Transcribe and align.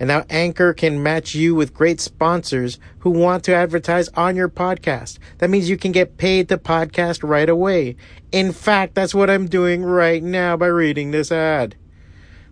And 0.00 0.08
now 0.08 0.24
Anchor 0.30 0.72
can 0.72 1.02
match 1.02 1.34
you 1.34 1.54
with 1.54 1.74
great 1.74 2.00
sponsors 2.00 2.78
who 3.00 3.10
want 3.10 3.44
to 3.44 3.54
advertise 3.54 4.08
on 4.10 4.36
your 4.36 4.48
podcast. 4.48 5.18
That 5.38 5.50
means 5.50 5.68
you 5.68 5.76
can 5.76 5.92
get 5.92 6.16
paid 6.16 6.48
to 6.48 6.58
podcast 6.58 7.28
right 7.28 7.48
away. 7.48 7.96
In 8.30 8.52
fact, 8.52 8.94
that's 8.94 9.14
what 9.14 9.30
I'm 9.30 9.46
doing 9.46 9.82
right 9.82 10.22
now 10.22 10.56
by 10.56 10.66
reading 10.66 11.10
this 11.10 11.32
ad. 11.32 11.74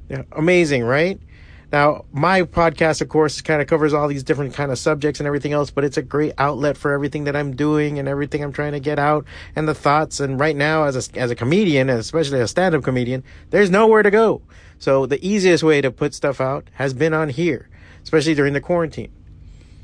Yeah, 0.09 0.23
amazing, 0.33 0.85
right? 0.85 1.21
Now, 1.73 2.05
my 2.13 2.43
podcast, 2.43 3.01
of 3.01 3.09
course, 3.09 3.41
kind 3.41 3.61
of 3.61 3.67
covers 3.67 3.93
all 3.93 4.07
these 4.07 4.23
different 4.23 4.55
kind 4.55 4.71
of 4.71 4.79
subjects 4.79 5.19
and 5.19 5.27
everything 5.27 5.53
else, 5.53 5.71
but 5.71 5.85
it's 5.85 5.97
a 5.97 6.03
great 6.03 6.33
outlet 6.39 6.77
for 6.77 6.93
everything 6.93 7.25
that 7.25 7.35
I'm 7.35 7.57
doing 7.57 7.99
and 7.99 8.07
everything 8.09 8.43
I'm 8.43 8.53
trying 8.53 8.73
to 8.73 8.81
get 8.81 9.01
out 9.01 9.25
and 9.57 9.67
the 9.67 9.75
thoughts. 9.75 10.21
And 10.21 10.39
right 10.39 10.55
now, 10.55 10.85
as 10.85 11.09
a, 11.09 11.19
as 11.19 11.33
a 11.33 11.35
comedian, 11.35 11.91
especially 11.91 12.41
a 12.41 12.47
stand-up 12.47 12.85
comedian, 12.85 13.25
there's 13.51 13.69
nowhere 13.69 14.05
to 14.05 14.13
go. 14.13 14.43
So 14.79 15.07
the 15.07 15.25
easiest 15.27 15.63
way 15.63 15.81
to 15.81 15.91
put 15.91 16.15
stuff 16.15 16.41
out 16.41 16.69
has 16.75 16.95
been 16.95 17.15
on 17.15 17.29
here, 17.29 17.69
especially 18.03 18.35
during 18.35 18.53
the 18.53 18.61
quarantine. 18.61 19.13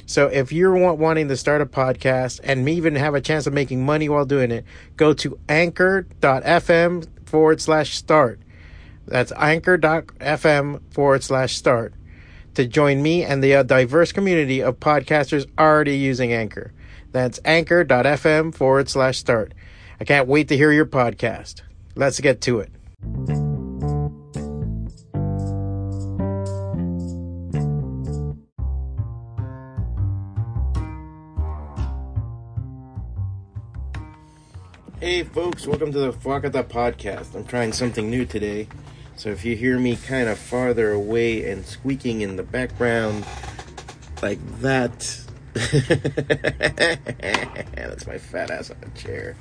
So 0.06 0.26
if 0.26 0.52
you're 0.52 0.74
wanting 0.94 1.28
to 1.28 1.36
start 1.36 1.62
a 1.62 1.66
podcast 1.66 2.40
and 2.42 2.68
even 2.68 2.96
have 2.96 3.14
a 3.14 3.20
chance 3.20 3.46
of 3.46 3.54
making 3.54 3.84
money 3.84 4.08
while 4.08 4.24
doing 4.24 4.50
it, 4.50 4.64
go 4.96 5.12
to 5.14 5.38
anchor.fm 5.48 7.06
forward 7.26 7.60
slash 7.60 7.96
start. 7.96 8.40
That's 9.06 9.32
anchor.fm 9.32 10.80
forward 10.92 11.24
slash 11.24 11.56
start 11.56 11.94
to 12.54 12.66
join 12.66 13.02
me 13.02 13.24
and 13.24 13.42
the 13.42 13.54
uh, 13.54 13.62
diverse 13.62 14.12
community 14.12 14.60
of 14.60 14.80
podcasters 14.80 15.46
already 15.58 15.96
using 15.96 16.32
Anchor. 16.32 16.72
That's 17.12 17.40
anchor.fm 17.44 18.54
forward 18.54 18.88
slash 18.88 19.18
start. 19.18 19.54
I 20.00 20.04
can't 20.04 20.28
wait 20.28 20.48
to 20.48 20.56
hear 20.56 20.72
your 20.72 20.86
podcast. 20.86 21.62
Let's 21.94 22.20
get 22.20 22.40
to 22.42 22.60
it. 22.60 23.51
Folks, 35.32 35.66
welcome 35.66 35.90
to 35.92 35.98
the 35.98 36.12
FWACATA 36.12 36.64
podcast. 36.64 37.34
I'm 37.34 37.46
trying 37.46 37.72
something 37.72 38.10
new 38.10 38.26
today. 38.26 38.68
So 39.16 39.30
if 39.30 39.46
you 39.46 39.56
hear 39.56 39.78
me 39.78 39.96
kind 39.96 40.28
of 40.28 40.38
farther 40.38 40.92
away 40.92 41.50
and 41.50 41.64
squeaking 41.64 42.20
in 42.20 42.36
the 42.36 42.42
background 42.42 43.24
like 44.20 44.38
that, 44.60 44.90
that's 47.74 48.06
my 48.06 48.18
fat 48.18 48.50
ass 48.50 48.70
on 48.70 48.76
a 48.82 48.90
chair. 48.90 49.34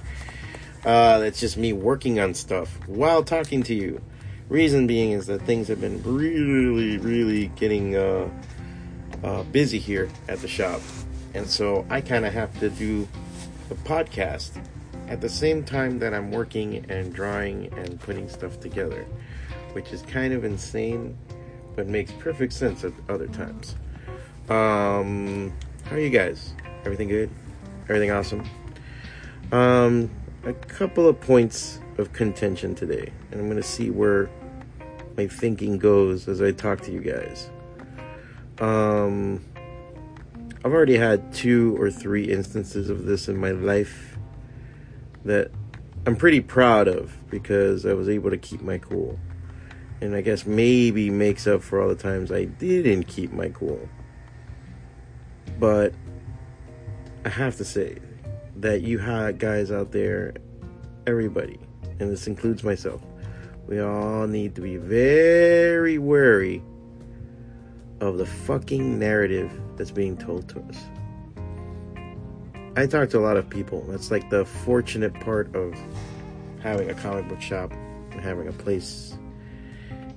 Uh, 0.85 1.19
that's 1.19 1.41
just 1.41 1.57
me 1.57 1.73
working 1.73 2.21
on 2.21 2.35
stuff 2.35 2.69
while 2.87 3.21
talking 3.21 3.61
to 3.63 3.75
you. 3.75 4.01
Reason 4.47 4.87
being 4.87 5.11
is 5.11 5.27
that 5.27 5.41
things 5.41 5.67
have 5.67 5.81
been 5.81 6.01
really, 6.03 6.99
really 6.99 7.47
getting 7.57 7.97
uh, 7.97 8.29
uh, 9.25 9.43
busy 9.43 9.77
here 9.77 10.07
at 10.29 10.39
the 10.39 10.47
shop. 10.47 10.79
And 11.33 11.47
so 11.47 11.85
I 11.89 11.99
kind 11.99 12.25
of 12.25 12.31
have 12.31 12.57
to 12.61 12.69
do 12.69 13.09
the 13.67 13.75
podcast 13.75 14.51
at 15.11 15.19
the 15.19 15.27
same 15.27 15.61
time 15.61 15.99
that 15.99 16.13
I'm 16.13 16.31
working 16.31 16.85
and 16.89 17.13
drawing 17.13 17.67
and 17.73 17.99
putting 17.99 18.29
stuff 18.29 18.61
together, 18.61 19.05
which 19.73 19.91
is 19.91 20.03
kind 20.03 20.33
of 20.33 20.45
insane, 20.45 21.17
but 21.75 21.85
makes 21.85 22.13
perfect 22.13 22.53
sense 22.53 22.85
at 22.85 22.93
other 23.09 23.27
times. 23.27 23.75
Um, 24.47 25.51
how 25.83 25.97
are 25.97 25.99
you 25.99 26.09
guys? 26.09 26.53
Everything 26.85 27.09
good? 27.09 27.29
Everything 27.83 28.09
awesome? 28.09 28.49
Um, 29.51 30.09
a 30.45 30.53
couple 30.53 31.09
of 31.09 31.19
points 31.19 31.81
of 31.97 32.13
contention 32.13 32.73
today, 32.73 33.11
and 33.31 33.41
I'm 33.41 33.47
going 33.49 33.61
to 33.61 33.67
see 33.67 33.89
where 33.89 34.29
my 35.17 35.27
thinking 35.27 35.77
goes 35.77 36.29
as 36.29 36.41
I 36.41 36.53
talk 36.53 36.79
to 36.83 36.91
you 36.91 37.01
guys. 37.01 37.49
Um, 38.59 39.43
I've 40.63 40.71
already 40.71 40.95
had 40.95 41.33
two 41.33 41.75
or 41.81 41.91
three 41.91 42.31
instances 42.31 42.89
of 42.89 43.03
this 43.03 43.27
in 43.27 43.35
my 43.35 43.51
life 43.51 44.10
that 45.25 45.51
I'm 46.05 46.15
pretty 46.15 46.41
proud 46.41 46.87
of 46.87 47.15
because 47.29 47.85
I 47.85 47.93
was 47.93 48.09
able 48.09 48.29
to 48.29 48.37
keep 48.37 48.61
my 48.61 48.77
cool. 48.77 49.19
And 50.01 50.15
I 50.15 50.21
guess 50.21 50.45
maybe 50.45 51.11
makes 51.11 51.45
up 51.45 51.61
for 51.61 51.79
all 51.79 51.87
the 51.87 51.95
times 51.95 52.31
I 52.31 52.45
didn't 52.45 53.03
keep 53.03 53.31
my 53.31 53.49
cool. 53.49 53.87
But 55.59 55.93
I 57.23 57.29
have 57.29 57.57
to 57.57 57.65
say 57.65 57.99
that 58.57 58.81
you 58.81 58.97
had 58.97 59.37
guys 59.37 59.71
out 59.71 59.91
there, 59.91 60.33
everybody, 61.05 61.59
and 61.99 62.11
this 62.11 62.25
includes 62.25 62.63
myself, 62.63 63.01
we 63.67 63.79
all 63.79 64.25
need 64.27 64.55
to 64.55 64.61
be 64.61 64.77
very 64.77 65.99
wary 65.99 66.63
of 67.99 68.17
the 68.17 68.25
fucking 68.25 68.97
narrative 68.97 69.51
that's 69.77 69.91
being 69.91 70.17
told 70.17 70.49
to 70.49 70.59
us. 70.61 70.83
I 72.75 72.87
talk 72.87 73.09
to 73.09 73.19
a 73.19 73.21
lot 73.21 73.35
of 73.35 73.49
people. 73.49 73.85
That's 73.89 74.11
like 74.11 74.29
the 74.29 74.45
fortunate 74.45 75.13
part 75.15 75.53
of 75.55 75.75
having 76.61 76.89
a 76.89 76.93
comic 76.93 77.27
book 77.27 77.41
shop 77.41 77.71
and 78.11 78.21
having 78.21 78.47
a 78.47 78.53
place. 78.53 79.17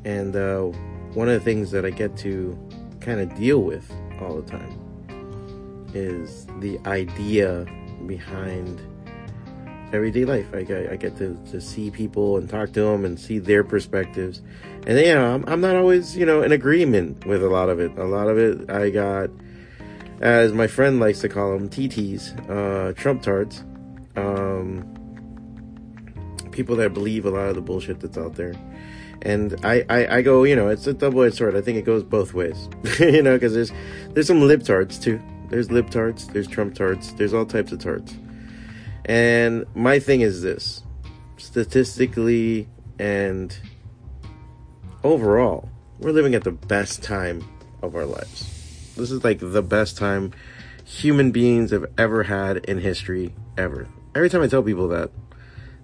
And 0.05 0.37
uh, 0.37 0.61
one 1.15 1.29
of 1.29 1.35
the 1.35 1.41
things 1.41 1.73
that 1.73 1.85
I 1.85 1.91
get 1.91 2.17
to 2.19 2.57
kind 3.01 3.21
of 3.21 3.35
deal 3.35 3.61
with 3.61 3.91
all 4.21 4.41
the 4.41 4.49
time 4.49 5.91
is 5.95 6.47
the 6.61 6.79
idea 6.87 7.67
behind 8.07 8.81
everyday 9.93 10.25
life. 10.25 10.47
I, 10.55 10.59
I 10.93 10.97
get 10.97 11.17
to, 11.19 11.37
to 11.51 11.61
see 11.61 11.91
people 11.91 12.37
and 12.37 12.49
talk 12.49 12.73
to 12.75 12.83
them 12.83 13.05
and 13.05 13.19
see 13.19 13.41
their 13.41 13.65
perspectives. 13.65 14.43
And, 14.87 14.97
know, 15.15 15.35
I'm, 15.35 15.45
I'm 15.49 15.61
not 15.61 15.75
always, 15.75 16.17
you 16.17 16.27
know, 16.27 16.43
in 16.43 16.53
agreement 16.53 17.27
with 17.27 17.43
a 17.43 17.49
lot 17.49 17.69
of 17.69 17.81
it. 17.81 17.97
A 17.99 18.05
lot 18.05 18.29
of 18.29 18.39
it, 18.39 18.71
I 18.71 18.91
got 18.91 19.31
as 20.21 20.53
my 20.53 20.67
friend 20.67 21.01
likes 21.01 21.21
to 21.21 21.29
call 21.29 21.53
them, 21.53 21.69
TTs, 21.69 22.51
uh, 22.51 22.93
Trump 22.95 23.23
tards, 23.23 23.65
um, 24.17 24.91
people 26.53 26.77
that 26.77 26.95
believe 26.95 27.27
a 27.27 27.31
lot 27.31 27.49
of 27.49 27.55
the 27.55 27.61
bullshit 27.61 28.01
that's 28.01 28.17
out 28.17 28.35
there. 28.35 28.55
And 29.23 29.57
I, 29.65 29.85
I, 29.89 30.17
I 30.19 30.23
go, 30.23 30.45
you 30.45 30.55
know, 30.55 30.69
it's 30.69 30.87
a 30.87 30.93
double-edged 30.93 31.37
sword. 31.37 31.57
I 31.57 31.61
think 31.61 31.79
it 31.79 31.85
goes 31.85 32.03
both 32.03 32.35
ways, 32.35 32.69
you 33.01 33.23
know, 33.23 33.35
because 33.35 33.55
there's 33.55 33.73
there's 34.11 34.27
some 34.27 34.41
libtards 34.41 35.03
too. 35.03 35.21
There's 35.49 35.69
libtards, 35.69 36.33
there's 36.33 36.47
Trump 36.47 36.75
tards, 36.75 37.15
there's 37.15 37.33
all 37.33 37.47
types 37.47 37.73
of 37.73 37.79
tards. 37.79 38.15
And 39.07 39.65
my 39.75 39.99
thing 39.99 40.21
is 40.21 40.43
this: 40.43 40.83
statistically 41.39 42.69
and 42.99 43.57
overall, 45.03 45.69
we're 45.99 46.13
living 46.13 46.35
at 46.35 46.45
the 46.45 46.53
best 46.53 47.03
time 47.03 47.43
of 47.83 47.95
our 47.95 48.05
lives 48.05 48.54
this 48.97 49.11
is 49.11 49.25
like 49.25 49.41
the 49.41 49.63
best 49.63 49.97
time 49.97 50.33
human 50.85 51.33
beings 51.33 51.71
have 51.71 51.87
ever 51.97 52.25
had 52.25 52.59
in 52.59 52.79
history 52.79 53.35
ever. 53.57 53.89
Every 54.15 54.29
time 54.31 54.43
I 54.43 54.47
tell 54.47 54.63
people 54.63 54.89
that, 54.89 55.11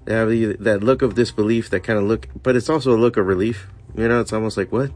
they 0.04 0.14
have 0.14 0.28
that 0.64 0.82
look 0.82 1.02
of 1.02 1.14
disbelief, 1.14 1.70
that 1.70 1.80
kind 1.80 1.98
of 1.98 2.04
look, 2.04 2.28
but 2.42 2.56
it's 2.56 2.68
also 2.68 2.94
a 2.94 2.98
look 2.98 3.16
of 3.16 3.26
relief. 3.26 3.68
You 3.96 4.08
know, 4.08 4.20
it's 4.20 4.32
almost 4.32 4.56
like 4.56 4.72
what? 4.72 4.90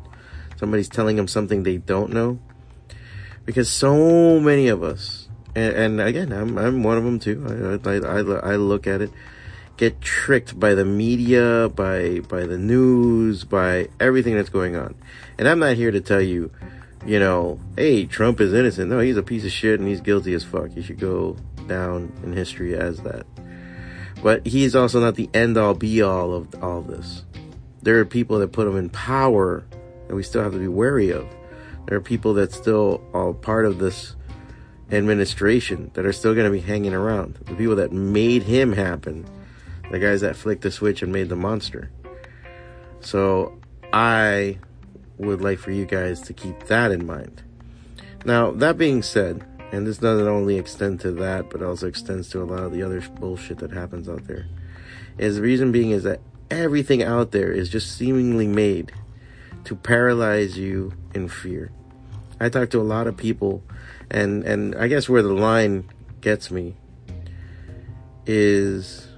Somebody's 0.57 0.89
telling 0.89 1.17
them 1.17 1.29
something 1.29 1.63
they 1.63 1.79
don't 1.79 2.13
know. 2.13 2.39
Because 3.45 3.71
so 3.71 4.41
many 4.41 4.69
of 4.69 4.83
us, 4.83 5.28
and, 5.55 5.75
and 5.75 6.01
again, 6.01 6.33
I'm, 6.33 6.57
I'm 6.57 6.83
one 6.83 6.97
of 6.97 7.05
them 7.05 7.19
too. 7.19 7.81
I, 7.84 7.91
I, 7.91 7.97
I, 7.97 8.53
I 8.53 8.57
look 8.57 8.87
at 8.87 9.03
it, 9.03 9.10
get 9.77 10.01
tricked 10.01 10.59
by 10.59 10.75
the 10.75 10.84
media, 10.84 11.69
by, 11.69 12.21
by 12.21 12.47
the 12.47 12.57
news, 12.57 13.45
by 13.45 13.89
everything 14.01 14.34
that's 14.37 14.49
going 14.49 14.77
on. 14.77 14.95
And 15.39 15.49
I'm 15.49 15.59
not 15.59 15.77
here 15.77 15.91
to 15.91 16.01
tell 16.01 16.22
you, 16.22 16.51
you 17.06 17.18
know, 17.18 17.60
hey, 17.77 18.06
Trump 18.06 18.41
is 18.41 18.53
innocent. 18.53 18.91
No, 18.91 18.98
he's 19.01 19.16
a 19.16 19.22
piece 19.22 19.45
of 19.45 19.53
shit 19.53 19.78
and 19.78 19.89
he's 19.89 20.01
guilty 20.01 20.34
as 20.34 20.45
fuck. 20.45 20.71
He 20.71 20.83
should 20.83 20.98
go 20.98 21.36
down 21.66 22.12
in 22.22 22.33
history 22.33 22.74
as 22.74 23.01
that. 23.03 23.27
But 24.22 24.47
he's 24.47 24.74
also 24.74 25.01
not 25.01 25.16
the 25.16 25.28
end 25.34 25.59
all 25.59 25.74
be 25.74 26.01
all 26.01 26.33
of 26.33 26.62
all 26.62 26.80
this. 26.80 27.24
There 27.83 27.98
are 27.98 28.04
people 28.06 28.39
that 28.39 28.53
put 28.53 28.66
him 28.66 28.77
in 28.77 28.89
power 28.89 29.65
that 30.09 30.15
we 30.15 30.22
still 30.22 30.42
have 30.42 30.53
to 30.53 30.59
be 30.59 30.68
wary 30.68 31.10
of. 31.10 31.27
There 31.86 31.98
are 31.98 32.01
people 32.01 32.33
that 32.34 32.53
still 32.53 33.03
are 33.12 33.34
part 33.34 33.66
of 33.66 33.78
this 33.78 34.16
administration 34.91 35.91
that 35.95 36.07
are 36.07 36.12
still 36.12 36.34
going 36.34 36.47
to 36.47 36.53
be 36.53 36.60
hanging 36.60 36.95
around. 36.95 37.34
The 37.45 37.54
people 37.54 37.77
that 37.77 37.92
made 37.92 38.42
him 38.42 38.72
happen, 38.72 39.27
the 39.91 39.98
guys 39.98 40.22
that 40.22 40.36
flicked 40.36 40.62
the 40.62 40.71
switch 40.71 41.03
and 41.03 41.12
made 41.12 41.28
the 41.28 41.36
monster. 41.36 41.91
So 43.00 43.59
I 43.92 44.59
would 45.19 45.41
like 45.41 45.59
for 45.59 45.71
you 45.71 45.87
guys 45.87 46.21
to 46.22 46.33
keep 46.33 46.66
that 46.66 46.91
in 46.91 47.07
mind. 47.07 47.43
Now, 48.25 48.51
that 48.53 48.78
being 48.78 49.03
said, 49.03 49.45
and 49.72 49.87
this 49.87 49.99
doesn't 49.99 50.27
only 50.27 50.57
extend 50.57 51.01
to 51.01 51.13
that, 51.13 51.51
but 51.51 51.63
also 51.63 51.87
extends 51.87 52.28
to 52.31 52.43
a 52.43 52.45
lot 52.45 52.63
of 52.63 52.72
the 52.72 52.83
other 52.83 53.01
bullshit 53.01 53.59
that 53.59 53.72
happens 53.72 54.09
out 54.09 54.27
there. 54.27 54.47
Is 55.19 55.37
the 55.37 55.43
reason 55.43 55.72
being 55.72 55.91
is 55.91 56.05
that 56.05 56.21
everything 56.51 57.03
out 57.03 57.33
there 57.33 57.53
is 57.53 57.69
just 57.69 57.97
seemingly 57.97 58.47
made 58.47 58.93
to 59.65 59.75
paralyze 59.75 60.59
you 60.59 60.93
in 61.15 61.28
fear. 61.28 61.71
I 62.41 62.49
talk 62.49 62.71
to 62.71 62.81
a 62.81 62.83
lot 62.83 63.07
of 63.07 63.17
people, 63.17 63.63
and 64.10 64.45
and 64.45 64.75
I 64.75 64.89
guess 64.89 65.09
where 65.09 65.22
the 65.22 65.33
line 65.33 65.89
gets 66.21 66.51
me 66.51 66.75
is 68.27 69.09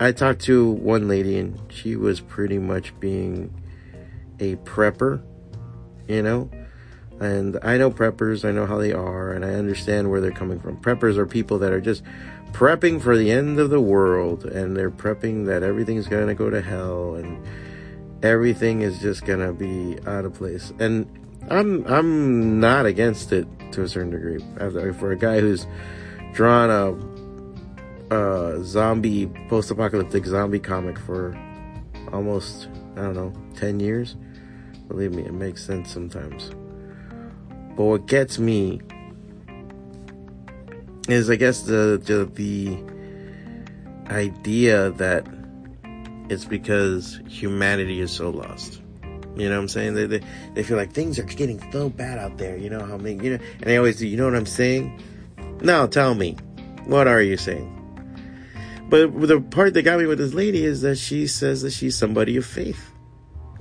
I 0.00 0.12
talked 0.12 0.40
to 0.42 0.70
one 0.70 1.08
lady, 1.08 1.38
and 1.38 1.58
she 1.70 1.96
was 1.96 2.20
pretty 2.20 2.58
much 2.58 2.98
being 3.00 3.54
a 4.40 4.56
prepper, 4.56 5.22
you 6.08 6.22
know. 6.22 6.50
And 7.20 7.58
I 7.62 7.78
know 7.78 7.90
preppers, 7.90 8.44
I 8.44 8.50
know 8.50 8.66
how 8.66 8.78
they 8.78 8.92
are, 8.92 9.32
and 9.32 9.44
I 9.44 9.54
understand 9.54 10.10
where 10.10 10.20
they're 10.20 10.32
coming 10.32 10.58
from. 10.58 10.76
Preppers 10.78 11.16
are 11.16 11.26
people 11.26 11.58
that 11.60 11.72
are 11.72 11.80
just 11.80 12.02
prepping 12.52 13.00
for 13.00 13.16
the 13.16 13.30
end 13.30 13.58
of 13.58 13.70
the 13.70 13.80
world, 13.80 14.44
and 14.44 14.76
they're 14.76 14.90
prepping 14.90 15.46
that 15.46 15.62
everything's 15.62 16.08
gonna 16.08 16.34
go 16.34 16.50
to 16.50 16.60
hell, 16.60 17.14
and 17.14 17.44
everything 18.22 18.80
is 18.80 18.98
just 18.98 19.24
gonna 19.24 19.52
be 19.52 19.96
out 20.06 20.24
of 20.24 20.34
place. 20.34 20.72
And 20.78 21.06
I'm 21.50 21.86
I'm 21.86 22.58
not 22.58 22.86
against 22.86 23.32
it 23.32 23.46
to 23.72 23.82
a 23.82 23.88
certain 23.88 24.10
degree. 24.10 24.38
For 24.94 25.12
a 25.12 25.16
guy 25.16 25.40
who's 25.40 25.66
drawn 26.32 26.70
a, 28.10 28.14
a 28.14 28.64
zombie 28.64 29.26
post-apocalyptic 29.48 30.26
zombie 30.26 30.58
comic 30.58 30.98
for 30.98 31.36
almost 32.12 32.68
I 32.96 33.02
don't 33.02 33.14
know 33.14 33.32
ten 33.54 33.78
years, 33.78 34.16
believe 34.88 35.12
me, 35.12 35.24
it 35.24 35.32
makes 35.32 35.64
sense 35.64 35.90
sometimes. 35.90 36.50
But 37.76 37.84
what 37.84 38.06
gets 38.06 38.38
me 38.38 38.80
is, 41.08 41.28
I 41.30 41.36
guess, 41.36 41.62
the 41.62 42.00
the, 42.04 42.24
the 42.34 42.78
idea 44.12 44.90
that 44.92 45.26
it's 46.28 46.44
because 46.44 47.20
humanity 47.28 48.00
is 48.00 48.10
so 48.10 48.30
lost. 48.30 48.80
You 49.36 49.48
know 49.48 49.56
what 49.56 49.62
I'm 49.62 49.68
saying? 49.68 49.94
They, 49.94 50.06
they, 50.06 50.20
they 50.54 50.62
feel 50.62 50.76
like 50.76 50.92
things 50.92 51.18
are 51.18 51.24
getting 51.24 51.60
so 51.72 51.88
bad 51.88 52.18
out 52.18 52.38
there. 52.38 52.56
You 52.56 52.70
know 52.70 52.84
how 52.84 52.96
many, 52.96 53.22
you 53.24 53.36
know, 53.36 53.44
and 53.54 53.64
they 53.64 53.76
always 53.76 53.98
do, 53.98 54.06
you 54.06 54.16
know 54.16 54.26
what 54.26 54.36
I'm 54.36 54.46
saying? 54.46 55.02
Now 55.60 55.86
tell 55.86 56.14
me. 56.14 56.36
What 56.86 57.08
are 57.08 57.20
you 57.20 57.36
saying? 57.36 57.70
But 58.88 59.26
the 59.26 59.40
part 59.40 59.74
that 59.74 59.82
got 59.82 59.98
me 59.98 60.06
with 60.06 60.18
this 60.18 60.34
lady 60.34 60.64
is 60.64 60.82
that 60.82 60.98
she 60.98 61.26
says 61.26 61.62
that 61.62 61.72
she's 61.72 61.96
somebody 61.96 62.36
of 62.36 62.44
faith. 62.44 62.92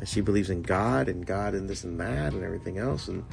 And 0.04 0.10
she 0.10 0.20
believes 0.20 0.50
in 0.50 0.64
God 0.64 1.08
and 1.08 1.26
God 1.26 1.54
and 1.54 1.70
this 1.70 1.86
and 1.86 1.98
that 2.02 2.34
and 2.34 2.44
everything 2.44 2.78
else. 2.78 3.08
And 3.08 3.24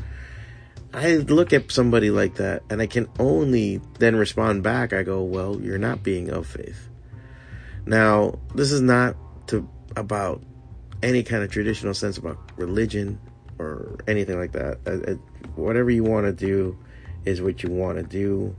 I 0.95 1.17
look 1.17 1.53
at 1.53 1.73
somebody 1.73 2.13
like 2.13 2.37
that 2.37 2.63
and 2.71 2.81
I 2.81 2.87
can 2.87 3.09
only 3.19 3.81
then 3.99 4.15
respond 4.15 4.63
back. 4.63 4.93
I 4.93 5.03
go, 5.03 5.21
well, 5.21 5.61
you're 5.61 5.79
not 5.79 6.05
being 6.05 6.31
of 6.31 6.47
faith. 6.47 6.89
Now, 7.87 8.39
this 8.55 8.71
is 8.71 8.81
not 8.81 9.17
to 9.49 9.69
about 9.97 10.45
any 11.03 11.25
kind 11.25 11.43
of 11.43 11.51
traditional 11.51 11.93
sense 11.93 12.19
about 12.19 12.39
religion 12.57 13.19
or 13.59 13.99
anything 14.07 14.39
like 14.39 14.53
that. 14.53 14.79
Uh, 14.87 15.11
uh, 15.11 15.15
whatever 15.57 15.91
you 15.91 16.05
want 16.05 16.27
to 16.27 16.33
do 16.33 16.79
is 17.25 17.43
what 17.43 17.65
you 17.65 17.71
want 17.71 17.99
to 17.99 18.05
do. 18.05 18.55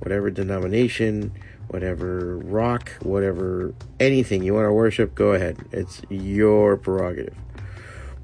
Whatever 0.00 0.30
denomination, 0.30 1.32
whatever 1.68 2.38
rock, 2.38 2.90
whatever 3.02 3.74
anything 4.00 4.42
you 4.42 4.54
want 4.54 4.66
to 4.66 4.72
worship, 4.72 5.14
go 5.14 5.32
ahead. 5.32 5.58
It's 5.72 6.02
your 6.08 6.76
prerogative. 6.76 7.36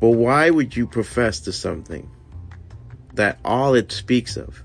But 0.00 0.10
why 0.10 0.50
would 0.50 0.76
you 0.76 0.86
profess 0.86 1.40
to 1.40 1.52
something 1.52 2.10
that 3.14 3.38
all 3.44 3.74
it 3.74 3.92
speaks 3.92 4.36
of 4.36 4.62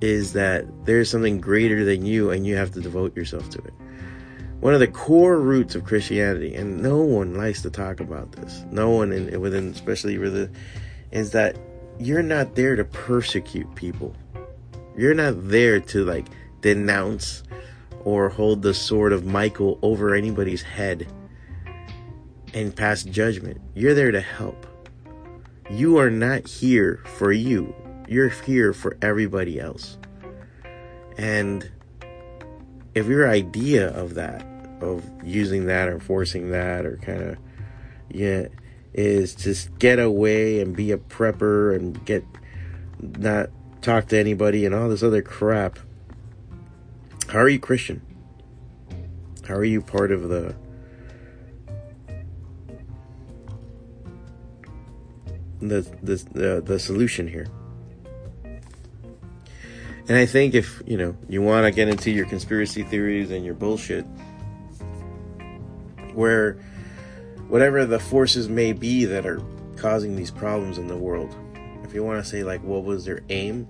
is 0.00 0.32
that 0.32 0.64
there's 0.84 1.10
something 1.10 1.40
greater 1.40 1.84
than 1.84 2.06
you 2.06 2.30
and 2.30 2.46
you 2.46 2.56
have 2.56 2.72
to 2.72 2.80
devote 2.80 3.16
yourself 3.16 3.50
to 3.50 3.58
it? 3.58 3.74
one 4.60 4.74
of 4.74 4.80
the 4.80 4.88
core 4.88 5.38
roots 5.38 5.74
of 5.74 5.84
Christianity, 5.84 6.54
and 6.54 6.82
no 6.82 6.98
one 6.98 7.34
likes 7.34 7.62
to 7.62 7.70
talk 7.70 8.00
about 8.00 8.32
this. 8.32 8.64
No 8.70 8.90
one, 8.90 9.12
in, 9.12 9.40
within, 9.40 9.68
especially 9.68 10.18
with 10.18 10.34
the, 10.34 10.50
is 11.12 11.30
that 11.30 11.56
you're 11.98 12.22
not 12.22 12.56
there 12.56 12.74
to 12.74 12.84
persecute 12.84 13.72
people. 13.76 14.14
You're 14.96 15.14
not 15.14 15.48
there 15.48 15.78
to 15.78 16.04
like 16.04 16.26
denounce 16.60 17.42
or 18.04 18.28
hold 18.28 18.62
the 18.62 18.74
sword 18.74 19.12
of 19.12 19.24
Michael 19.24 19.78
over 19.82 20.14
anybody's 20.14 20.62
head 20.62 21.12
and 22.54 22.74
pass 22.74 23.02
judgment. 23.02 23.60
You're 23.74 23.94
there 23.94 24.12
to 24.12 24.20
help. 24.20 24.66
You 25.70 25.98
are 25.98 26.10
not 26.10 26.46
here 26.46 27.02
for 27.04 27.32
you. 27.32 27.74
You're 28.08 28.30
here 28.30 28.72
for 28.72 28.96
everybody 29.02 29.60
else. 29.60 29.98
And 31.18 31.70
if 32.94 33.06
your 33.06 33.28
idea 33.28 33.88
of 33.90 34.14
that, 34.14 34.46
of 34.80 35.04
using 35.24 35.66
that 35.66 35.88
or 35.88 36.00
forcing 36.00 36.50
that 36.50 36.86
or 36.86 36.96
kind 36.98 37.22
of, 37.22 37.38
yeah, 38.08 38.46
is 38.94 39.34
just 39.34 39.78
get 39.78 39.98
away 39.98 40.60
and 40.60 40.74
be 40.74 40.92
a 40.92 40.98
prepper 40.98 41.76
and 41.76 42.04
get 42.04 42.24
not 43.00 43.50
talk 43.82 44.06
to 44.08 44.18
anybody 44.18 44.64
and 44.64 44.74
all 44.74 44.88
this 44.88 45.02
other 45.02 45.22
crap. 45.22 45.78
How 47.28 47.40
are 47.40 47.48
you 47.48 47.58
Christian? 47.58 48.00
How 49.46 49.54
are 49.54 49.64
you 49.64 49.82
part 49.82 50.12
of 50.12 50.28
the 50.28 50.54
the 55.60 55.80
the 56.02 56.56
uh, 56.56 56.60
the 56.60 56.78
solution 56.78 57.28
here? 57.28 57.46
And 60.08 60.16
I 60.16 60.24
think 60.24 60.54
if, 60.54 60.82
you 60.86 60.96
know, 60.96 61.14
you 61.28 61.42
want 61.42 61.66
to 61.66 61.70
get 61.70 61.88
into 61.88 62.10
your 62.10 62.24
conspiracy 62.24 62.82
theories 62.82 63.30
and 63.30 63.44
your 63.44 63.52
bullshit, 63.52 64.06
where 66.14 66.54
whatever 67.48 67.84
the 67.84 67.98
forces 68.00 68.48
may 68.48 68.72
be 68.72 69.04
that 69.04 69.26
are 69.26 69.42
causing 69.76 70.16
these 70.16 70.30
problems 70.30 70.78
in 70.78 70.86
the 70.86 70.96
world, 70.96 71.36
if 71.84 71.92
you 71.92 72.02
want 72.02 72.24
to 72.24 72.28
say, 72.28 72.42
like, 72.42 72.62
what 72.62 72.84
was 72.84 73.04
their 73.04 73.20
aim, 73.28 73.68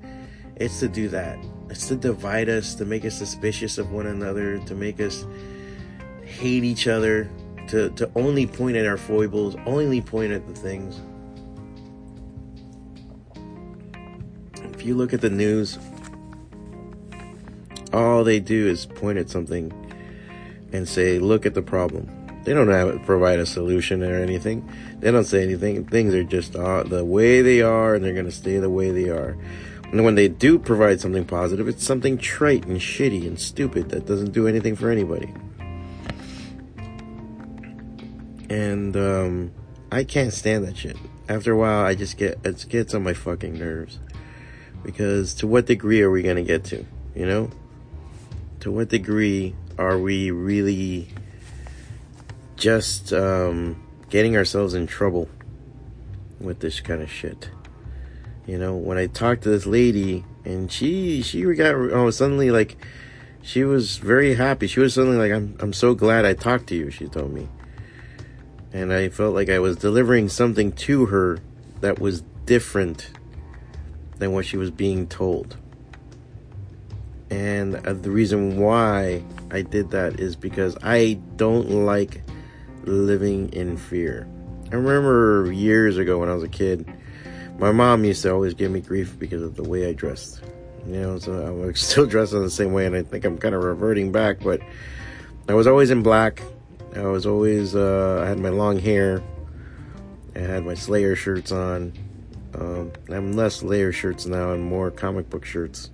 it's 0.55 0.79
to 0.79 0.89
do 0.89 1.09
that. 1.09 1.45
It's 1.71 1.89
to 1.89 1.97
divide 1.97 2.49
us, 2.49 2.75
to 2.77 2.85
make 2.85 3.05
us 3.05 3.17
suspicious 3.17 3.79
of 3.79 3.93
one 3.93 4.07
another, 4.07 4.59
to 4.61 4.75
make 4.75 5.01
us 5.01 5.27
hate 6.23 6.65
each 6.65 6.87
other, 6.89 7.31
to, 7.69 7.91
to 7.91 8.11
only 8.15 8.47
point 8.47 8.77
at 8.77 8.87
our 8.87 8.97
foibles, 8.97 9.57
only 9.67 10.01
point 10.01 10.33
at 10.33 10.47
the 10.47 10.55
things. 10.55 11.01
If 14.75 14.85
you 14.85 14.95
look 14.95 15.13
at 15.13 15.21
the 15.21 15.31
news, 15.31 15.79
all 17.93 18.25
they 18.25 18.41
do 18.41 18.67
is 18.67 18.87
point 18.87 19.19
at 19.19 19.29
something 19.29 19.73
and 20.73 20.89
say, 20.89 21.19
look 21.19 21.47
at 21.47 21.55
the 21.55 21.63
problem. 21.63 22.09
They 22.45 22.55
don't 22.55 22.69
have 22.69 23.05
provide 23.05 23.41
a 23.41 23.47
solution 23.47 24.03
or 24.03 24.15
anything. 24.15 24.67
They 25.01 25.11
don't 25.11 25.25
say 25.25 25.43
anything. 25.43 25.85
Things 25.85 26.15
are 26.15 26.25
just 26.25 26.57
uh, 26.57 26.83
the 26.85 27.05
way 27.05 27.43
they 27.43 27.61
are, 27.61 27.95
and 27.95 28.03
they're 28.03 28.15
going 28.15 28.25
to 28.25 28.33
stay 28.33 28.57
the 28.59 28.71
way 28.71 28.91
they 28.91 29.11
are. 29.11 29.37
And 29.93 30.05
when 30.05 30.15
they 30.15 30.29
do 30.29 30.59
provide 30.59 31.01
something 31.01 31.25
positive, 31.25 31.67
it's 31.69 31.85
something 31.85 32.19
trite 32.19 32.67
and 32.67 32.79
shitty 32.79 33.27
and 33.27 33.39
stupid 33.39 33.89
that 33.91 34.07
doesn't 34.07 34.33
do 34.33 34.47
anything 34.47 34.77
for 34.77 34.91
anybody. 34.91 35.33
And 38.51 38.97
um, 38.97 39.53
I 39.91 40.05
can't 40.05 40.33
stand 40.33 40.67
that 40.67 40.77
shit. 40.77 40.97
After 41.29 41.53
a 41.53 41.57
while, 41.57 41.85
I 41.85 41.95
just 41.95 42.17
get 42.17 42.39
it 42.45 42.67
gets 42.69 42.95
on 42.95 43.03
my 43.03 43.15
fucking 43.15 43.59
nerves. 43.59 43.99
Because 44.83 45.35
to 45.35 45.47
what 45.47 45.67
degree 45.67 46.03
are 46.03 46.11
we 46.11 46.23
to 46.23 46.43
get 46.43 46.65
to? 46.65 46.85
You 47.15 47.27
know? 47.27 47.51
to 48.61 48.73
what 48.73 48.89
degree 48.89 49.55
are 49.79 49.99
we 49.99 50.31
really 50.31 51.09
just 52.57 53.13
um, 53.13 53.81
getting 54.11 54.37
ourselves 54.37 54.75
in 54.75 54.87
trouble 54.87 55.29
with 56.41 56.61
this 56.61 56.81
kind 56.81 57.03
of 57.03 57.11
shit? 57.11 57.51
You 58.49 58.57
know, 58.57 58.75
when 58.75 58.97
I 58.97 59.09
talked 59.09 59.43
to 59.43 59.51
this 59.51 59.67
lady 59.67 60.25
and 60.47 60.73
she 60.73 61.21
she 61.21 61.43
got 61.53 61.75
oh 61.75 62.09
suddenly 62.09 62.51
like 62.51 62.79
she 63.43 63.63
was 63.63 63.99
very 63.99 64.37
happy. 64.37 64.67
She 64.67 64.81
was 64.81 64.95
suddenly 64.95 65.19
like 65.19 65.33
I'm 65.33 65.55
I'm 65.61 65.75
so 65.75 65.95
glad 65.95 66.25
I 66.25 66.33
talked 66.33 66.69
to 66.69 66.75
you, 66.75 66.91
she 66.91 67.09
told 67.09 67.31
me. 67.31 67.47
And 68.73 68.91
I 68.91 69.11
felt 69.11 69.35
like 69.35 69.51
I 69.51 69.59
was 69.59 69.77
delivering 69.77 70.31
something 70.31 70.73
to 70.73 71.07
her 71.07 71.41
that 71.83 71.99
was 71.99 72.23
different 72.47 73.11
than 74.17 74.33
what 74.33 74.47
she 74.47 74.57
was 74.57 74.71
being 74.71 75.07
told. 75.07 75.59
And 77.29 77.87
uh, 77.87 77.93
the 77.93 78.11
reason 78.11 78.59
why 78.59 79.25
I 79.51 79.61
did 79.61 79.91
that 79.91 80.21
is 80.21 80.37
because 80.37 80.75
I 80.83 81.21
don't 81.37 81.69
like 81.85 82.23
living 82.85 83.53
in 83.53 83.77
fear. 83.77 84.27
I 84.73 84.77
remember 84.77 85.53
years 85.53 85.99
ago 85.99 86.21
when 86.21 86.31
I 86.31 86.35
was 86.35 86.45
a 86.45 86.49
kid, 86.49 86.91
my 87.59 87.73
mom 87.73 88.05
used 88.05 88.23
to 88.23 88.33
always 88.33 88.55
give 88.55 88.71
me 88.71 88.81
grief 88.81 89.19
because 89.19 89.43
of 89.43 89.57
the 89.57 89.63
way 89.63 89.89
I 89.89 89.93
dressed. 89.93 90.43
You 90.87 91.01
know, 91.01 91.19
so 91.19 91.33
I'm 91.33 91.75
still 91.75 92.07
dressed 92.07 92.33
in 92.33 92.43
the 92.43 92.51
same 92.51 92.73
way, 92.73 92.87
and 92.87 92.97
I 92.97 93.03
think 93.03 93.25
I'm 93.25 93.39
kind 93.39 93.55
of 93.55 93.63
reverting 93.63 94.13
back. 94.13 94.41
But 94.41 94.61
I 95.49 95.55
was 95.55 95.67
always 95.67 95.91
in 95.91 96.03
black. 96.03 96.43
I 96.95 97.03
was 97.03 97.27
always 97.27 97.75
uh, 97.75 98.23
I 98.25 98.29
had 98.29 98.39
my 98.39 98.49
long 98.49 98.79
hair, 98.79 99.23
I 100.35 100.41
had 100.41 100.65
my 100.65 100.75
Slayer 100.75 101.17
shirts 101.17 101.53
on. 101.53 101.93
Um, 102.55 102.93
I'm 103.11 103.33
less 103.35 103.57
Slayer 103.57 103.93
shirts 103.93 104.25
now 104.27 104.53
and 104.53 104.65
more 104.65 104.91
comic 104.91 105.29
book 105.29 105.45
shirts. 105.45 105.91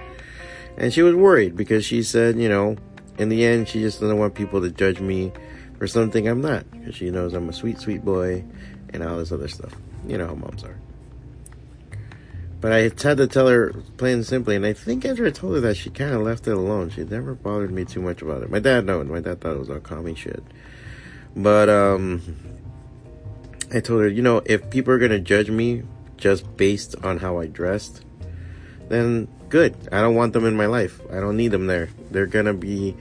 And 0.76 0.92
she 0.92 1.02
was 1.02 1.14
worried 1.14 1.56
because 1.56 1.84
she 1.84 2.02
said, 2.02 2.36
you 2.36 2.48
know, 2.48 2.76
in 3.18 3.28
the 3.28 3.44
end, 3.44 3.68
she 3.68 3.80
just 3.80 4.00
doesn't 4.00 4.18
want 4.18 4.34
people 4.34 4.60
to 4.60 4.70
judge 4.70 5.00
me 5.00 5.32
for 5.78 5.86
something 5.86 6.28
I'm 6.28 6.40
not. 6.40 6.70
Because 6.70 6.94
she 6.94 7.10
knows 7.10 7.32
I'm 7.34 7.48
a 7.48 7.52
sweet, 7.52 7.78
sweet 7.78 8.04
boy 8.04 8.44
and 8.92 9.02
all 9.02 9.18
this 9.18 9.32
other 9.32 9.48
stuff. 9.48 9.74
You 10.06 10.18
know 10.18 10.26
how 10.26 10.34
moms 10.34 10.64
are. 10.64 10.78
But 12.64 12.72
I 12.72 12.78
had 12.78 13.18
to 13.18 13.26
tell 13.26 13.48
her 13.48 13.74
plain 13.98 14.14
and 14.14 14.26
simply, 14.26 14.56
and 14.56 14.64
I 14.64 14.72
think 14.72 15.04
after 15.04 15.26
I 15.26 15.30
told 15.30 15.56
her 15.56 15.60
that, 15.60 15.76
she 15.76 15.90
kind 15.90 16.14
of 16.14 16.22
left 16.22 16.48
it 16.48 16.54
alone. 16.54 16.88
She 16.88 17.04
never 17.04 17.34
bothered 17.34 17.70
me 17.70 17.84
too 17.84 18.00
much 18.00 18.22
about 18.22 18.42
it. 18.42 18.50
My 18.50 18.58
dad 18.58 18.86
knows. 18.86 19.06
My 19.06 19.20
dad 19.20 19.42
thought 19.42 19.56
it 19.56 19.58
was 19.58 19.68
all 19.68 19.80
commie 19.80 20.14
shit. 20.14 20.42
But 21.36 21.68
um, 21.68 22.22
I 23.70 23.80
told 23.80 24.00
her, 24.00 24.08
you 24.08 24.22
know, 24.22 24.40
if 24.46 24.70
people 24.70 24.94
are 24.94 24.98
gonna 24.98 25.18
judge 25.18 25.50
me 25.50 25.82
just 26.16 26.56
based 26.56 26.96
on 27.04 27.18
how 27.18 27.38
I 27.38 27.48
dressed, 27.48 28.02
then 28.88 29.28
good. 29.50 29.76
I 29.92 30.00
don't 30.00 30.14
want 30.14 30.32
them 30.32 30.46
in 30.46 30.56
my 30.56 30.64
life. 30.64 31.02
I 31.12 31.20
don't 31.20 31.36
need 31.36 31.48
them 31.48 31.66
there. 31.66 31.90
They're 32.10 32.24
gonna 32.24 32.54
be 32.54 32.96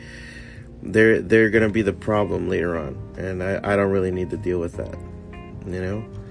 they're 0.81 1.21
they're 1.21 1.51
gonna 1.51 1.69
be 1.69 1.83
the 1.83 1.93
problem 1.93 2.49
later 2.49 2.77
on, 2.77 2.97
and 3.17 3.41
I, 3.41 3.61
I 3.63 3.77
don't 3.77 3.91
really 3.91 4.11
need 4.11 4.29
to 4.31 4.37
deal 4.37 4.59
with 4.59 4.73
that. 4.75 4.97
You 5.65 5.81
know? 5.81 6.22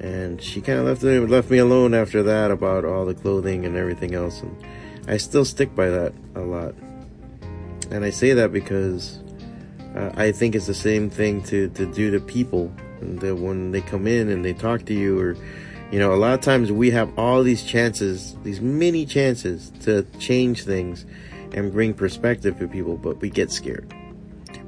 And 0.00 0.40
she 0.40 0.60
kind 0.60 0.78
of 0.78 0.86
left 0.86 1.02
me, 1.02 1.18
left 1.18 1.50
me 1.50 1.58
alone 1.58 1.94
after 1.94 2.22
that 2.22 2.50
about 2.50 2.84
all 2.84 3.04
the 3.04 3.14
clothing 3.14 3.66
and 3.66 3.76
everything 3.76 4.14
else 4.14 4.40
and 4.42 4.56
I 5.08 5.16
still 5.16 5.46
stick 5.46 5.74
by 5.74 5.88
that 5.88 6.12
a 6.34 6.40
lot. 6.40 6.74
And 7.90 8.04
I 8.04 8.10
say 8.10 8.34
that 8.34 8.52
because 8.52 9.18
uh, 9.96 10.10
I 10.14 10.32
think 10.32 10.54
it's 10.54 10.66
the 10.66 10.74
same 10.74 11.08
thing 11.08 11.42
to, 11.44 11.70
to 11.70 11.86
do 11.86 12.10
to 12.10 12.20
people 12.20 12.70
that 13.00 13.36
when 13.36 13.70
they 13.70 13.80
come 13.80 14.06
in 14.06 14.28
and 14.28 14.44
they 14.44 14.52
talk 14.52 14.84
to 14.84 14.94
you 14.94 15.18
or 15.18 15.36
you 15.90 15.98
know 15.98 16.12
a 16.12 16.16
lot 16.16 16.34
of 16.34 16.40
times 16.42 16.70
we 16.70 16.90
have 16.90 17.16
all 17.16 17.42
these 17.44 17.62
chances 17.62 18.36
these 18.42 18.60
many 18.60 19.06
chances 19.06 19.70
to 19.80 20.02
change 20.18 20.64
things 20.64 21.06
and 21.52 21.72
bring 21.72 21.94
perspective 21.94 22.58
to 22.58 22.68
people 22.68 22.96
but 22.98 23.18
we 23.20 23.30
get 23.30 23.50
scared. 23.50 23.94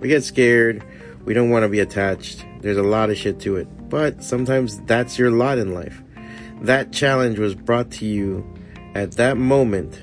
We 0.01 0.09
get 0.09 0.25
scared 0.25 0.83
we 1.25 1.35
don't 1.35 1.51
want 1.51 1.63
to 1.63 1.69
be 1.69 1.81
attached 1.81 2.45
there's 2.61 2.77
a 2.77 2.83
lot 2.83 3.11
of 3.11 3.17
shit 3.17 3.41
to 3.41 3.57
it 3.57 3.69
but 3.91 4.23
sometimes 4.23 4.81
that's 4.83 5.19
your 5.19 5.33
lot 5.33 5.59
in 5.59 5.75
life. 5.75 6.01
That 6.63 6.93
challenge 6.93 7.39
was 7.39 7.55
brought 7.55 7.91
to 7.93 8.07
you 8.07 8.47
at 8.95 9.13
that 9.13 9.37
moment 9.37 10.01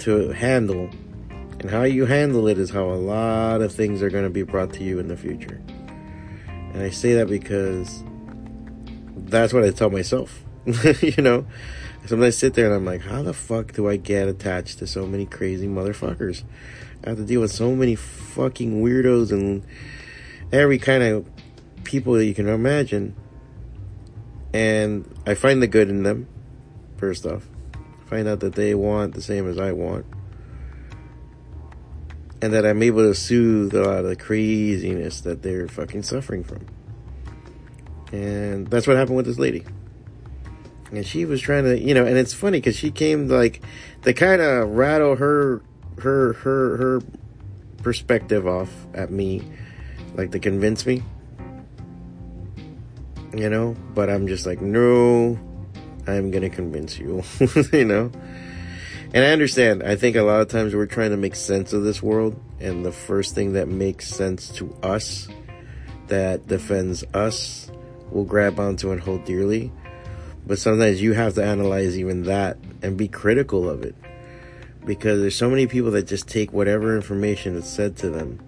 to 0.00 0.28
handle. 0.30 0.90
And 1.30 1.70
how 1.70 1.82
you 1.82 2.04
handle 2.04 2.46
it 2.46 2.58
is 2.58 2.70
how 2.70 2.84
a 2.84 2.94
lot 2.94 3.62
of 3.62 3.72
things 3.72 4.02
are 4.02 4.10
going 4.10 4.24
to 4.24 4.30
be 4.30 4.42
brought 4.42 4.74
to 4.74 4.84
you 4.84 4.98
in 5.00 5.08
the 5.08 5.16
future. 5.16 5.60
And 6.46 6.82
I 6.82 6.90
say 6.90 7.14
that 7.14 7.28
because 7.28 8.04
that's 9.16 9.52
what 9.52 9.64
I 9.64 9.70
tell 9.70 9.90
myself. 9.90 10.44
you 11.00 11.22
know, 11.22 11.46
sometimes 12.04 12.36
I 12.36 12.38
sit 12.38 12.54
there 12.54 12.66
and 12.66 12.74
I'm 12.74 12.84
like, 12.84 13.00
how 13.00 13.22
the 13.22 13.32
fuck 13.32 13.72
do 13.72 13.88
I 13.88 13.96
get 13.96 14.28
attached 14.28 14.78
to 14.80 14.86
so 14.86 15.06
many 15.06 15.24
crazy 15.24 15.66
motherfuckers? 15.66 16.44
I 17.04 17.10
have 17.10 17.18
to 17.18 17.24
deal 17.24 17.40
with 17.40 17.52
so 17.52 17.74
many 17.74 17.94
fucking 17.94 18.82
weirdos 18.82 19.30
and 19.30 19.64
every 20.52 20.78
kind 20.78 21.02
of 21.02 21.26
people 21.84 22.14
that 22.14 22.24
you 22.26 22.34
can 22.34 22.48
imagine. 22.48 23.14
And 24.52 25.12
I 25.26 25.34
find 25.34 25.62
the 25.62 25.66
good 25.66 25.88
in 25.88 26.02
them, 26.02 26.26
first 26.96 27.26
off. 27.26 27.46
Find 28.06 28.26
out 28.26 28.40
that 28.40 28.54
they 28.54 28.74
want 28.74 29.14
the 29.14 29.20
same 29.20 29.48
as 29.48 29.58
I 29.58 29.72
want. 29.72 30.06
And 32.40 32.52
that 32.52 32.64
I'm 32.64 32.82
able 32.82 33.02
to 33.02 33.14
soothe 33.14 33.74
a 33.74 33.82
lot 33.82 33.98
of 33.98 34.04
the 34.06 34.16
craziness 34.16 35.20
that 35.22 35.42
they're 35.42 35.68
fucking 35.68 36.02
suffering 36.04 36.44
from. 36.44 36.66
And 38.12 38.66
that's 38.68 38.86
what 38.86 38.96
happened 38.96 39.16
with 39.16 39.26
this 39.26 39.38
lady. 39.38 39.64
And 40.90 41.06
she 41.06 41.26
was 41.26 41.40
trying 41.40 41.64
to, 41.64 41.78
you 41.78 41.92
know, 41.92 42.06
and 42.06 42.16
it's 42.16 42.32
funny 42.32 42.58
because 42.58 42.76
she 42.76 42.90
came 42.90 43.28
like 43.28 43.60
to 44.02 44.14
kind 44.14 44.40
of 44.40 44.70
rattle 44.70 45.16
her, 45.16 45.60
her, 46.00 46.32
her, 46.34 46.76
her 46.76 47.00
perspective 47.82 48.46
off 48.46 48.70
at 48.94 49.10
me, 49.10 49.42
like 50.14 50.32
to 50.32 50.38
convince 50.38 50.86
me 50.86 51.02
you 53.34 53.50
know, 53.50 53.76
but 53.94 54.08
I'm 54.10 54.26
just 54.26 54.46
like, 54.46 54.60
no, 54.60 55.38
I'm 56.06 56.30
gonna 56.30 56.50
convince 56.50 56.98
you, 56.98 57.22
you 57.72 57.84
know. 57.84 58.10
And 59.14 59.24
I 59.24 59.30
understand. 59.30 59.82
I 59.82 59.96
think 59.96 60.16
a 60.16 60.22
lot 60.22 60.40
of 60.40 60.48
times 60.48 60.74
we're 60.74 60.86
trying 60.86 61.10
to 61.10 61.16
make 61.16 61.34
sense 61.34 61.72
of 61.72 61.82
this 61.82 62.02
world, 62.02 62.40
and 62.60 62.84
the 62.84 62.92
first 62.92 63.34
thing 63.34 63.54
that 63.54 63.68
makes 63.68 64.08
sense 64.08 64.48
to 64.52 64.74
us, 64.82 65.28
that 66.08 66.46
defends 66.46 67.04
us, 67.14 67.70
we'll 68.10 68.24
grab 68.24 68.58
onto 68.58 68.90
and 68.90 69.00
hold 69.00 69.24
dearly. 69.24 69.72
But 70.46 70.58
sometimes 70.58 71.02
you 71.02 71.12
have 71.12 71.34
to 71.34 71.44
analyze 71.44 71.98
even 71.98 72.24
that 72.24 72.56
and 72.82 72.96
be 72.96 73.08
critical 73.08 73.68
of 73.68 73.82
it. 73.82 73.94
Because 74.88 75.20
there's 75.20 75.36
so 75.36 75.50
many 75.50 75.66
people 75.66 75.92
that 75.92 76.08
just 76.08 76.26
take 76.26 76.52
whatever 76.52 76.96
information 76.96 77.54
is 77.54 77.66
said 77.66 77.96
to 77.98 78.10
them 78.10 78.40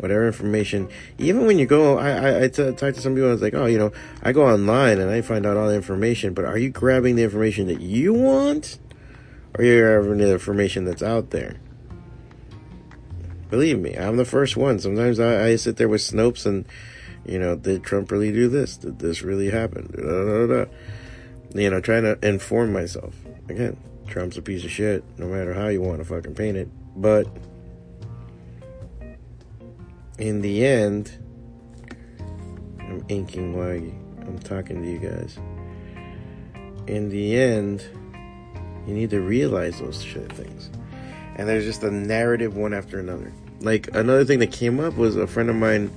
whatever 0.00 0.26
information. 0.26 0.88
Even 1.18 1.46
when 1.46 1.58
you 1.58 1.66
go, 1.66 1.98
I, 1.98 2.10
I, 2.10 2.44
I 2.44 2.48
t- 2.48 2.72
talk 2.72 2.94
to 2.94 3.00
some 3.00 3.14
people, 3.14 3.28
I 3.28 3.32
was 3.32 3.42
like, 3.42 3.54
oh, 3.54 3.66
you 3.66 3.78
know, 3.78 3.92
I 4.22 4.32
go 4.32 4.46
online 4.46 5.00
and 5.00 5.10
I 5.10 5.20
find 5.22 5.44
out 5.44 5.56
all 5.56 5.68
the 5.68 5.74
information, 5.74 6.34
but 6.34 6.44
are 6.44 6.58
you 6.58 6.70
grabbing 6.70 7.16
the 7.16 7.24
information 7.24 7.66
that 7.66 7.80
you 7.80 8.14
want? 8.14 8.78
Or 9.54 9.62
are 9.62 9.64
you 9.64 9.80
grabbing 9.80 10.18
the 10.18 10.32
information 10.32 10.84
that's 10.84 11.02
out 11.02 11.30
there? 11.30 11.56
Believe 13.50 13.78
me, 13.78 13.94
I'm 13.94 14.16
the 14.16 14.24
first 14.24 14.56
one. 14.56 14.78
Sometimes 14.78 15.18
I, 15.18 15.46
I 15.46 15.56
sit 15.56 15.76
there 15.76 15.88
with 15.88 16.02
Snopes 16.02 16.44
and, 16.44 16.66
you 17.24 17.38
know, 17.38 17.56
did 17.56 17.82
Trump 17.82 18.10
really 18.10 18.30
do 18.30 18.48
this? 18.48 18.76
Did 18.76 18.98
this 18.98 19.22
really 19.22 19.50
happen? 19.50 19.90
Da, 19.96 20.02
da, 20.02 20.64
da, 20.64 20.70
you 21.60 21.70
know, 21.70 21.80
trying 21.80 22.02
to 22.02 22.18
inform 22.26 22.72
myself. 22.72 23.14
Again, 23.48 23.78
Trump's 24.08 24.36
a 24.36 24.42
piece 24.42 24.64
of 24.64 24.70
shit, 24.70 25.04
no 25.18 25.26
matter 25.26 25.52
how 25.52 25.68
you 25.68 25.80
want 25.80 25.98
to 25.98 26.04
fucking 26.04 26.34
paint 26.34 26.56
it. 26.56 26.68
But 26.96 27.26
in 30.18 30.40
the 30.40 30.64
end, 30.64 31.12
I'm 32.80 33.04
inking 33.08 33.56
while 33.56 33.68
I'm 34.26 34.38
talking 34.38 34.82
to 34.82 34.88
you 34.88 34.98
guys. 34.98 35.38
In 36.86 37.10
the 37.10 37.36
end, 37.36 37.84
you 38.86 38.94
need 38.94 39.10
to 39.10 39.20
realize 39.20 39.78
those 39.78 40.02
shit 40.02 40.32
things. 40.32 40.70
And 41.36 41.48
there's 41.48 41.64
just 41.64 41.82
a 41.82 41.90
narrative 41.90 42.56
one 42.56 42.72
after 42.72 42.98
another. 42.98 43.32
Like 43.60 43.88
another 43.94 44.24
thing 44.24 44.38
that 44.40 44.52
came 44.52 44.80
up 44.80 44.96
was 44.96 45.16
a 45.16 45.26
friend 45.26 45.50
of 45.50 45.56
mine. 45.56 45.90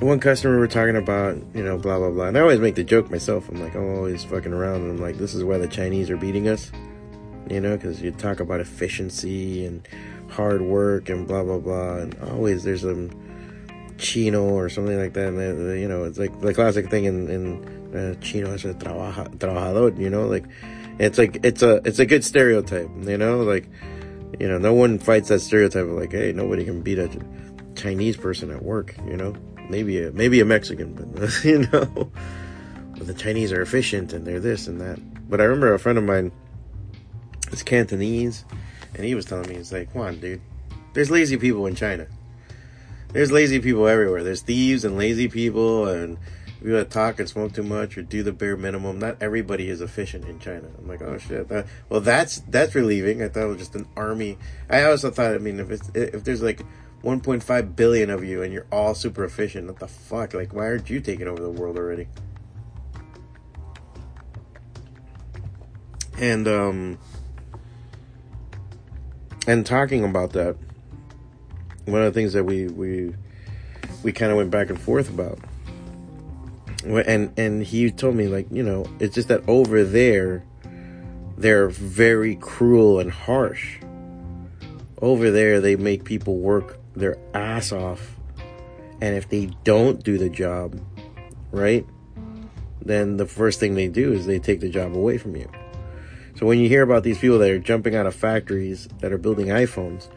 One 0.00 0.20
customer 0.20 0.58
we're 0.58 0.68
talking 0.68 0.96
about, 0.96 1.36
you 1.54 1.62
know, 1.62 1.76
blah 1.76 1.98
blah 1.98 2.10
blah. 2.10 2.28
And 2.28 2.38
I 2.38 2.40
always 2.40 2.60
make 2.60 2.76
the 2.76 2.84
joke 2.84 3.10
myself. 3.10 3.48
I'm 3.48 3.60
like, 3.60 3.74
I'm 3.74 3.96
always 3.96 4.24
fucking 4.24 4.52
around, 4.52 4.82
and 4.82 4.90
I'm 4.92 5.00
like, 5.00 5.16
this 5.16 5.34
is 5.34 5.42
why 5.42 5.58
the 5.58 5.66
Chinese 5.66 6.08
are 6.08 6.16
beating 6.16 6.48
us, 6.48 6.70
you 7.50 7.60
know, 7.60 7.76
because 7.76 8.00
you 8.00 8.12
talk 8.12 8.38
about 8.38 8.60
efficiency 8.60 9.66
and 9.66 9.86
hard 10.30 10.62
work 10.62 11.08
and 11.08 11.26
blah 11.26 11.42
blah 11.42 11.58
blah 11.58 11.96
and 11.96 12.14
always 12.30 12.62
there's 12.62 12.82
some 12.82 13.10
chino 13.96 14.44
or 14.44 14.68
something 14.68 14.98
like 14.98 15.12
that 15.14 15.28
and 15.28 15.38
they, 15.38 15.50
they, 15.50 15.80
you 15.80 15.88
know 15.88 16.04
it's 16.04 16.18
like 16.18 16.38
the 16.40 16.54
classic 16.54 16.88
thing 16.90 17.04
in 17.04 17.28
in 17.28 17.96
uh, 17.96 18.14
chino 18.20 18.52
is 18.52 18.64
a 18.64 18.74
trabaja, 18.74 19.28
trabajador 19.38 19.98
you 19.98 20.10
know 20.10 20.26
like 20.26 20.44
it's 20.98 21.18
like 21.18 21.40
it's 21.42 21.62
a 21.62 21.80
it's 21.84 21.98
a 21.98 22.06
good 22.06 22.24
stereotype 22.24 22.88
you 23.02 23.18
know 23.18 23.38
like 23.38 23.68
you 24.38 24.46
know 24.46 24.58
no 24.58 24.72
one 24.72 24.98
fights 24.98 25.28
that 25.28 25.40
stereotype 25.40 25.84
of 25.84 25.90
like 25.90 26.12
hey 26.12 26.32
nobody 26.32 26.64
can 26.64 26.82
beat 26.82 26.98
a 26.98 27.08
chinese 27.74 28.16
person 28.16 28.50
at 28.50 28.62
work 28.62 28.94
you 29.06 29.16
know 29.16 29.34
maybe 29.68 30.02
a 30.02 30.10
maybe 30.12 30.40
a 30.40 30.44
mexican 30.44 30.92
but 30.94 31.32
you 31.44 31.58
know 31.68 32.10
but 32.96 33.06
the 33.06 33.14
chinese 33.14 33.52
are 33.52 33.62
efficient 33.62 34.12
and 34.12 34.26
they're 34.26 34.40
this 34.40 34.66
and 34.66 34.80
that 34.80 34.98
but 35.28 35.40
i 35.40 35.44
remember 35.44 35.74
a 35.74 35.78
friend 35.78 35.98
of 35.98 36.04
mine 36.04 36.32
is 37.52 37.62
cantonese 37.62 38.44
and 38.98 39.06
he 39.06 39.14
was 39.14 39.24
telling 39.24 39.48
me, 39.48 39.56
he's 39.56 39.72
like, 39.72 39.94
on, 39.94 40.18
dude. 40.18 40.40
There's 40.92 41.10
lazy 41.10 41.36
people 41.36 41.66
in 41.66 41.74
China. 41.74 42.06
There's 43.12 43.30
lazy 43.30 43.60
people 43.60 43.86
everywhere. 43.86 44.24
There's 44.24 44.42
thieves 44.42 44.84
and 44.84 44.98
lazy 44.98 45.28
people 45.28 45.86
and 45.86 46.18
people 46.58 46.72
that 46.72 46.90
talk 46.90 47.20
and 47.20 47.28
smoke 47.28 47.52
too 47.52 47.62
much 47.62 47.96
or 47.96 48.02
do 48.02 48.22
the 48.22 48.32
bare 48.32 48.56
minimum. 48.56 48.98
Not 48.98 49.22
everybody 49.22 49.68
is 49.68 49.80
efficient 49.80 50.24
in 50.24 50.40
China. 50.40 50.68
I'm 50.76 50.88
like, 50.88 51.00
oh 51.00 51.16
shit. 51.16 51.48
That, 51.48 51.66
well, 51.88 52.00
that's 52.00 52.40
that's 52.48 52.74
relieving. 52.74 53.22
I 53.22 53.28
thought 53.28 53.44
it 53.44 53.46
was 53.46 53.58
just 53.58 53.76
an 53.76 53.86
army. 53.96 54.36
I 54.68 54.82
also 54.82 55.10
thought, 55.10 55.34
I 55.34 55.38
mean, 55.38 55.60
if 55.60 55.70
it's 55.70 55.88
if 55.94 56.24
there's 56.24 56.42
like 56.42 56.62
1.5 57.02 57.76
billion 57.76 58.10
of 58.10 58.24
you 58.24 58.42
and 58.42 58.52
you're 58.52 58.66
all 58.72 58.94
super 58.94 59.24
efficient, 59.24 59.66
what 59.66 59.78
the 59.78 59.88
fuck? 59.88 60.34
Like, 60.34 60.52
why 60.52 60.66
aren't 60.66 60.90
you 60.90 61.00
taking 61.00 61.28
over 61.28 61.42
the 61.42 61.50
world 61.50 61.76
already? 61.76 62.08
And 66.20 66.48
um, 66.48 66.98
and 69.46 69.64
talking 69.64 70.04
about 70.04 70.32
that, 70.32 70.56
one 71.84 72.02
of 72.02 72.12
the 72.12 72.20
things 72.20 72.32
that 72.32 72.42
we 72.42 72.66
we 72.66 73.14
we 74.02 74.10
kind 74.10 74.32
of 74.32 74.36
went 74.36 74.50
back 74.50 74.68
and 74.68 74.80
forth 74.80 75.08
about, 75.08 75.38
and 76.84 77.32
and 77.38 77.62
he 77.62 77.92
told 77.92 78.16
me 78.16 78.26
like 78.26 78.48
you 78.50 78.64
know 78.64 78.84
it's 78.98 79.14
just 79.14 79.28
that 79.28 79.48
over 79.48 79.84
there, 79.84 80.44
they're 81.36 81.68
very 81.68 82.34
cruel 82.34 82.98
and 82.98 83.12
harsh. 83.12 83.78
Over 85.00 85.30
there, 85.30 85.60
they 85.60 85.76
make 85.76 86.02
people 86.02 86.38
work 86.38 86.77
ass 87.34 87.72
off, 87.72 88.16
and 89.00 89.16
if 89.16 89.28
they 89.28 89.46
don't 89.64 90.02
do 90.02 90.18
the 90.18 90.28
job, 90.28 90.80
right? 91.50 91.86
Then 92.82 93.16
the 93.16 93.26
first 93.26 93.60
thing 93.60 93.74
they 93.74 93.88
do 93.88 94.12
is 94.12 94.26
they 94.26 94.38
take 94.38 94.60
the 94.60 94.70
job 94.70 94.96
away 94.96 95.18
from 95.18 95.36
you. 95.36 95.50
So 96.36 96.46
when 96.46 96.58
you 96.58 96.68
hear 96.68 96.82
about 96.82 97.02
these 97.02 97.18
people 97.18 97.38
that 97.38 97.50
are 97.50 97.58
jumping 97.58 97.96
out 97.96 98.06
of 98.06 98.14
factories 98.14 98.88
that 99.00 99.12
are 99.12 99.18
building 99.18 99.48
iPhones, 99.48 100.08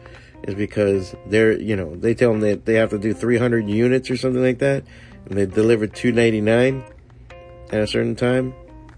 is 0.44 0.54
because 0.54 1.14
they're, 1.26 1.58
you 1.60 1.76
know, 1.76 1.94
they 1.96 2.14
tell 2.14 2.32
them 2.32 2.40
that 2.40 2.64
they 2.64 2.74
have 2.74 2.90
to 2.90 2.98
do 2.98 3.14
300 3.14 3.68
units 3.68 4.10
or 4.10 4.16
something 4.16 4.42
like 4.42 4.58
that, 4.58 4.84
and 5.26 5.38
they 5.38 5.46
deliver 5.46 5.86
299 5.86 6.84
at 7.70 7.80
a 7.80 7.86
certain 7.86 8.16
time, 8.16 8.54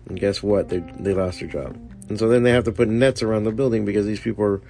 and 0.08 0.18
guess 0.18 0.42
what? 0.42 0.68
They 0.68 0.78
they 0.98 1.14
lost 1.14 1.40
their 1.40 1.48
job, 1.48 1.76
and 2.08 2.18
so 2.18 2.28
then 2.28 2.42
they 2.42 2.50
have 2.50 2.64
to 2.64 2.72
put 2.72 2.88
nets 2.88 3.22
around 3.22 3.44
the 3.44 3.52
building 3.52 3.84
because 3.84 4.06
these 4.06 4.20
people 4.20 4.44
are 4.44 4.60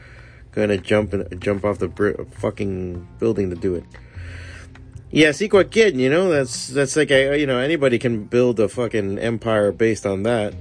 to 0.54 0.78
jump 0.78 1.12
and 1.12 1.40
jump 1.40 1.64
off 1.64 1.78
the 1.78 1.88
br- 1.88 2.22
fucking 2.32 3.06
building 3.18 3.50
to 3.50 3.56
do 3.56 3.74
it. 3.74 3.84
Yeah, 5.10 5.32
what 5.50 5.70
kid, 5.70 5.96
you 5.96 6.10
know, 6.10 6.28
that's 6.30 6.68
that's 6.68 6.96
like 6.96 7.10
a, 7.10 7.38
you 7.38 7.46
know 7.46 7.58
anybody 7.58 7.98
can 7.98 8.24
build 8.24 8.58
a 8.58 8.68
fucking 8.68 9.18
empire 9.18 9.70
based 9.70 10.06
on 10.06 10.24
that. 10.24 10.54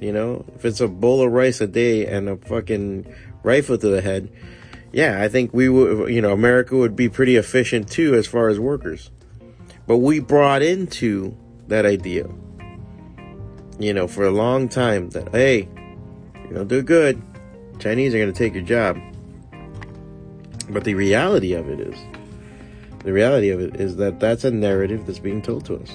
You 0.00 0.12
know, 0.12 0.44
if 0.54 0.64
it's 0.64 0.80
a 0.80 0.88
bowl 0.88 1.22
of 1.22 1.32
rice 1.32 1.60
a 1.60 1.66
day 1.66 2.06
and 2.06 2.28
a 2.28 2.36
fucking 2.36 3.12
rifle 3.42 3.76
to 3.76 3.88
the 3.88 4.00
head, 4.00 4.30
yeah, 4.92 5.20
I 5.20 5.28
think 5.28 5.52
we 5.52 5.68
would, 5.68 6.12
you 6.12 6.22
know, 6.22 6.32
America 6.32 6.76
would 6.76 6.96
be 6.96 7.08
pretty 7.08 7.36
efficient 7.36 7.90
too 7.90 8.14
as 8.14 8.26
far 8.26 8.48
as 8.48 8.58
workers. 8.58 9.10
But 9.86 9.98
we 9.98 10.20
brought 10.20 10.62
into 10.62 11.36
that 11.66 11.84
idea, 11.84 12.28
you 13.78 13.92
know, 13.92 14.06
for 14.06 14.24
a 14.24 14.30
long 14.30 14.68
time 14.68 15.10
that, 15.10 15.30
hey, 15.30 15.68
you 16.48 16.54
don't 16.54 16.68
do 16.68 16.82
good, 16.82 17.20
Chinese 17.80 18.14
are 18.14 18.18
going 18.18 18.32
to 18.32 18.38
take 18.38 18.54
your 18.54 18.62
job. 18.62 18.98
But 20.70 20.84
the 20.84 20.94
reality 20.94 21.52
of 21.54 21.68
it 21.68 21.80
is, 21.80 21.98
the 23.04 23.12
reality 23.12 23.50
of 23.50 23.60
it 23.60 23.76
is 23.76 23.96
that 23.96 24.20
that's 24.20 24.44
a 24.44 24.50
narrative 24.50 25.06
that's 25.06 25.18
being 25.18 25.42
told 25.42 25.64
to 25.66 25.76
us. 25.76 25.90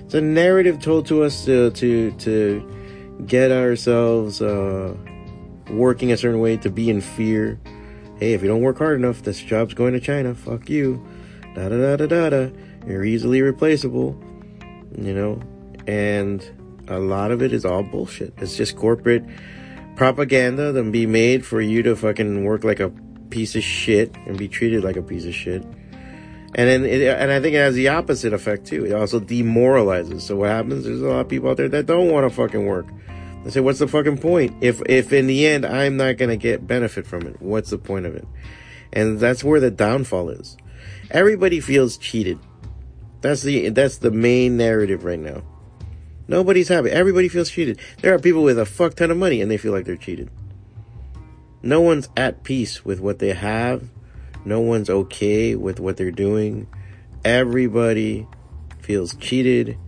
It's 0.00 0.14
a 0.14 0.20
narrative 0.20 0.80
told 0.80 1.06
to 1.06 1.22
us 1.22 1.44
to 1.46 1.70
to 1.70 2.12
to 2.12 3.24
get 3.26 3.50
ourselves 3.50 4.42
uh, 4.42 4.94
working 5.70 6.12
a 6.12 6.16
certain 6.16 6.40
way, 6.40 6.56
to 6.58 6.70
be 6.70 6.90
in 6.90 7.00
fear. 7.00 7.58
Hey, 8.18 8.34
if 8.34 8.42
you 8.42 8.48
don't 8.48 8.60
work 8.60 8.78
hard 8.78 8.98
enough, 8.98 9.22
this 9.22 9.40
job's 9.40 9.74
going 9.74 9.94
to 9.94 10.00
China. 10.00 10.34
Fuck 10.34 10.68
you. 10.68 11.04
Da 11.54 11.68
da 11.68 11.76
da 11.76 11.96
da 11.96 12.06
da 12.06 12.30
da. 12.30 12.50
You're 12.86 13.04
easily 13.04 13.40
replaceable. 13.42 14.20
You 14.98 15.14
know, 15.14 15.40
and 15.86 16.44
a 16.88 16.98
lot 16.98 17.30
of 17.30 17.42
it 17.42 17.52
is 17.52 17.64
all 17.64 17.82
bullshit. 17.82 18.34
It's 18.36 18.56
just 18.56 18.76
corporate 18.76 19.24
propaganda 19.96 20.72
that 20.72 20.92
be 20.92 21.06
made 21.06 21.46
for 21.46 21.60
you 21.60 21.82
to 21.82 21.96
fucking 21.96 22.44
work 22.44 22.64
like 22.64 22.80
a 22.80 22.92
piece 23.32 23.56
of 23.56 23.64
shit 23.64 24.14
and 24.26 24.36
be 24.36 24.46
treated 24.46 24.84
like 24.84 24.96
a 24.96 25.02
piece 25.02 25.24
of 25.24 25.34
shit. 25.34 25.64
And 26.54 26.68
then, 26.68 26.84
it, 26.84 27.00
and 27.02 27.32
I 27.32 27.40
think 27.40 27.54
it 27.54 27.58
has 27.58 27.74
the 27.74 27.88
opposite 27.88 28.34
effect 28.34 28.66
too. 28.66 28.84
It 28.84 28.92
also 28.92 29.18
demoralizes. 29.18 30.22
So 30.24 30.36
what 30.36 30.50
happens? 30.50 30.84
There's 30.84 31.00
a 31.00 31.08
lot 31.08 31.20
of 31.20 31.28
people 31.28 31.48
out 31.48 31.56
there 31.56 31.68
that 31.70 31.86
don't 31.86 32.10
want 32.10 32.28
to 32.28 32.34
fucking 32.34 32.66
work. 32.66 32.86
They 33.44 33.50
say, 33.50 33.60
"What's 33.60 33.78
the 33.78 33.88
fucking 33.88 34.18
point? 34.18 34.52
If 34.60 34.82
if 34.86 35.12
in 35.12 35.26
the 35.26 35.46
end 35.46 35.64
I'm 35.64 35.96
not 35.96 36.18
gonna 36.18 36.36
get 36.36 36.66
benefit 36.66 37.06
from 37.06 37.22
it, 37.22 37.40
what's 37.40 37.70
the 37.70 37.78
point 37.78 38.04
of 38.04 38.14
it?" 38.14 38.26
And 38.92 39.18
that's 39.18 39.42
where 39.42 39.60
the 39.60 39.70
downfall 39.70 40.28
is. 40.28 40.58
Everybody 41.10 41.60
feels 41.60 41.96
cheated. 41.96 42.38
That's 43.22 43.42
the 43.42 43.70
that's 43.70 43.98
the 43.98 44.10
main 44.10 44.58
narrative 44.58 45.04
right 45.04 45.18
now. 45.18 45.42
Nobody's 46.28 46.68
happy. 46.68 46.90
Everybody 46.90 47.28
feels 47.28 47.50
cheated. 47.50 47.80
There 48.02 48.14
are 48.14 48.18
people 48.18 48.42
with 48.42 48.58
a 48.58 48.66
fuck 48.66 48.94
ton 48.94 49.10
of 49.10 49.16
money 49.16 49.40
and 49.40 49.50
they 49.50 49.56
feel 49.56 49.72
like 49.72 49.86
they're 49.86 49.96
cheated. 49.96 50.30
No 51.62 51.80
one's 51.80 52.08
at 52.16 52.42
peace 52.42 52.84
with 52.84 53.00
what 53.00 53.18
they 53.18 53.32
have. 53.32 53.88
No 54.44 54.60
one's 54.60 54.90
okay 54.90 55.54
with 55.54 55.78
what 55.78 55.96
they're 55.96 56.10
doing. 56.10 56.66
Everybody 57.24 58.26
feels 58.80 59.14
cheated 59.16 59.78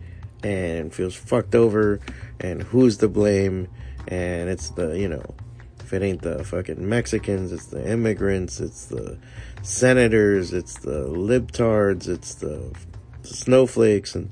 and 0.42 0.94
feels 0.94 1.14
fucked 1.14 1.54
over 1.54 2.00
and 2.38 2.62
who's 2.62 2.98
to 2.98 3.08
blame 3.08 3.68
and 4.06 4.48
it's 4.48 4.70
the, 4.70 4.98
you 4.98 5.08
know, 5.08 5.34
if 5.80 5.92
it 5.92 6.02
ain't 6.02 6.22
the 6.22 6.44
fucking 6.44 6.88
Mexicans, 6.88 7.52
it's 7.52 7.66
the 7.66 7.90
immigrants, 7.90 8.60
it's 8.60 8.86
the 8.86 9.18
senators, 9.62 10.52
it's 10.52 10.78
the 10.78 11.08
libtards, 11.08 12.08
it's 12.08 12.34
the 12.36 12.74
snowflakes 13.22 14.14
and 14.14 14.30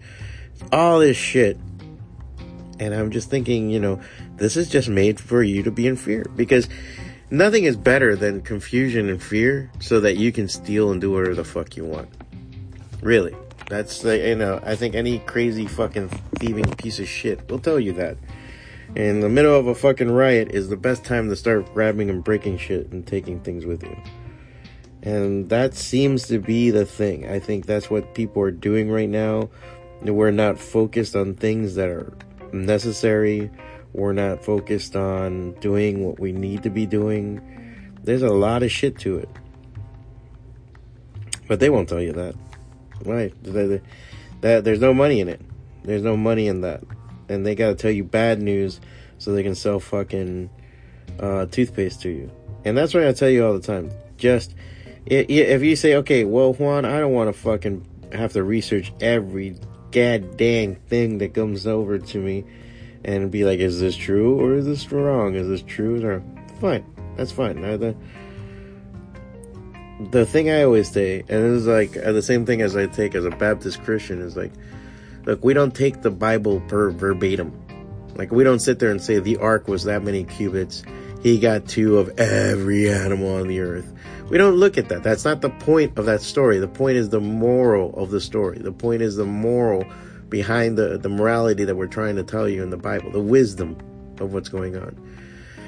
all 0.73 1.01
this 1.01 1.17
shit. 1.17 1.59
And 2.79 2.95
I'm 2.95 3.11
just 3.11 3.31
thinking, 3.31 3.71
you 3.71 3.81
know, 3.81 4.01
this 4.37 4.57
is 4.57 4.69
just 4.69 4.89
made 4.89 5.21
for 5.21 5.43
you 5.43 5.63
to 5.65 5.71
be 5.71 5.87
in 5.87 5.97
fear 5.97 6.25
because 6.37 6.69
nothing 7.33 7.65
is 7.65 7.77
better 7.79 8.15
than 8.15 8.43
confusion 8.43 9.09
and 9.09 9.21
fear 9.21 9.71
so 9.81 10.01
that 10.01 10.19
you 10.19 10.31
can 10.31 10.47
steal 10.47 10.93
and 10.93 11.01
do 11.01 11.11
whatever 11.11 11.35
the 11.35 11.45
fuck 11.45 11.77
you 11.77 11.85
want. 11.85 12.09
Really. 13.01 13.35
That's 13.71 14.03
the, 14.03 14.19
you 14.19 14.37
know, 14.37 14.61
I 14.63 14.77
think 14.77 14.95
any 14.95 15.19
crazy 15.21 15.67
fucking 15.67 16.11
thieving 16.37 16.67
piece 16.77 16.99
of 16.99 17.09
shit 17.09 17.51
will 17.51 17.59
tell 17.59 17.81
you 17.81 17.95
that. 17.95 18.19
In 18.95 19.21
the 19.21 19.31
middle 19.31 19.59
of 19.59 19.67
a 19.67 19.75
fucking 19.75 20.11
riot 20.11 20.51
is 20.51 20.69
the 20.69 20.77
best 20.77 21.05
time 21.05 21.31
to 21.31 21.37
start 21.37 21.73
grabbing 21.73 22.11
and 22.11 22.23
breaking 22.23 22.59
shit 22.59 22.93
and 22.93 23.07
taking 23.07 23.41
things 23.41 23.65
with 23.65 23.83
you. 23.83 23.97
And 25.03 25.49
that 25.49 25.75
seems 25.75 26.29
to 26.29 26.39
be 26.39 26.71
the 26.71 26.85
thing. 26.85 27.27
I 27.27 27.39
think 27.39 27.65
that's 27.65 27.89
what 27.89 28.15
people 28.15 28.43
are 28.43 28.51
doing 28.51 28.91
right 28.91 29.09
now. 29.09 29.49
We're 30.03 30.31
not 30.31 30.59
focused 30.59 31.17
on 31.17 31.37
things 31.37 31.77
that 31.77 31.89
are 31.89 32.13
necessary. 32.53 33.51
We're 33.93 34.13
not 34.13 34.45
focused 34.45 34.97
on 34.97 35.53
doing 35.61 36.05
what 36.05 36.19
we 36.19 36.33
need 36.33 36.63
to 36.63 36.71
be 36.71 36.87
doing. 36.87 37.41
There's 38.03 38.23
a 38.23 38.31
lot 38.31 38.63
of 38.63 38.71
shit 38.71 38.99
to 39.01 39.19
it. 39.19 39.29
But 41.47 41.61
they 41.61 41.71
won't 41.71 41.89
tell 41.89 42.01
you 42.01 42.13
that. 42.13 42.35
Right. 43.05 43.35
That 44.41 44.65
there's 44.65 44.81
no 44.81 44.95
money 44.95 45.21
in 45.21 45.29
it. 45.29 45.41
There's 45.85 46.03
no 46.03 46.17
money 46.17 46.49
in 46.49 46.63
that. 46.63 46.83
And 47.29 47.45
they 47.45 47.55
gotta 47.55 47.75
tell 47.75 47.91
you 47.91 48.05
bad 48.05 48.41
news 48.41 48.81
so 49.19 49.33
they 49.33 49.43
can 49.43 49.55
sell 49.55 49.79
fucking 49.79 50.51
uh, 51.21 51.47
toothpaste 51.47 52.03
to 52.03 52.11
you. 52.11 52.31
And 52.65 52.77
that's 52.77 52.95
why 52.95 53.07
I 53.09 53.13
tell 53.13 53.29
you 53.29 53.47
all 53.47 53.53
the 53.53 53.61
time. 53.61 53.91
Just 54.17 54.55
if 55.05 55.63
you 55.63 55.77
say, 55.77 55.97
okay, 55.97 56.25
well, 56.25 56.55
Juan, 56.55 56.85
I 56.85 56.99
don't 57.01 57.13
want 57.13 57.35
to 57.35 57.39
fucking 57.39 57.87
have 58.13 58.33
to 58.35 58.43
research 58.43 58.93
every 59.01 59.57
goddamn 59.91 60.77
thing 60.77 61.19
that 61.19 61.35
comes 61.35 61.67
over 61.67 61.99
to 61.99 62.19
me 62.19 62.45
and 63.05 63.31
be 63.31 63.45
like, 63.45 63.59
is 63.59 63.81
this 63.81 63.97
true 63.97 64.41
or 64.41 64.55
is 64.55 64.67
this 64.67 64.91
wrong? 64.93 65.35
Is 65.35 65.49
this 65.49 65.63
true 65.63 66.05
or 66.05 66.23
fine? 66.61 66.85
That's 67.17 67.33
fine. 67.33 67.61
Now, 67.61 67.77
the 70.11 70.27
thing 70.27 70.51
I 70.51 70.63
always 70.63 70.91
say, 70.91 71.21
and 71.21 71.31
it 71.31 71.53
is 71.53 71.67
like 71.67 71.97
uh, 71.97 72.13
the 72.13 72.23
same 72.23 72.47
thing 72.47 72.63
as 72.63 72.77
I 72.77 72.87
take 72.87 73.15
as 73.15 73.25
a 73.25 73.31
Baptist 73.31 73.83
Christian, 73.85 74.21
is 74.21 74.37
like, 74.37 74.53
look, 75.25 75.45
we 75.45 75.55
don't 75.55 75.75
take 75.75 76.03
the 76.03 76.11
Bible 76.11 76.61
per 76.69 76.91
verbatim. 76.91 77.53
Like 78.15 78.31
we 78.31 78.45
don't 78.45 78.59
sit 78.59 78.79
there 78.79 78.91
and 78.91 79.01
say 79.01 79.19
the 79.19 79.39
ark 79.39 79.69
was 79.69 79.85
that 79.85 80.03
many 80.03 80.25
cubits. 80.25 80.83
He 81.23 81.39
got 81.39 81.67
two 81.69 81.99
of 81.99 82.19
every 82.19 82.91
animal 82.91 83.37
on 83.37 83.49
the 83.49 83.61
earth. 83.61 83.91
We 84.29 84.39
don't 84.39 84.57
look 84.57 84.77
at 84.77 84.89
that. 84.89 85.03
That's 85.03 85.25
not 85.25 85.41
the 85.41 85.51
point 85.51 85.99
of 85.99 86.07
that 86.07 86.21
story. 86.21 86.59
The 86.59 86.69
point 86.69 86.97
is 86.97 87.11
the 87.11 87.21
moral 87.21 87.95
of 87.97 88.11
the 88.11 88.21
story. 88.21 88.59
The 88.59 88.73
point 88.73 89.03
is 89.03 89.17
the 89.17 89.25
moral 89.25 89.85
behind 90.33 90.77
the, 90.77 90.99
the 90.99 91.09
morality 91.09 91.65
that 91.65 91.77
we're 91.77 91.87
trying 91.87 92.17
to 92.17 92.25
tell 92.25 92.49
you 92.49 92.63
in 92.65 92.71
the 92.71 92.77
Bible, 92.77 93.13
the 93.13 93.21
wisdom 93.21 93.77
of 94.19 94.33
what's 94.33 94.49
going 94.49 94.75
on. 94.77 94.97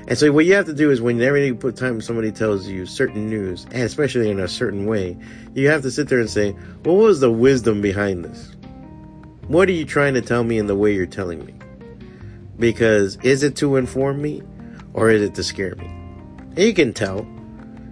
And 0.09 0.19
so 0.19 0.33
what 0.33 0.47
you 0.47 0.55
have 0.55 0.67
to 0.67 0.75
do 0.75 0.91
is 0.91 1.01
whenever 1.01 1.37
you 1.37 1.55
put 1.55 1.77
time 1.77 2.01
somebody 2.01 2.33
tells 2.33 2.67
you 2.67 2.85
certain 2.87 3.29
news, 3.29 3.65
and 3.67 3.83
especially 3.83 4.31
in 4.31 4.41
a 4.41 4.49
certain 4.49 4.87
way, 4.87 5.17
you 5.55 5.69
have 5.69 5.83
to 5.83 5.91
sit 5.91 6.09
there 6.09 6.19
and 6.19 6.29
say, 6.29 6.53
what 6.83 6.95
was 6.95 7.21
the 7.21 7.31
wisdom 7.31 7.81
behind 7.81 8.25
this? 8.25 8.57
What 9.49 9.69
are 9.69 9.73
you 9.73 9.85
trying 9.85 10.15
to 10.15 10.23
tell 10.23 10.43
me 10.43 10.59
in 10.59 10.67
the 10.67 10.75
way 10.75 10.95
you're 10.95 11.07
telling 11.07 11.45
me? 11.45 11.55
Because 12.59 13.17
is 13.23 13.43
it 13.43 13.57
to 13.57 13.77
inform 13.77 14.21
me 14.21 14.43
or 14.95 15.11
is 15.11 15.23
it 15.23 15.35
to 15.37 15.45
scare 15.45 15.75
me? 15.77 15.87
And 15.87 16.59
you 16.59 16.75
can 16.75 16.93
tell. 16.93 17.27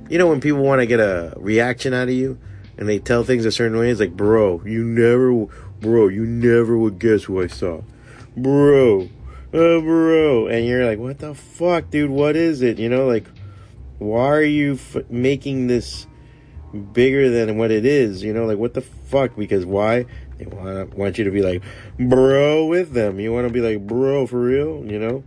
You 0.08 0.18
know 0.18 0.26
when 0.26 0.40
people 0.40 0.62
want 0.62 0.80
to 0.80 0.86
get 0.86 1.00
a 1.00 1.34
reaction 1.36 1.94
out 1.94 2.08
of 2.08 2.14
you 2.14 2.38
and 2.76 2.88
they 2.88 2.98
tell 2.98 3.24
things 3.24 3.44
a 3.44 3.52
certain 3.52 3.78
way, 3.78 3.90
it's 3.90 4.00
like, 4.00 4.16
bro, 4.16 4.62
you 4.64 4.84
never, 4.84 5.46
bro, 5.82 6.08
you 6.08 6.24
never 6.24 6.78
would 6.78 6.98
guess 6.98 7.24
who 7.24 7.42
I 7.42 7.48
saw. 7.48 7.82
Bro, 8.36 9.10
oh, 9.52 9.80
bro. 9.82 10.46
And 10.46 10.64
you're 10.64 10.86
like, 10.86 10.98
what 10.98 11.18
the 11.18 11.34
fuck, 11.34 11.90
dude? 11.90 12.10
What 12.10 12.36
is 12.36 12.62
it? 12.62 12.78
You 12.78 12.88
know, 12.88 13.06
like, 13.06 13.26
why 13.98 14.28
are 14.28 14.42
you 14.42 14.74
f- 14.74 15.10
making 15.10 15.66
this 15.66 16.06
bigger 16.92 17.28
than 17.28 17.58
what 17.58 17.70
it 17.70 17.84
is? 17.84 18.22
You 18.22 18.32
know, 18.32 18.46
like, 18.46 18.58
what 18.58 18.72
the 18.72 18.80
fuck? 18.80 19.36
Because 19.36 19.66
why? 19.66 20.06
They 20.38 20.46
want, 20.46 20.94
want 20.94 21.18
you 21.18 21.24
to 21.24 21.30
be 21.30 21.42
like, 21.42 21.62
bro, 21.98 22.64
with 22.66 22.92
them. 22.92 23.20
You 23.20 23.32
want 23.32 23.46
to 23.46 23.52
be 23.52 23.60
like, 23.60 23.86
bro, 23.86 24.26
for 24.26 24.40
real? 24.40 24.84
You 24.86 24.98
know? 24.98 25.24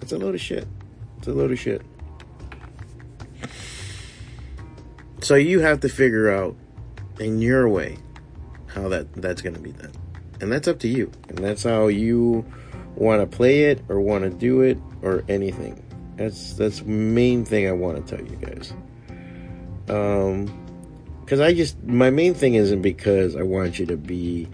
It's 0.00 0.12
a 0.12 0.18
load 0.18 0.34
of 0.34 0.40
shit. 0.40 0.66
It's 1.18 1.28
a 1.28 1.32
load 1.32 1.52
of 1.52 1.58
shit. 1.58 1.82
So 5.20 5.34
you 5.34 5.60
have 5.60 5.80
to 5.80 5.88
figure 5.88 6.30
out 6.30 6.56
in 7.18 7.40
your 7.40 7.68
way 7.68 7.98
how 8.76 8.88
that 8.88 9.12
that's 9.14 9.42
going 9.42 9.54
to 9.54 9.60
be 9.60 9.72
done. 9.72 9.92
And 10.40 10.52
that's 10.52 10.68
up 10.68 10.78
to 10.80 10.88
you. 10.88 11.10
And 11.28 11.38
that's 11.38 11.62
how 11.62 11.88
you 11.88 12.44
want 12.94 13.28
to 13.28 13.36
play 13.36 13.64
it 13.64 13.82
or 13.88 14.00
want 14.00 14.24
to 14.24 14.30
do 14.30 14.60
it 14.60 14.78
or 15.02 15.24
anything. 15.28 15.82
That's 16.16 16.54
that's 16.54 16.82
main 16.82 17.44
thing 17.44 17.66
I 17.66 17.72
want 17.72 18.06
to 18.06 18.16
tell 18.16 18.24
you 18.24 18.36
guys. 18.36 18.72
Um 19.88 20.62
because 21.20 21.40
I 21.40 21.54
just 21.54 21.82
my 21.82 22.10
main 22.10 22.34
thing 22.34 22.54
isn't 22.54 22.82
because 22.82 23.34
I 23.34 23.42
want 23.42 23.78
you 23.78 23.86
to 23.86 23.96
be 23.96 24.48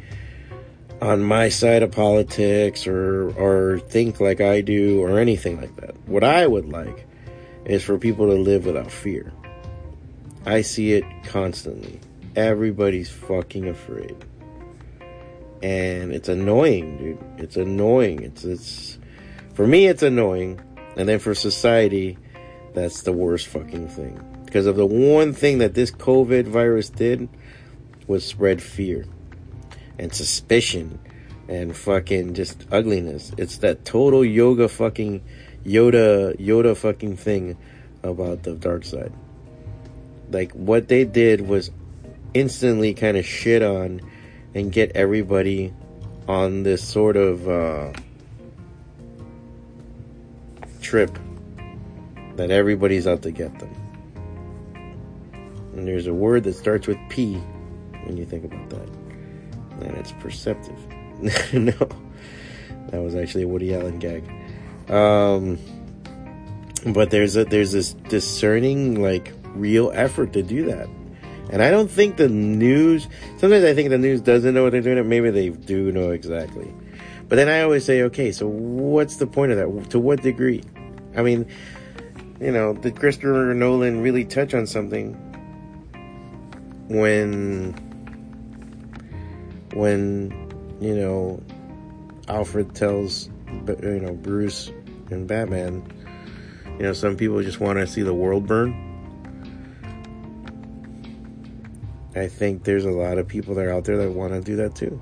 on 1.03 1.23
my 1.23 1.49
side 1.49 1.83
of 1.83 1.91
politics 1.91 2.87
or 2.87 3.31
or 3.37 3.81
think 3.81 4.21
like 4.21 4.41
I 4.41 4.61
do 4.61 5.03
or 5.03 5.19
anything 5.19 5.61
like 5.61 5.75
that. 5.77 5.97
What 6.07 6.25
I 6.25 6.47
would 6.47 6.69
like 6.69 7.07
is 7.65 7.83
for 7.83 7.99
people 7.99 8.27
to 8.27 8.35
live 8.35 8.67
without 8.67 8.91
fear. 8.91 9.33
I 10.47 10.63
see 10.63 10.93
it 10.93 11.05
constantly. 11.25 12.01
Everybody's 12.35 13.11
fucking 13.11 13.69
afraid. 13.69 14.17
And 15.63 16.13
it's 16.13 16.29
annoying, 16.29 16.97
dude. 16.99 17.19
It's 17.39 17.57
annoying. 17.57 18.23
It's 18.23 18.45
it's 18.45 18.99
for 19.55 19.67
me 19.67 19.87
it's 19.87 20.03
annoying. 20.03 20.61
And 20.97 21.09
then 21.09 21.19
for 21.19 21.35
society, 21.35 22.19
that's 22.75 23.03
the 23.03 23.13
worst 23.13 23.47
fucking 23.49 23.89
thing. 23.89 24.21
Because 24.45 24.67
of 24.67 24.77
the 24.77 24.87
one 24.87 25.33
thing 25.33 25.59
that 25.59 25.75
this 25.75 25.91
COVID 25.91 26.47
virus 26.47 26.91
did 26.91 27.29
was 28.07 28.27
spread 28.27 28.63
fear 28.63 29.07
and 29.99 30.13
suspicion 30.13 30.99
and 31.49 31.77
fucking 31.77 32.35
just 32.35 32.67
ugliness. 32.71 33.33
It's 33.39 33.59
that 33.59 33.85
total 33.85 34.25
yoga 34.25 34.69
fucking 34.69 35.23
Yoda 35.65 36.37
Yoda 36.39 36.77
fucking 36.77 37.17
thing 37.17 37.57
about 38.03 38.43
the 38.43 38.55
dark 38.55 38.85
side. 38.85 39.13
Like 40.31 40.53
what 40.53 40.89
they 40.89 41.05
did 41.05 41.43
was 41.43 41.71
instantly 42.35 42.95
kind 42.95 43.17
of 43.17 43.25
shit 43.25 43.63
on 43.63 44.01
and 44.55 44.73
get 44.73 44.93
everybody 44.95 45.73
on 46.29 46.63
this 46.63 46.83
sort 46.87 47.17
of 47.17 47.49
uh, 47.49 47.93
trip 50.81 51.19
that 52.37 52.51
everybody's 52.51 53.07
out 53.07 53.23
to 53.23 53.31
get 53.31 53.59
them. 53.59 53.75
And 55.75 55.87
there's 55.87 56.07
a 56.07 56.15
word 56.15 56.45
that 56.45 56.55
starts 56.55 56.87
with 56.87 56.99
P 57.09 57.35
when 58.05 58.17
you 58.17 58.27
think 58.27 58.45
about 58.45 58.71
that. 58.71 58.89
And 59.81 59.97
it's 59.97 60.13
perceptive. 60.13 60.79
no. 61.53 61.73
That 62.91 63.01
was 63.01 63.15
actually 63.15 63.45
a 63.45 63.49
Woody 63.49 63.75
Allen 63.75 63.99
gag. 63.99 64.25
Um, 64.91 65.59
but 66.87 67.11
there's 67.11 67.37
a 67.37 67.45
there's 67.45 67.73
this 67.73 67.93
discerning 67.95 69.01
like 69.01 69.33
real 69.55 69.91
effort 69.95 70.33
to 70.35 70.43
do 70.43 70.67
that. 70.67 70.89
And 71.53 71.63
I 71.63 71.71
don't 71.71 71.91
think 71.91 72.17
the 72.17 72.29
news 72.29 73.07
sometimes 73.37 73.63
I 73.63 73.75
think 73.75 73.91
the 73.91 73.99
news 73.99 74.23
doesn't 74.23 74.55
know 74.55 74.63
what 74.63 74.73
they're 74.73 74.81
doing, 74.81 74.99
or 74.99 75.05
maybe 75.05 75.31
they 75.31 75.51
do 75.51 75.93
know 75.93 76.11
exactly. 76.11 76.73
But 77.29 77.37
then 77.37 77.49
I 77.51 77.61
always 77.61 77.85
say, 77.85 78.03
okay, 78.05 78.33
so 78.33 78.49
what's 78.49 79.17
the 79.17 79.27
point 79.27 79.53
of 79.53 79.59
that? 79.59 79.91
To 79.91 79.99
what 79.99 80.23
degree? 80.23 80.63
I 81.15 81.23
mean, 81.23 81.47
you 82.41 82.53
know, 82.53 82.73
did 82.73 82.99
Christopher 82.99 83.53
Nolan 83.55 84.01
really 84.01 84.25
touch 84.25 84.55
on 84.55 84.67
something 84.67 85.13
when 86.89 87.75
when 89.75 90.31
you 90.81 90.95
know 90.95 91.43
Alfred 92.29 92.75
tells 92.75 93.29
you 93.49 94.01
know 94.01 94.15
Bruce 94.15 94.71
and 95.11 95.27
Batman 95.27 95.83
you 96.79 96.83
know 96.83 96.93
some 96.93 97.17
people 97.17 97.43
just 97.43 97.61
want 97.61 97.79
to 97.79 97.87
see 97.87 98.03
the 98.03 98.15
world 98.15 98.47
burn 98.47 98.92
I 102.15 102.29
think 102.29 102.65
there's 102.65 102.85
a 102.85 102.91
lot 102.91 103.19
of 103.19 103.29
people 103.29 103.55
that 103.55 103.65
are 103.65 103.73
out 103.73 103.85
there 103.85 103.97
that 103.99 104.11
want 104.11 104.33
to 104.33 104.41
do 104.41 104.57
that 104.57 104.75
too 104.75 105.01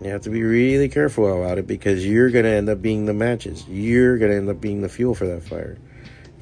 you 0.00 0.10
have 0.10 0.22
to 0.22 0.30
be 0.30 0.42
really 0.42 0.88
careful 0.88 1.42
about 1.42 1.58
it 1.58 1.66
because 1.66 2.04
you're 2.04 2.30
going 2.30 2.44
to 2.44 2.50
end 2.50 2.68
up 2.68 2.82
being 2.82 3.06
the 3.06 3.14
matches 3.14 3.66
you're 3.68 4.18
going 4.18 4.30
to 4.30 4.36
end 4.36 4.48
up 4.48 4.60
being 4.60 4.82
the 4.82 4.88
fuel 4.88 5.14
for 5.14 5.26
that 5.26 5.42
fire 5.42 5.78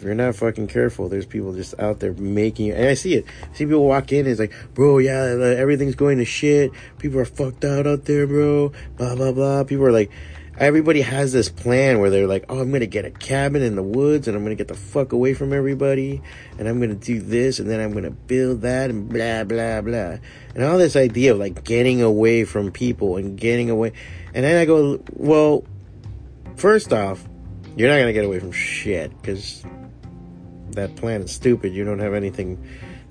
if 0.01 0.05
you're 0.05 0.15
not 0.15 0.35
fucking 0.35 0.69
careful, 0.69 1.11
there's 1.11 1.27
people 1.27 1.53
just 1.53 1.79
out 1.79 2.01
there 2.01 2.15
making, 2.15 2.71
and 2.71 2.89
I 2.89 2.95
see 2.95 3.17
it. 3.17 3.27
I 3.43 3.55
see 3.55 3.67
people 3.67 3.85
walk 3.85 4.13
in, 4.13 4.27
it's 4.27 4.41
like, 4.41 4.55
bro, 4.73 4.97
yeah, 4.97 5.25
everything's 5.59 5.95
going 5.95 6.17
to 6.17 6.25
shit. 6.25 6.73
People 6.97 7.21
are 7.21 7.27
fucked 7.27 7.67
out 7.67 7.87
out 7.87 8.07
there, 8.07 8.27
bro. 8.27 8.73
Blah 8.97 9.15
blah 9.17 9.33
blah. 9.33 9.65
People 9.65 9.85
are 9.85 9.93
like, 9.93 10.11
everybody 10.59 11.01
has 11.01 11.33
this 11.33 11.49
plan 11.49 11.99
where 12.01 12.11
they're 12.11 12.27
like, 12.27 12.45
oh, 12.49 12.61
I'm 12.61 12.71
gonna 12.71 12.87
get 12.87 13.05
a 13.05 13.11
cabin 13.11 13.63
in 13.63 13.77
the 13.77 13.83
woods, 13.83 14.29
and 14.29 14.37
I'm 14.37 14.43
gonna 14.43 14.55
get 14.55 14.69
the 14.69 14.75
fuck 14.75 15.13
away 15.13 15.35
from 15.35 15.53
everybody, 15.53 16.23
and 16.59 16.69
I'm 16.69 16.81
gonna 16.81 16.95
do 16.95 17.21
this, 17.21 17.59
and 17.59 17.69
then 17.69 17.81
I'm 17.81 17.93
gonna 17.93 18.11
build 18.11 18.63
that, 18.63 18.91
and 18.91 19.09
blah 19.09 19.45
blah 19.45 19.81
blah, 19.81 20.19
and 20.55 20.65
all 20.65 20.79
this 20.79 20.97
idea 20.97 21.33
of 21.33 21.39
like 21.39 21.65
getting 21.65 22.03
away 22.03 22.45
from 22.45 22.73
people 22.73 23.17
and 23.17 23.39
getting 23.39 23.71
away, 23.71 23.93
and 24.35 24.45
then 24.45 24.57
I 24.61 24.65
go, 24.65 25.03
well, 25.15 25.65
first 26.57 26.93
off, 26.93 27.25
you're 27.77 27.89
not 27.89 27.99
gonna 27.99 28.13
get 28.13 28.25
away 28.25 28.41
from 28.41 28.53
shit 28.53 29.11
because 29.21 29.65
that 30.73 30.95
plan 30.97 31.23
is 31.23 31.33
stupid. 31.33 31.73
You 31.73 31.85
don't 31.85 32.01
have 32.01 32.15
anything 32.15 32.63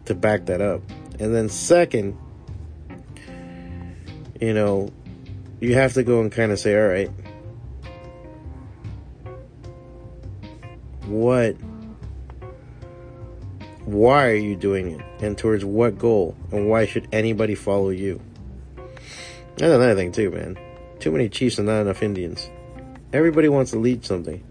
to 0.05 0.15
back 0.15 0.45
that 0.45 0.61
up. 0.61 0.81
And 1.19 1.35
then 1.35 1.49
second, 1.49 2.17
you 4.39 4.53
know, 4.53 4.91
you 5.59 5.75
have 5.75 5.93
to 5.93 6.03
go 6.03 6.21
and 6.21 6.31
kind 6.31 6.51
of 6.51 6.59
say, 6.59 6.79
all 6.79 6.87
right, 6.87 7.11
what, 11.09 11.55
why 13.85 14.27
are 14.27 14.35
you 14.35 14.55
doing 14.55 14.91
it? 14.91 15.05
And 15.23 15.37
towards 15.37 15.65
what 15.65 15.97
goal? 15.97 16.35
And 16.51 16.69
why 16.69 16.85
should 16.85 17.07
anybody 17.11 17.55
follow 17.55 17.89
you? 17.89 18.21
That's 19.57 19.73
another 19.73 19.95
thing 19.95 20.11
too, 20.11 20.31
man. 20.31 20.57
Too 20.99 21.11
many 21.11 21.27
chiefs 21.29 21.57
and 21.57 21.67
not 21.67 21.81
enough 21.81 22.03
Indians. 22.03 22.49
Everybody 23.11 23.49
wants 23.49 23.71
to 23.71 23.79
lead 23.79 24.05
something. 24.05 24.43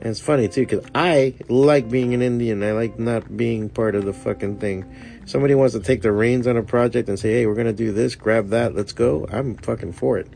And 0.00 0.08
it's 0.08 0.20
funny 0.20 0.48
too, 0.48 0.66
because 0.66 0.86
I 0.94 1.34
like 1.48 1.90
being 1.90 2.14
an 2.14 2.22
Indian. 2.22 2.62
I 2.62 2.72
like 2.72 2.98
not 2.98 3.36
being 3.36 3.68
part 3.68 3.94
of 3.94 4.04
the 4.04 4.12
fucking 4.12 4.58
thing. 4.58 4.84
Somebody 5.26 5.54
wants 5.54 5.74
to 5.74 5.80
take 5.80 6.02
the 6.02 6.12
reins 6.12 6.46
on 6.46 6.56
a 6.56 6.62
project 6.62 7.08
and 7.08 7.18
say, 7.18 7.32
hey, 7.32 7.46
we're 7.46 7.54
to 7.54 7.72
do 7.72 7.92
this, 7.92 8.14
grab 8.14 8.48
that, 8.48 8.74
let's 8.74 8.92
go. 8.92 9.26
I'm 9.30 9.56
fucking 9.56 9.92
for 9.92 10.18
it. 10.18 10.28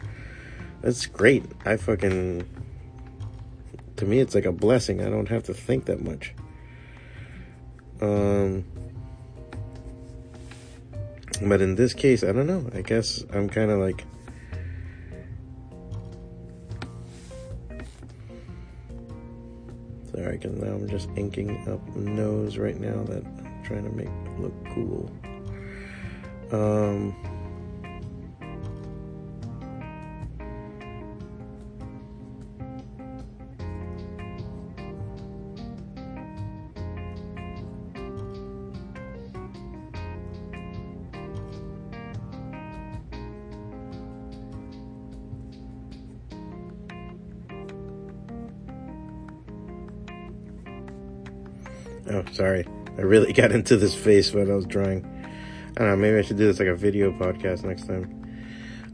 That's 0.82 1.06
great. 1.06 1.44
I 1.64 1.78
fucking. 1.78 2.46
To 4.04 4.10
me, 4.10 4.18
it's 4.18 4.34
like 4.34 4.44
a 4.44 4.52
blessing. 4.52 5.00
I 5.00 5.08
don't 5.08 5.30
have 5.30 5.44
to 5.44 5.54
think 5.54 5.86
that 5.86 6.04
much. 6.04 6.34
Um. 8.02 8.66
But 11.40 11.62
in 11.62 11.74
this 11.74 11.94
case, 11.94 12.22
I 12.22 12.32
don't 12.32 12.46
know. 12.46 12.68
I 12.74 12.82
guess 12.82 13.24
I'm 13.32 13.48
kind 13.48 13.70
of 13.70 13.78
like 13.78 14.04
Sorry, 20.12 20.36
because 20.36 20.54
now 20.60 20.74
I'm 20.74 20.88
just 20.88 21.08
inking 21.16 21.66
up 21.66 21.96
nose 21.96 22.58
right 22.58 22.78
now 22.78 23.04
that 23.04 23.24
I'm 23.24 23.64
trying 23.64 23.84
to 23.84 23.90
make 23.90 24.10
look 24.38 24.52
cool. 24.74 25.10
Um, 26.52 27.16
sorry. 52.34 52.66
I 52.98 53.02
really 53.02 53.32
got 53.40 53.52
into 53.52 53.76
this 53.76 53.94
face 53.94 54.32
when 54.32 54.50
I 54.50 54.54
was 54.54 54.66
drawing. 54.66 55.04
I 55.76 55.80
don't 55.80 55.88
know. 55.88 55.96
Maybe 55.96 56.18
I 56.18 56.22
should 56.22 56.36
do 56.36 56.46
this 56.46 56.58
like 56.58 56.68
a 56.68 56.74
video 56.74 57.12
podcast 57.12 57.64
next 57.64 57.86
time. 57.86 58.20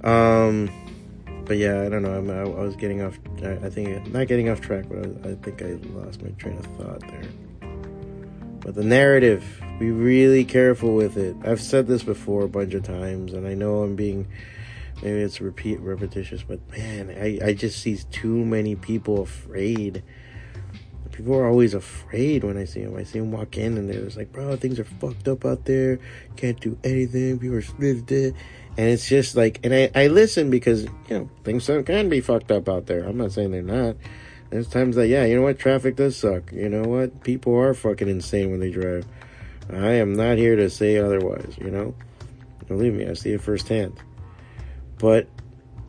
Um, 0.04 0.70
but 1.44 1.58
yeah, 1.58 1.82
I 1.82 1.88
don't 1.88 2.02
know. 2.02 2.16
I'm, 2.16 2.30
I, 2.30 2.42
I 2.42 2.62
was 2.62 2.76
getting 2.76 3.02
off. 3.02 3.18
I, 3.42 3.52
I, 3.52 3.70
think 3.70 4.06
not 4.12 4.28
getting 4.28 4.48
off 4.48 4.60
track, 4.60 4.86
but 4.88 4.98
I, 4.98 5.30
I 5.30 5.34
think 5.34 5.62
I 5.62 5.78
lost 5.98 6.22
my 6.22 6.30
train 6.30 6.56
of 6.58 6.66
thought 6.76 7.00
there. 7.00 7.24
But 8.60 8.74
the 8.74 8.84
narrative, 8.84 9.44
be 9.78 9.90
really 9.90 10.44
careful 10.44 10.94
with 10.94 11.16
it. 11.16 11.34
I've 11.44 11.60
said 11.60 11.86
this 11.86 12.02
before 12.02 12.44
a 12.44 12.48
bunch 12.48 12.74
of 12.74 12.82
times, 12.82 13.32
and 13.32 13.46
I 13.46 13.54
know 13.54 13.82
I'm 13.82 13.96
being 13.96 14.28
maybe 15.02 15.20
it's 15.20 15.40
repeat 15.40 15.80
repetitious, 15.80 16.42
but 16.42 16.60
man, 16.70 17.10
I, 17.10 17.48
I 17.48 17.52
just 17.54 17.80
see 17.80 17.96
too 18.10 18.44
many 18.44 18.76
people 18.76 19.22
afraid 19.22 20.02
people 21.12 21.34
are 21.34 21.46
always 21.46 21.74
afraid 21.74 22.44
when 22.44 22.56
I 22.56 22.64
see 22.64 22.82
them. 22.82 22.96
I 22.96 23.04
see 23.04 23.18
them 23.18 23.32
walk 23.32 23.56
in 23.56 23.76
and 23.76 23.88
they're 23.88 24.02
just 24.02 24.16
like, 24.16 24.32
bro, 24.32 24.56
things 24.56 24.78
are 24.78 24.84
fucked 24.84 25.28
up 25.28 25.44
out 25.44 25.64
there. 25.64 25.98
Can't 26.36 26.60
do 26.60 26.78
anything. 26.84 27.38
People 27.38 27.56
are 27.56 27.62
split. 27.62 28.10
And 28.10 28.88
it's 28.88 29.08
just 29.08 29.36
like, 29.36 29.60
and 29.64 29.74
I, 29.74 29.90
I 29.94 30.06
listen 30.06 30.50
because, 30.50 30.84
you 30.84 30.90
know, 31.10 31.30
things 31.44 31.66
can 31.66 32.08
be 32.08 32.20
fucked 32.20 32.50
up 32.50 32.68
out 32.68 32.86
there. 32.86 33.04
I'm 33.04 33.16
not 33.16 33.32
saying 33.32 33.50
they're 33.50 33.62
not. 33.62 33.96
There's 34.50 34.68
times 34.68 34.96
that, 34.96 35.08
yeah, 35.08 35.24
you 35.24 35.36
know 35.36 35.42
what? 35.42 35.58
Traffic 35.58 35.96
does 35.96 36.16
suck. 36.16 36.50
You 36.52 36.68
know 36.68 36.82
what? 36.82 37.22
People 37.22 37.56
are 37.56 37.74
fucking 37.74 38.08
insane 38.08 38.50
when 38.50 38.60
they 38.60 38.70
drive. 38.70 39.06
I 39.72 39.92
am 39.92 40.14
not 40.14 40.38
here 40.38 40.56
to 40.56 40.68
say 40.70 40.98
otherwise, 40.98 41.56
you 41.60 41.70
know? 41.70 41.94
Believe 42.66 42.94
me, 42.94 43.06
I 43.06 43.14
see 43.14 43.32
it 43.32 43.40
firsthand. 43.40 44.00
But 44.98 45.28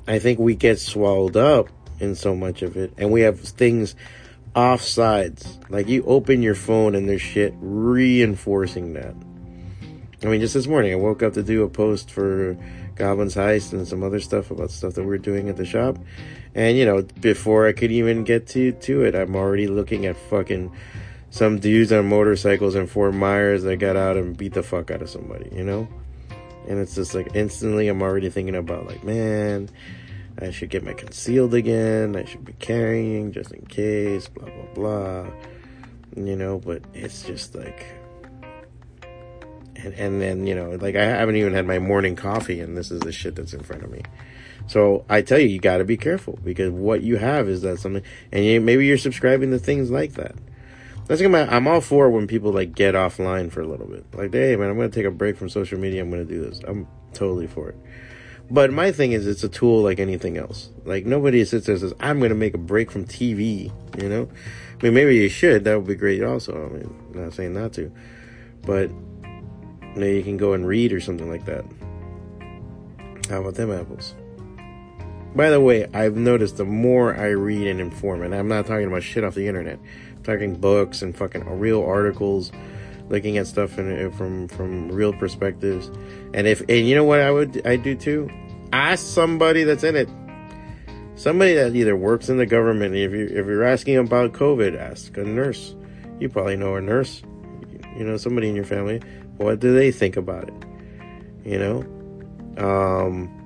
I 0.07 0.19
think 0.19 0.39
we 0.39 0.55
get 0.55 0.79
swallowed 0.79 1.37
up 1.37 1.69
in 1.99 2.15
so 2.15 2.35
much 2.35 2.61
of 2.61 2.77
it, 2.77 2.93
and 2.97 3.11
we 3.11 3.21
have 3.21 3.39
things 3.39 3.95
offsides. 4.55 5.69
Like 5.69 5.87
you 5.87 6.03
open 6.03 6.41
your 6.41 6.55
phone 6.55 6.95
and 6.95 7.07
there's 7.07 7.21
shit 7.21 7.53
reinforcing 7.59 8.93
that. 8.93 9.15
I 10.23 10.27
mean, 10.27 10.41
just 10.41 10.53
this 10.53 10.67
morning 10.67 10.93
I 10.93 10.97
woke 10.97 11.23
up 11.23 11.33
to 11.33 11.43
do 11.43 11.63
a 11.63 11.69
post 11.69 12.11
for 12.11 12.57
Goblin's 12.95 13.35
Heist 13.35 13.73
and 13.73 13.87
some 13.87 14.03
other 14.03 14.19
stuff 14.19 14.51
about 14.51 14.69
stuff 14.69 14.93
that 14.93 15.03
we're 15.03 15.17
doing 15.17 15.49
at 15.49 15.57
the 15.57 15.65
shop. 15.65 15.97
And 16.53 16.77
you 16.77 16.85
know, 16.85 17.01
before 17.21 17.67
I 17.67 17.73
could 17.73 17.91
even 17.91 18.23
get 18.23 18.47
to 18.47 18.71
to 18.73 19.03
it, 19.03 19.15
I'm 19.15 19.35
already 19.35 19.67
looking 19.67 20.05
at 20.05 20.17
fucking 20.17 20.71
some 21.31 21.59
dudes 21.59 21.91
on 21.91 22.07
motorcycles 22.07 22.75
in 22.75 22.87
Fort 22.87 23.13
Myers 23.13 23.63
that 23.63 23.77
got 23.77 23.95
out 23.95 24.17
and 24.17 24.37
beat 24.37 24.53
the 24.53 24.61
fuck 24.61 24.91
out 24.91 25.01
of 25.01 25.09
somebody, 25.09 25.49
you 25.55 25.63
know? 25.63 25.87
And 26.67 26.77
it's 26.77 26.93
just 26.93 27.15
like 27.15 27.29
instantly 27.33 27.87
I'm 27.87 28.01
already 28.01 28.29
thinking 28.29 28.55
about 28.55 28.85
like, 28.85 29.03
man, 29.03 29.69
I 30.41 30.51
should 30.51 30.69
get 30.69 30.83
my 30.83 30.93
concealed 30.93 31.53
again. 31.53 32.15
I 32.15 32.25
should 32.25 32.43
be 32.43 32.53
carrying 32.53 33.31
just 33.31 33.51
in 33.51 33.65
case, 33.67 34.27
blah, 34.27 34.49
blah, 34.49 34.73
blah. 34.73 35.27
You 36.15 36.35
know, 36.35 36.59
but 36.59 36.83
it's 36.93 37.23
just 37.23 37.55
like, 37.55 37.85
and, 39.75 39.93
and 39.93 40.21
then, 40.21 40.47
you 40.47 40.55
know, 40.55 40.71
like 40.71 40.95
I 40.95 41.03
haven't 41.03 41.35
even 41.35 41.53
had 41.53 41.65
my 41.65 41.79
morning 41.79 42.15
coffee 42.15 42.59
and 42.59 42.75
this 42.75 42.91
is 42.91 42.99
the 43.01 43.11
shit 43.11 43.35
that's 43.35 43.53
in 43.53 43.61
front 43.61 43.83
of 43.83 43.91
me. 43.91 44.01
So 44.67 45.05
I 45.09 45.21
tell 45.21 45.39
you, 45.39 45.47
you 45.47 45.59
got 45.59 45.77
to 45.77 45.85
be 45.85 45.97
careful 45.97 46.39
because 46.43 46.71
what 46.71 47.01
you 47.01 47.17
have 47.17 47.47
is 47.47 47.61
that 47.61 47.79
something, 47.79 48.03
and 48.31 48.45
you, 48.45 48.61
maybe 48.61 48.85
you're 48.85 48.97
subscribing 48.97 49.51
to 49.51 49.59
things 49.59 49.89
like 49.91 50.13
that. 50.13 50.35
That's 51.07 51.21
I'm 51.21 51.67
all 51.67 51.81
for 51.81 52.09
when 52.09 52.25
people 52.25 52.53
like 52.53 52.73
get 52.73 52.95
offline 52.95 53.51
for 53.51 53.59
a 53.59 53.67
little 53.67 53.87
bit. 53.87 54.05
Like, 54.15 54.31
hey 54.33 54.55
man, 54.55 54.69
I'm 54.69 54.77
gonna 54.77 54.89
take 54.89 55.05
a 55.05 55.11
break 55.11 55.35
from 55.35 55.49
social 55.49 55.77
media. 55.77 56.01
I'm 56.01 56.09
gonna 56.09 56.23
do 56.23 56.41
this. 56.41 56.61
I'm 56.65 56.87
totally 57.13 57.47
for 57.47 57.69
it. 57.69 57.75
But 58.51 58.73
my 58.73 58.91
thing 58.91 59.13
is, 59.13 59.27
it's 59.27 59.43
a 59.43 59.49
tool 59.49 59.81
like 59.81 59.99
anything 59.99 60.37
else. 60.37 60.69
Like 60.83 61.05
nobody 61.05 61.43
sits 61.45 61.65
there 61.65 61.73
and 61.73 61.81
says, 61.81 61.93
"I'm 61.99 62.19
gonna 62.19 62.35
make 62.35 62.53
a 62.53 62.59
break 62.59 62.91
from 62.91 63.05
TV." 63.05 63.71
You 63.97 64.09
know, 64.09 64.27
I 64.79 64.83
mean, 64.83 64.93
maybe 64.93 65.15
you 65.15 65.29
should. 65.29 65.63
That 65.63 65.77
would 65.77 65.87
be 65.87 65.95
great. 65.95 66.21
Also, 66.21 66.53
I 66.53 66.69
mean, 66.69 66.93
I'm 67.13 67.23
not 67.23 67.33
saying 67.33 67.53
not 67.53 67.73
to, 67.73 67.91
but 68.63 68.91
maybe 69.95 70.17
you 70.17 70.23
can 70.23 70.37
go 70.37 70.53
and 70.53 70.67
read 70.67 70.91
or 70.91 70.99
something 70.99 71.29
like 71.29 71.45
that. 71.45 71.63
How 73.29 73.39
about 73.39 73.55
them 73.55 73.71
apples? 73.71 74.15
By 75.33 75.49
the 75.49 75.61
way, 75.61 75.87
I've 75.93 76.17
noticed 76.17 76.57
the 76.57 76.65
more 76.65 77.15
I 77.15 77.29
read 77.29 77.67
and 77.67 77.79
inform, 77.79 78.21
and 78.21 78.35
I'm 78.35 78.49
not 78.49 78.67
talking 78.67 78.87
about 78.87 79.01
shit 79.01 79.23
off 79.23 79.33
the 79.33 79.47
internet 79.47 79.79
talking 80.23 80.55
books 80.55 81.01
and 81.01 81.15
fucking 81.15 81.47
real 81.59 81.83
articles, 81.83 82.51
looking 83.11 83.37
at 83.37 83.45
stuff 83.45 83.77
in, 83.77 84.11
from 84.13 84.47
from 84.47 84.89
real 84.89 85.13
perspectives. 85.13 85.87
And 86.33 86.47
if 86.47 86.61
and 86.61 86.87
you 86.87 86.95
know 86.95 87.03
what 87.03 87.19
I 87.19 87.29
would 87.29 87.65
I 87.67 87.75
do 87.75 87.95
too? 87.95 88.29
Ask 88.73 89.05
somebody 89.05 89.63
that's 89.63 89.83
in 89.83 89.95
it. 89.95 90.09
Somebody 91.15 91.53
that 91.55 91.75
either 91.75 91.95
works 91.95 92.29
in 92.29 92.37
the 92.37 92.45
government. 92.45 92.95
If 92.95 93.11
you 93.11 93.25
if 93.25 93.45
you're 93.45 93.63
asking 93.63 93.97
about 93.97 94.31
COVID, 94.31 94.79
ask 94.79 95.15
a 95.17 95.23
nurse. 95.23 95.75
You 96.19 96.29
probably 96.29 96.55
know 96.55 96.75
a 96.75 96.81
nurse. 96.81 97.21
You 97.97 98.05
know 98.05 98.17
somebody 98.17 98.49
in 98.49 98.55
your 98.55 98.65
family. 98.65 99.01
What 99.37 99.59
do 99.59 99.73
they 99.75 99.91
think 99.91 100.17
about 100.17 100.47
it? 100.47 100.53
You 101.45 101.59
know. 101.59 101.85
Um, 102.57 103.37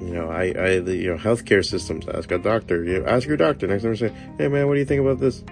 you 0.00 0.12
know, 0.12 0.28
I, 0.28 0.42
I, 0.42 0.78
the, 0.80 0.96
you 0.96 1.10
know, 1.10 1.16
healthcare 1.16 1.64
systems. 1.64 2.06
Ask 2.08 2.30
a 2.30 2.38
doctor. 2.38 2.84
You 2.84 3.06
ask 3.06 3.26
your 3.26 3.36
doctor 3.36 3.66
next 3.66 3.84
time. 3.84 3.96
Say, 3.96 4.12
hey 4.36 4.48
man, 4.48 4.66
what 4.66 4.74
do 4.74 4.80
you 4.80 4.86
think 4.86 5.00
about 5.00 5.18
this? 5.18 5.42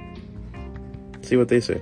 See 1.22 1.36
what 1.36 1.48
they 1.48 1.60
say. 1.60 1.80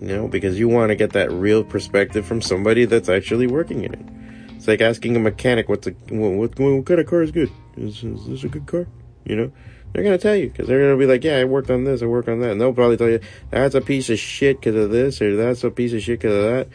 You 0.00 0.16
know, 0.16 0.28
because 0.28 0.58
you 0.58 0.68
want 0.68 0.90
to 0.90 0.96
get 0.96 1.12
that 1.12 1.30
real 1.30 1.62
perspective 1.62 2.24
from 2.24 2.40
somebody 2.40 2.86
that's 2.86 3.08
actually 3.08 3.46
working 3.46 3.84
in 3.84 3.94
it. 3.94 4.56
It's 4.56 4.66
like 4.66 4.80
asking 4.80 5.16
a 5.16 5.20
mechanic, 5.20 5.68
"What's 5.68 5.86
a 5.86 5.90
what, 6.08 6.32
what, 6.32 6.58
what 6.58 6.86
kind 6.86 7.00
of 7.00 7.06
car 7.06 7.22
is 7.22 7.30
good? 7.30 7.50
Is, 7.76 8.02
is 8.02 8.26
this 8.26 8.44
a 8.44 8.48
good 8.48 8.66
car?" 8.66 8.86
You 9.24 9.36
know, 9.36 9.52
they're 9.92 10.02
gonna 10.02 10.18
tell 10.18 10.36
you 10.36 10.48
because 10.48 10.68
they're 10.68 10.80
gonna 10.80 10.96
be 10.96 11.06
like, 11.06 11.22
"Yeah, 11.22 11.36
I 11.36 11.44
worked 11.44 11.70
on 11.70 11.84
this, 11.84 12.02
I 12.02 12.06
worked 12.06 12.28
on 12.28 12.40
that," 12.40 12.50
and 12.50 12.60
they'll 12.60 12.72
probably 12.72 12.96
tell 12.96 13.10
you 13.10 13.20
that's 13.50 13.74
a 13.74 13.80
piece 13.80 14.08
of 14.08 14.18
shit 14.18 14.60
because 14.60 14.74
of 14.74 14.90
this, 14.90 15.20
or 15.20 15.36
that's 15.36 15.64
a 15.64 15.70
piece 15.70 15.92
of 15.92 16.02
shit 16.02 16.20
because 16.20 16.34
of 16.34 16.42
that 16.44 16.68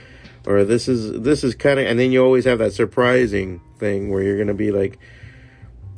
or 0.48 0.64
this 0.64 0.88
is 0.88 1.22
this 1.22 1.44
is 1.44 1.56
kind 1.56 1.80
of 1.80 1.86
and 1.86 2.00
then 2.00 2.12
you 2.12 2.24
always 2.24 2.46
have 2.46 2.60
that 2.60 2.74
surprising 2.74 3.62
thing 3.78 4.10
where 4.10 4.22
you're 4.22 4.38
gonna 4.38 4.54
be 4.54 4.72
like 4.72 5.00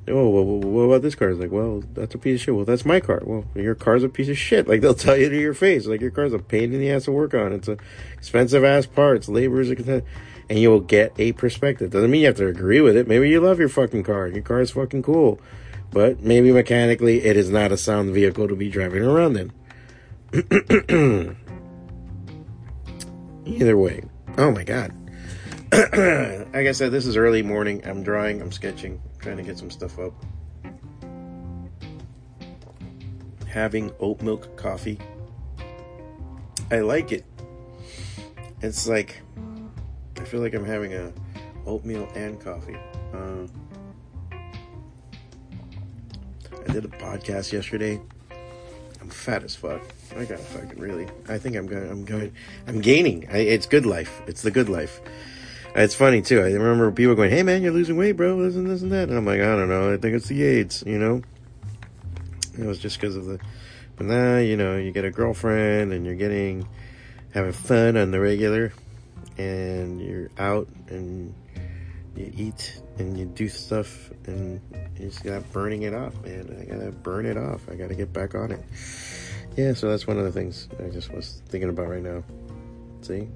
oh 0.07 0.29
well, 0.29 0.43
what 0.43 0.81
about 0.83 1.01
this 1.01 1.15
car? 1.15 1.29
It's 1.29 1.39
like 1.39 1.51
well 1.51 1.83
that's 1.93 2.15
a 2.15 2.17
piece 2.17 2.41
of 2.41 2.45
shit. 2.45 2.55
Well 2.55 2.65
that's 2.65 2.85
my 2.85 2.99
car. 2.99 3.21
Well 3.23 3.45
your 3.55 3.75
car's 3.75 4.03
a 4.03 4.09
piece 4.09 4.29
of 4.29 4.37
shit. 4.37 4.67
Like 4.67 4.81
they'll 4.81 4.93
tell 4.93 5.17
you 5.17 5.29
to 5.29 5.39
your 5.39 5.53
face. 5.53 5.85
Like 5.85 6.01
your 6.01 6.11
car's 6.11 6.33
a 6.33 6.39
pain 6.39 6.73
in 6.73 6.79
the 6.79 6.91
ass 6.91 7.05
to 7.05 7.11
work 7.11 7.33
on. 7.33 7.53
It's 7.53 7.67
a 7.67 7.77
expensive 8.17 8.63
ass 8.63 8.85
parts 8.85 9.29
labor 9.29 9.61
is 9.61 9.71
a 9.71 10.03
and 10.49 10.59
you'll 10.59 10.79
get 10.79 11.13
a 11.17 11.33
perspective. 11.33 11.91
Doesn't 11.91 12.09
mean 12.09 12.21
you 12.21 12.27
have 12.27 12.37
to 12.37 12.47
agree 12.47 12.81
with 12.81 12.95
it. 12.95 13.07
Maybe 13.07 13.29
you 13.29 13.41
love 13.41 13.59
your 13.59 13.69
fucking 13.69 14.03
car. 14.03 14.27
Your 14.27 14.43
car 14.43 14.61
is 14.61 14.71
fucking 14.71 15.03
cool. 15.03 15.41
But 15.91 16.21
maybe 16.21 16.51
mechanically 16.51 17.23
it 17.23 17.37
is 17.37 17.49
not 17.49 17.71
a 17.71 17.77
sound 17.77 18.13
vehicle 18.13 18.47
to 18.47 18.55
be 18.55 18.69
driving 18.69 19.03
around 19.03 19.37
in. 19.37 19.51
Either 23.45 23.77
way. 23.77 24.03
Oh 24.37 24.51
my 24.51 24.63
god. 24.63 24.93
like 25.71 26.67
I 26.67 26.71
said, 26.71 26.91
this 26.91 27.05
is 27.05 27.17
early 27.17 27.43
morning. 27.43 27.81
I'm 27.85 28.03
drawing, 28.03 28.41
I'm 28.41 28.51
sketching, 28.51 29.01
trying 29.27 29.35
to 29.35 29.43
get 29.43 29.57
some 29.57 29.69
stuff 29.69 29.99
up. 29.99 30.13
Having 33.45 33.91
oat 33.99 34.21
milk 34.21 34.55
coffee. 34.55 34.97
I 36.71 36.79
like 36.79 37.11
it. 37.11 37.25
It's 38.61 38.87
like 38.87 39.21
I 40.17 40.23
feel 40.23 40.39
like 40.39 40.53
I'm 40.53 40.63
having 40.63 40.93
a 40.93 41.11
oatmeal 41.65 42.07
and 42.15 42.39
coffee. 42.39 42.77
Uh, 43.13 43.47
I 44.31 46.71
did 46.71 46.85
a 46.85 46.87
podcast 46.87 47.51
yesterday 47.51 47.99
I'm 49.07 49.09
fat 49.09 49.43
as 49.43 49.55
fuck. 49.55 49.81
I 50.17 50.25
gotta 50.25 50.37
fucking 50.37 50.79
really. 50.79 51.07
I 51.29 51.37
think 51.37 51.55
I'm 51.55 51.65
going. 51.65 51.89
I'm 51.89 52.03
going. 52.03 52.33
I'm 52.67 52.81
gaining. 52.81 53.25
I, 53.31 53.37
it's 53.37 53.65
good 53.65 53.85
life. 53.85 54.21
It's 54.27 54.41
the 54.41 54.51
good 54.51 54.69
life. 54.69 54.99
It's 55.77 55.93
funny 55.93 56.23
too. 56.23 56.39
I 56.39 56.51
remember 56.51 56.91
people 56.91 57.13
going, 57.13 57.29
"Hey 57.29 57.43
man, 57.43 57.61
you're 57.61 57.71
losing 57.71 57.97
weight, 57.97 58.13
bro. 58.13 58.41
This 58.41 58.55
and 58.55 58.67
this 58.67 58.81
and 58.81 58.91
that." 58.91 59.09
And 59.09 59.17
I'm 59.17 59.27
like, 59.27 59.41
I 59.41 59.55
don't 59.55 59.69
know. 59.69 59.93
I 59.93 59.97
think 59.97 60.15
it's 60.15 60.27
the 60.27 60.43
AIDS. 60.43 60.83
You 60.87 60.97
know. 60.97 61.21
It 62.57 62.65
was 62.65 62.79
just 62.79 62.99
because 62.99 63.15
of 63.15 63.25
the. 63.25 63.39
But 63.95 64.07
now 64.07 64.39
you 64.39 64.57
know 64.57 64.75
you 64.75 64.91
get 64.91 65.05
a 65.05 65.11
girlfriend 65.11 65.93
and 65.93 66.03
you're 66.03 66.15
getting 66.15 66.67
having 67.31 67.51
fun 67.51 67.95
on 67.95 68.09
the 68.09 68.19
regular, 68.19 68.73
and 69.37 70.01
you're 70.01 70.31
out 70.39 70.67
and 70.87 71.35
you 72.15 72.33
eat 72.35 72.81
and 72.97 73.15
you 73.17 73.25
do 73.25 73.47
stuff 73.47 74.09
and 74.25 74.59
you 74.99 75.09
just 75.09 75.23
got 75.23 75.51
burning 75.51 75.83
it 75.83 75.93
off, 75.93 76.19
man. 76.23 76.57
I 76.59 76.65
gotta 76.65 76.91
burn 76.91 77.27
it 77.27 77.37
off. 77.37 77.69
I 77.69 77.75
gotta 77.75 77.93
get 77.93 78.11
back 78.11 78.33
on 78.33 78.51
it. 78.51 78.63
Yeah, 79.55 79.73
so 79.73 79.89
that's 79.89 80.07
one 80.07 80.17
of 80.17 80.23
the 80.23 80.31
things 80.31 80.67
I 80.83 80.89
just 80.89 81.13
was 81.13 81.43
thinking 81.49 81.69
about 81.69 81.87
right 81.87 82.01
now. 82.01 82.23
See? 83.01 83.27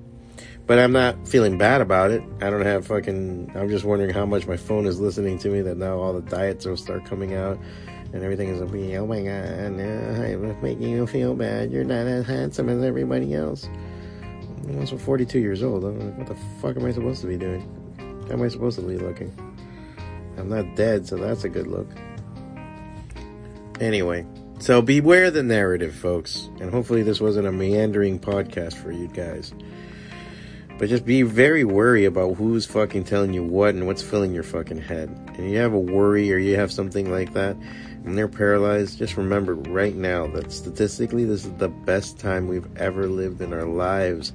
But 0.68 0.80
I'm 0.80 0.92
not 0.92 1.28
feeling 1.28 1.58
bad 1.58 1.82
about 1.82 2.12
it. 2.12 2.24
I 2.42 2.50
don't 2.50 2.66
have 2.66 2.88
fucking. 2.88 3.52
I'm 3.56 3.70
just 3.70 3.84
wondering 3.84 4.14
how 4.14 4.26
much 4.26 4.48
my 4.48 4.58
phone 4.58 4.86
is 4.86 5.00
listening 5.00 5.38
to 5.40 5.50
me 5.50 5.62
that 5.62 5.78
now 5.78 5.98
all 5.98 6.14
the 6.14 6.22
diets 6.22 6.66
will 6.66 6.78
start 6.78 7.06
coming 7.06 7.36
out 7.36 7.60
and 8.14 8.24
everything 8.24 8.50
is 8.50 8.72
being, 8.72 8.96
oh 8.98 9.08
my 9.08 9.22
god, 9.22 9.80
uh, 9.80 10.24
I'm 10.24 10.62
making 10.62 10.90
you 10.90 11.08
feel 11.08 11.34
bad. 11.34 11.72
You're 11.72 11.86
not 11.86 12.08
as 12.08 12.26
handsome 12.26 12.70
as 12.70 12.84
everybody 12.84 13.34
else. 13.34 13.70
I'm 14.68 14.80
also 14.80 14.98
42 14.98 15.40
years 15.40 15.64
old. 15.64 15.84
What 15.84 16.28
the 16.28 16.36
fuck 16.62 16.76
am 16.76 16.86
I 16.86 16.92
supposed 16.92 17.22
to 17.22 17.28
be 17.28 17.38
doing? 17.38 17.62
How 18.28 18.34
am 18.34 18.42
I 18.42 18.50
supposed 18.50 18.80
to 18.80 18.86
be 18.86 18.98
looking? 18.98 19.34
I'm 20.38 20.50
not 20.50 20.76
dead, 20.76 21.08
so 21.08 21.18
that's 21.18 21.44
a 21.44 21.50
good 21.50 21.68
look. 21.68 21.88
Anyway, 23.80 24.26
so 24.60 24.82
beware 24.82 25.32
the 25.32 25.44
narrative, 25.44 25.96
folks. 25.96 26.50
And 26.60 26.70
hopefully, 26.70 27.04
this 27.04 27.22
wasn't 27.22 27.48
a 27.48 27.52
meandering 27.52 28.20
podcast 28.20 28.74
for 28.74 28.92
you 28.92 29.08
guys. 29.08 29.54
But 30.82 30.90
just 30.90 31.06
be 31.06 31.22
very 31.22 31.64
wary 31.64 32.06
about 32.06 32.38
who's 32.38 32.66
fucking 32.66 33.04
telling 33.04 33.34
you 33.34 33.44
what 33.44 33.76
and 33.76 33.86
what's 33.86 34.02
filling 34.02 34.34
your 34.34 34.42
fucking 34.42 34.82
head. 34.82 35.10
And 35.38 35.48
you 35.52 35.60
have 35.60 35.74
a 35.74 35.80
worry 35.80 36.34
or 36.34 36.40
you 36.40 36.56
have 36.56 36.72
something 36.72 37.12
like 37.12 37.34
that 37.34 37.56
and 38.04 38.18
they're 38.18 38.28
paralyzed, 38.28 38.98
just 38.98 39.16
remember 39.16 39.54
right 39.54 39.96
now 39.96 40.26
that 40.26 40.52
statistically, 40.52 41.24
this 41.24 41.46
is 41.46 41.54
the 41.54 41.70
best 41.70 42.18
time 42.18 42.48
we've 42.48 42.68
ever 42.78 43.06
lived 43.06 43.42
in 43.42 43.54
our 43.54 43.66
lives 43.66 44.34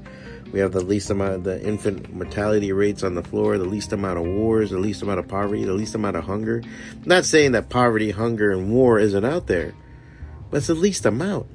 we 0.52 0.60
have 0.60 0.72
the 0.72 0.80
least 0.80 1.10
amount 1.10 1.34
of 1.34 1.44
the 1.44 1.62
infant 1.62 2.14
mortality 2.14 2.72
rates 2.72 3.02
on 3.02 3.14
the 3.14 3.22
floor, 3.22 3.58
the 3.58 3.64
least 3.64 3.92
amount 3.92 4.18
of 4.18 4.26
wars, 4.26 4.70
the 4.70 4.78
least 4.78 5.02
amount 5.02 5.18
of 5.18 5.28
poverty, 5.28 5.64
the 5.64 5.72
least 5.72 5.94
amount 5.94 6.16
of 6.16 6.24
hunger. 6.24 6.62
I'm 6.92 7.02
not 7.04 7.24
saying 7.24 7.52
that 7.52 7.68
poverty, 7.68 8.10
hunger, 8.10 8.52
and 8.52 8.70
war 8.70 8.98
isn't 8.98 9.24
out 9.24 9.48
there, 9.48 9.74
but 10.50 10.58
it's 10.58 10.68
the 10.68 10.74
least 10.74 11.04
amount. 11.04 11.46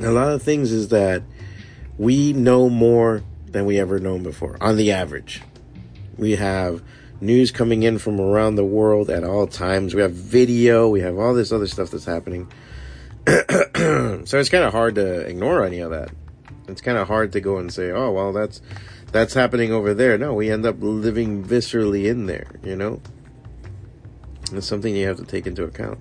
A 0.00 0.10
lot 0.10 0.32
of 0.32 0.42
things 0.42 0.70
is 0.70 0.88
that 0.88 1.22
we 1.98 2.32
know 2.32 2.68
more 2.68 3.22
than 3.46 3.66
we 3.66 3.78
ever 3.78 3.98
known 3.98 4.22
before, 4.22 4.56
on 4.60 4.76
the 4.76 4.92
average. 4.92 5.42
We 6.16 6.36
have 6.36 6.82
news 7.20 7.50
coming 7.50 7.82
in 7.82 7.98
from 7.98 8.20
around 8.20 8.54
the 8.54 8.64
world 8.64 9.10
at 9.10 9.24
all 9.24 9.46
times. 9.46 9.94
We 9.94 10.02
have 10.02 10.12
video, 10.12 10.88
we 10.88 11.00
have 11.00 11.18
all 11.18 11.34
this 11.34 11.52
other 11.52 11.66
stuff 11.66 11.90
that's 11.90 12.04
happening. 12.04 12.50
so 13.26 14.38
it's 14.38 14.48
kind 14.48 14.64
of 14.64 14.72
hard 14.72 14.94
to 14.94 15.20
ignore 15.20 15.64
any 15.64 15.80
of 15.80 15.90
that 15.90 16.10
it's 16.68 16.80
kind 16.80 16.98
of 16.98 17.08
hard 17.08 17.32
to 17.32 17.40
go 17.40 17.58
and 17.58 17.72
say, 17.72 17.90
oh, 17.90 18.12
well, 18.12 18.32
that's 18.32 18.60
that's 19.10 19.34
happening 19.34 19.72
over 19.72 19.94
there. 19.94 20.18
No, 20.18 20.34
we 20.34 20.50
end 20.50 20.66
up 20.66 20.76
living 20.80 21.42
viscerally 21.42 22.06
in 22.06 22.26
there, 22.26 22.46
you 22.62 22.76
know. 22.76 23.00
It's 24.52 24.66
something 24.66 24.94
you 24.94 25.06
have 25.06 25.16
to 25.16 25.24
take 25.24 25.46
into 25.46 25.64
account. 25.64 25.98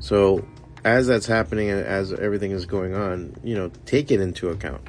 So, 0.00 0.46
as 0.84 1.06
that's 1.06 1.26
happening, 1.26 1.70
as 1.70 2.12
everything 2.12 2.50
is 2.50 2.66
going 2.66 2.94
on, 2.94 3.34
you 3.42 3.54
know, 3.54 3.70
take 3.86 4.10
it 4.10 4.20
into 4.20 4.50
account. 4.50 4.86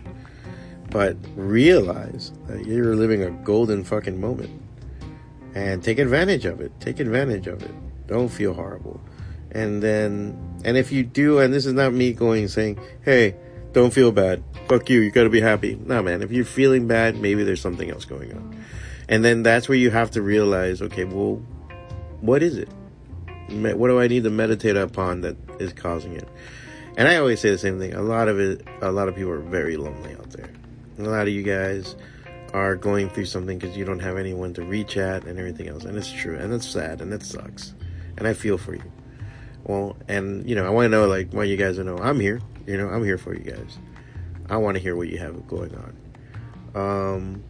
But 0.89 1.17
realize 1.35 2.31
that 2.47 2.65
you're 2.65 2.95
living 2.95 3.23
a 3.23 3.31
golden 3.31 3.83
fucking 3.83 4.19
moment. 4.19 4.61
And 5.55 5.81
take 5.83 5.99
advantage 5.99 6.45
of 6.45 6.59
it. 6.59 6.71
Take 6.81 6.99
advantage 6.99 7.47
of 7.47 7.63
it. 7.63 7.71
Don't 8.07 8.27
feel 8.27 8.53
horrible. 8.53 8.99
And 9.51 9.81
then, 9.81 10.37
and 10.65 10.75
if 10.75 10.91
you 10.91 11.03
do, 11.03 11.39
and 11.39 11.53
this 11.53 11.65
is 11.65 11.73
not 11.73 11.93
me 11.93 12.11
going 12.11 12.49
saying, 12.49 12.77
hey, 13.03 13.35
don't 13.71 13.93
feel 13.93 14.11
bad. 14.11 14.43
Fuck 14.67 14.89
you. 14.89 14.99
You 14.99 15.11
gotta 15.11 15.29
be 15.29 15.39
happy. 15.39 15.75
No, 15.75 16.03
man. 16.03 16.21
If 16.21 16.31
you're 16.31 16.43
feeling 16.43 16.87
bad, 16.87 17.17
maybe 17.17 17.43
there's 17.43 17.61
something 17.61 17.89
else 17.89 18.03
going 18.03 18.33
on. 18.33 18.63
And 19.07 19.23
then 19.23 19.43
that's 19.43 19.69
where 19.69 19.77
you 19.77 19.91
have 19.91 20.11
to 20.11 20.21
realize, 20.21 20.81
okay, 20.81 21.05
well, 21.05 21.35
what 22.19 22.43
is 22.43 22.57
it? 22.57 22.69
What 23.49 23.87
do 23.87 23.99
I 23.99 24.07
need 24.07 24.23
to 24.23 24.29
meditate 24.29 24.75
upon 24.75 25.21
that 25.21 25.37
is 25.59 25.73
causing 25.73 26.13
it? 26.13 26.27
And 26.97 27.07
I 27.07 27.17
always 27.17 27.41
say 27.41 27.51
the 27.51 27.57
same 27.57 27.79
thing. 27.79 27.93
A 27.93 28.01
lot 28.01 28.27
of 28.27 28.39
it, 28.39 28.65
a 28.81 28.91
lot 28.91 29.07
of 29.07 29.15
people 29.15 29.31
are 29.31 29.39
very 29.39 29.77
lonely 29.77 30.13
out 30.13 30.29
there. 30.31 30.49
A 30.97 31.03
lot 31.03 31.27
of 31.27 31.33
you 31.33 31.43
guys 31.43 31.95
are 32.53 32.75
going 32.75 33.09
through 33.09 33.25
something 33.25 33.59
because 33.59 33.75
you 33.75 33.83
don't 33.83 33.99
have 33.99 34.17
anyone 34.17 34.53
to 34.53 34.63
reach 34.63 34.95
at 34.95 35.25
and 35.25 35.37
everything 35.37 35.67
else. 35.67 35.83
And 35.83 35.97
it's 35.97 36.11
true. 36.11 36.37
And 36.37 36.53
it's 36.53 36.67
sad. 36.67 37.01
And 37.01 37.13
it 37.13 37.21
sucks. 37.21 37.73
And 38.17 38.27
I 38.27 38.33
feel 38.33 38.57
for 38.57 38.75
you. 38.75 38.91
Well, 39.65 39.97
and, 40.07 40.47
you 40.49 40.55
know, 40.55 40.65
I 40.65 40.69
want 40.69 40.85
to 40.85 40.89
know, 40.89 41.05
like, 41.05 41.33
want 41.33 41.49
you 41.49 41.57
guys 41.57 41.75
to 41.75 41.83
know 41.83 41.97
I'm 41.97 42.19
here. 42.19 42.39
You 42.65 42.77
know, 42.77 42.87
I'm 42.87 43.03
here 43.03 43.17
for 43.17 43.33
you 43.33 43.51
guys. 43.51 43.77
I 44.49 44.57
want 44.57 44.75
to 44.75 44.81
hear 44.81 44.95
what 44.95 45.09
you 45.09 45.17
have 45.17 45.47
going 45.47 45.75
on. 45.75 45.95
Um, 46.75 47.43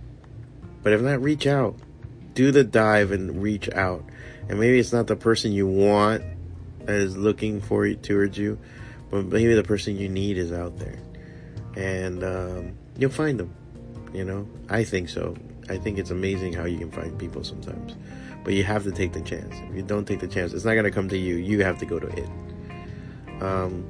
but 0.81 0.93
if 0.93 1.01
not, 1.01 1.21
reach 1.21 1.45
out. 1.45 1.77
Do 2.34 2.51
the 2.51 2.63
dive 2.63 3.12
and 3.12 3.43
reach 3.43 3.69
out 3.69 4.03
and 4.49 4.60
maybe 4.60 4.79
it's 4.79 4.93
not 4.93 5.08
the 5.08 5.15
person 5.15 5.51
you 5.51 5.67
want 5.67 6.23
is 6.88 7.17
looking 7.17 7.62
for 7.62 7.86
you 7.86 7.95
towards 7.95 8.38
you, 8.38 8.60
but 9.10 9.25
maybe 9.25 9.53
the 9.53 9.63
person 9.63 9.97
you 9.97 10.10
need 10.10 10.38
is 10.38 10.51
out 10.51 10.77
there, 10.77 10.99
and 11.75 12.23
um, 12.23 12.77
you'll 12.97 13.12
find 13.12 13.39
them. 13.39 13.53
You 14.13 14.23
know, 14.23 14.47
I 14.69 14.84
think 14.84 15.10
so. 15.10 15.36
I 15.69 15.77
think 15.77 15.97
it's 15.97 16.12
amazing 16.12 16.53
how 16.53 16.65
you 16.65 16.77
can 16.77 16.91
find 16.91 17.17
people 17.17 17.43
sometimes, 17.43 17.95
but 18.43 18.53
you 18.53 18.63
have 18.63 18.84
to 18.84 18.91
take 18.91 19.13
the 19.13 19.21
chance. 19.21 19.55
If 19.69 19.75
you 19.75 19.84
don't 19.84 20.05
take 20.05 20.19
the 20.19 20.27
chance, 20.27 20.53
it's 20.53 20.65
not 20.65 20.75
gonna 20.75 20.91
come 20.91 21.10
to 21.10 21.17
you. 21.17 21.36
You 21.36 21.63
have 21.63 21.77
to 21.79 21.86
go 21.86 21.99
to 21.99 22.08
it. 22.08 22.29
Um, 23.41 23.86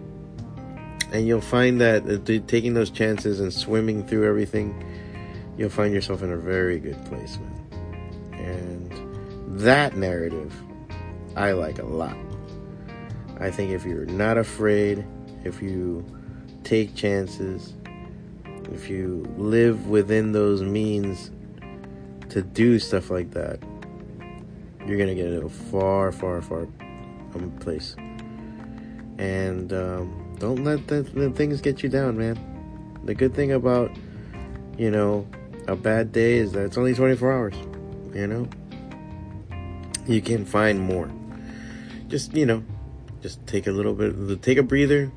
and 1.11 1.27
you'll 1.27 1.41
find 1.41 1.79
that 1.81 2.09
uh, 2.09 2.41
taking 2.47 2.73
those 2.73 2.89
chances 2.89 3.39
and 3.39 3.53
swimming 3.53 4.05
through 4.07 4.27
everything, 4.27 4.73
you'll 5.57 5.69
find 5.69 5.93
yourself 5.93 6.23
in 6.23 6.31
a 6.31 6.37
very 6.37 6.79
good 6.79 7.03
place, 7.05 7.37
man. 7.37 8.33
And 8.33 8.74
that 9.55 9.95
narrative 9.95 10.53
I 11.35 11.51
like 11.51 11.79
a 11.79 11.85
lot. 11.85 12.15
I 13.39 13.51
think 13.51 13.71
if 13.71 13.85
you're 13.85 14.05
not 14.05 14.37
afraid, 14.37 15.05
if 15.43 15.61
you 15.61 16.05
take 16.63 16.95
chances, 16.95 17.73
if 18.71 18.89
you 18.89 19.25
live 19.37 19.87
within 19.87 20.31
those 20.31 20.61
means 20.61 21.31
to 22.29 22.41
do 22.41 22.79
stuff 22.79 23.09
like 23.09 23.31
that, 23.31 23.59
you're 24.85 24.97
gonna 24.97 25.15
get 25.15 25.31
a 25.31 25.49
far, 25.49 26.11
far, 26.11 26.41
far 26.41 26.67
um, 27.33 27.51
place. 27.59 27.95
And 29.17 29.73
um, 29.73 30.35
don't 30.39 30.63
let 30.63 30.87
the, 30.87 31.01
the 31.01 31.31
things 31.31 31.59
get 31.59 31.83
you 31.83 31.89
down, 31.89 32.17
man. 32.17 32.39
The 33.03 33.13
good 33.13 33.33
thing 33.33 33.51
about, 33.51 33.91
you 34.77 34.89
know, 34.89 35.27
a 35.67 35.75
bad 35.75 36.11
day 36.11 36.37
is 36.37 36.53
that 36.53 36.65
it's 36.65 36.77
only 36.77 36.93
24 36.93 37.31
hours. 37.31 37.55
You 38.13 38.27
know, 38.27 38.47
you 40.07 40.21
can 40.21 40.45
find 40.45 40.79
more. 40.79 41.11
Just, 42.07 42.33
you 42.33 42.45
know, 42.45 42.63
just 43.21 43.45
take 43.47 43.67
a 43.67 43.71
little 43.71 43.93
bit, 43.93 44.41
take 44.41 44.57
a 44.57 44.63
breather, 44.63 45.11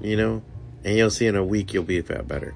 you 0.00 0.16
know, 0.16 0.42
and 0.84 0.96
you'll 0.96 1.10
see 1.10 1.26
in 1.26 1.36
a 1.36 1.44
week 1.44 1.74
you'll 1.74 1.84
be 1.84 2.00
better. 2.00 2.54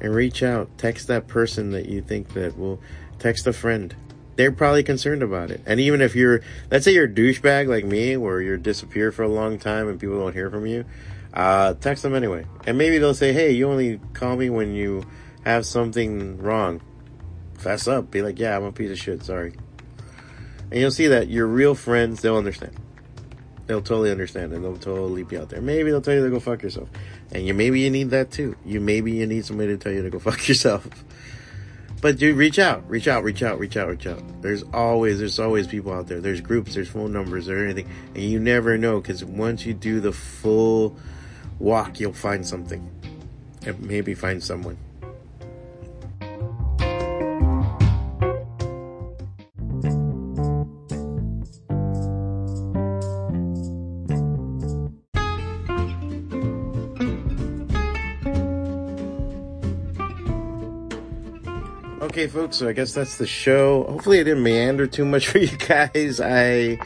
And 0.00 0.14
reach 0.14 0.42
out, 0.42 0.78
text 0.78 1.06
that 1.08 1.28
person 1.28 1.70
that 1.72 1.86
you 1.86 2.00
think 2.02 2.32
that 2.34 2.58
will, 2.58 2.80
text 3.18 3.46
a 3.46 3.52
friend. 3.52 3.94
They're 4.34 4.50
probably 4.50 4.82
concerned 4.82 5.22
about 5.22 5.50
it. 5.50 5.60
And 5.66 5.78
even 5.78 6.00
if 6.00 6.16
you're, 6.16 6.40
let's 6.70 6.84
say 6.84 6.94
you're 6.94 7.04
a 7.04 7.08
douchebag 7.08 7.68
like 7.68 7.84
me, 7.84 8.16
where 8.16 8.40
you're 8.40 9.12
for 9.12 9.22
a 9.22 9.28
long 9.28 9.58
time 9.58 9.88
and 9.88 10.00
people 10.00 10.18
don't 10.18 10.32
hear 10.32 10.50
from 10.50 10.66
you, 10.66 10.84
uh, 11.34 11.74
text 11.74 12.02
them 12.02 12.14
anyway. 12.14 12.46
And 12.66 12.78
maybe 12.78 12.98
they'll 12.98 13.14
say, 13.14 13.32
hey, 13.32 13.52
you 13.52 13.68
only 13.68 14.00
call 14.14 14.36
me 14.36 14.50
when 14.50 14.74
you 14.74 15.04
have 15.44 15.66
something 15.66 16.38
wrong. 16.38 16.80
Fess 17.58 17.86
up. 17.86 18.10
Be 18.10 18.22
like, 18.22 18.38
yeah, 18.38 18.56
I'm 18.56 18.64
a 18.64 18.72
piece 18.72 18.90
of 18.90 18.98
shit. 18.98 19.22
Sorry. 19.22 19.54
And 20.72 20.80
you'll 20.80 20.90
see 20.90 21.08
that 21.08 21.28
your 21.28 21.46
real 21.46 21.74
friends, 21.74 22.22
they'll 22.22 22.38
understand. 22.38 22.74
They'll 23.66 23.82
totally 23.82 24.10
understand 24.10 24.54
and 24.54 24.64
they'll 24.64 24.78
totally 24.78 25.22
be 25.22 25.36
out 25.36 25.50
there. 25.50 25.60
Maybe 25.60 25.90
they'll 25.90 26.00
tell 26.00 26.14
you 26.14 26.24
to 26.24 26.30
go 26.30 26.40
fuck 26.40 26.62
yourself. 26.62 26.88
And 27.30 27.46
you 27.46 27.52
maybe 27.52 27.80
you 27.80 27.90
need 27.90 28.08
that 28.08 28.30
too. 28.30 28.56
You 28.64 28.80
maybe 28.80 29.12
you 29.12 29.26
need 29.26 29.44
somebody 29.44 29.68
to 29.68 29.76
tell 29.76 29.92
you 29.92 30.02
to 30.02 30.08
go 30.08 30.18
fuck 30.18 30.48
yourself. 30.48 30.88
But 32.00 32.16
dude, 32.16 32.38
reach 32.38 32.58
out, 32.58 32.88
reach 32.88 33.06
out, 33.06 33.22
reach 33.22 33.42
out, 33.42 33.58
reach 33.58 33.76
out, 33.76 33.88
reach 33.88 34.06
out. 34.06 34.22
There's 34.40 34.62
always, 34.72 35.18
there's 35.18 35.38
always 35.38 35.66
people 35.66 35.92
out 35.92 36.06
there. 36.06 36.20
There's 36.22 36.40
groups, 36.40 36.74
there's 36.74 36.88
phone 36.88 37.12
numbers, 37.12 37.50
or 37.50 37.62
anything, 37.62 37.88
and 38.14 38.24
you 38.24 38.40
never 38.40 38.78
know 38.78 38.98
because 38.98 39.22
once 39.22 39.66
you 39.66 39.74
do 39.74 40.00
the 40.00 40.10
full 40.10 40.96
walk, 41.58 42.00
you'll 42.00 42.14
find 42.14 42.46
something, 42.46 42.90
and 43.66 43.78
maybe 43.82 44.14
find 44.14 44.42
someone. 44.42 44.78
Folks. 62.32 62.56
So 62.56 62.68
I 62.68 62.72
guess 62.72 62.94
that's 62.94 63.18
the 63.18 63.26
show. 63.26 63.84
Hopefully, 63.84 64.18
I 64.18 64.22
didn't 64.22 64.42
meander 64.42 64.86
too 64.86 65.04
much 65.04 65.26
for 65.28 65.38
you 65.38 65.56
guys. 65.56 66.20
I, 66.20 66.78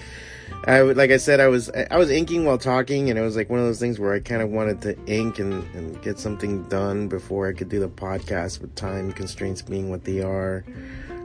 I 0.66 0.82
like 0.82 1.10
I 1.10 1.16
said, 1.16 1.40
I 1.40 1.46
was 1.46 1.70
I 1.70 1.96
was 1.96 2.10
inking 2.10 2.44
while 2.44 2.58
talking, 2.58 3.08
and 3.08 3.18
it 3.18 3.22
was 3.22 3.36
like 3.36 3.48
one 3.48 3.60
of 3.60 3.66
those 3.66 3.80
things 3.80 3.98
where 3.98 4.12
I 4.12 4.20
kind 4.20 4.42
of 4.42 4.50
wanted 4.50 4.82
to 4.82 4.98
ink 5.06 5.38
and, 5.38 5.62
and 5.74 6.02
get 6.02 6.18
something 6.18 6.64
done 6.64 7.08
before 7.08 7.48
I 7.48 7.52
could 7.52 7.68
do 7.68 7.80
the 7.80 7.88
podcast. 7.88 8.60
With 8.60 8.74
time 8.74 9.12
constraints 9.12 9.62
being 9.62 9.88
what 9.88 10.04
they 10.04 10.20
are, 10.20 10.64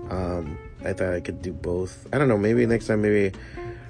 um, 0.09 0.57
I 0.85 0.93
thought 0.93 1.13
I 1.13 1.19
could 1.19 1.41
do 1.41 1.51
both. 1.51 2.07
I 2.13 2.17
don't 2.17 2.27
know. 2.27 2.37
Maybe 2.37 2.65
next 2.65 2.87
time, 2.87 3.01
maybe 3.01 3.35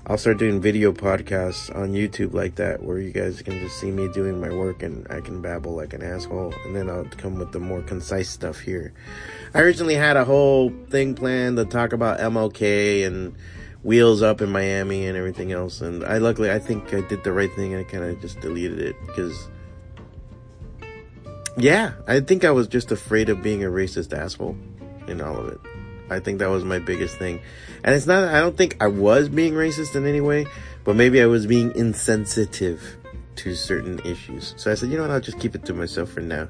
I'll 0.07 0.17
start 0.17 0.39
doing 0.39 0.59
video 0.59 0.91
podcasts 0.91 1.73
on 1.75 1.93
YouTube 1.93 2.33
like 2.33 2.55
that, 2.55 2.81
where 2.81 2.97
you 2.97 3.11
guys 3.11 3.41
can 3.43 3.59
just 3.59 3.79
see 3.79 3.91
me 3.91 4.09
doing 4.11 4.41
my 4.41 4.49
work 4.49 4.81
and 4.81 5.05
I 5.11 5.21
can 5.21 5.41
babble 5.41 5.75
like 5.75 5.93
an 5.93 6.01
asshole, 6.01 6.53
and 6.65 6.75
then 6.75 6.89
I'll 6.89 7.05
come 7.05 7.37
with 7.37 7.51
the 7.51 7.59
more 7.59 7.83
concise 7.83 8.29
stuff 8.29 8.59
here. 8.59 8.93
I 9.53 9.61
originally 9.61 9.93
had 9.93 10.17
a 10.17 10.25
whole 10.25 10.73
thing 10.89 11.13
planned 11.13 11.57
to 11.57 11.65
talk 11.65 11.93
about 11.93 12.19
MLK 12.19 13.05
and 13.05 13.35
Wheels 13.83 14.23
Up 14.23 14.41
in 14.41 14.51
Miami 14.51 15.05
and 15.05 15.15
everything 15.15 15.51
else, 15.51 15.81
and 15.81 16.03
I 16.03 16.17
luckily 16.17 16.51
I 16.51 16.57
think 16.57 16.93
I 16.93 17.01
did 17.01 17.23
the 17.23 17.31
right 17.31 17.53
thing. 17.53 17.73
And 17.73 17.85
I 17.85 17.89
kind 17.89 18.03
of 18.03 18.19
just 18.21 18.39
deleted 18.41 18.79
it 18.79 18.95
because, 19.05 19.49
yeah, 21.57 21.93
I 22.07 22.21
think 22.21 22.43
I 22.43 22.51
was 22.51 22.67
just 22.67 22.91
afraid 22.91 23.29
of 23.29 23.43
being 23.43 23.63
a 23.63 23.69
racist 23.69 24.17
asshole 24.17 24.57
in 25.07 25.21
all 25.21 25.37
of 25.37 25.47
it. 25.47 25.59
I 26.11 26.19
think 26.19 26.39
that 26.39 26.49
was 26.49 26.63
my 26.63 26.79
biggest 26.79 27.17
thing. 27.17 27.41
And 27.83 27.95
it's 27.95 28.05
not, 28.05 28.23
I 28.23 28.39
don't 28.39 28.57
think 28.57 28.77
I 28.79 28.87
was 28.87 29.29
being 29.29 29.53
racist 29.53 29.95
in 29.95 30.05
any 30.05 30.21
way, 30.21 30.45
but 30.83 30.95
maybe 30.95 31.21
I 31.21 31.25
was 31.25 31.47
being 31.47 31.75
insensitive 31.75 32.97
to 33.37 33.55
certain 33.55 33.99
issues. 34.05 34.53
So 34.57 34.71
I 34.71 34.75
said, 34.75 34.89
you 34.89 34.97
know 34.97 35.03
what, 35.03 35.11
I'll 35.11 35.21
just 35.21 35.39
keep 35.39 35.55
it 35.55 35.65
to 35.65 35.73
myself 35.73 36.11
for 36.11 36.19
now. 36.19 36.49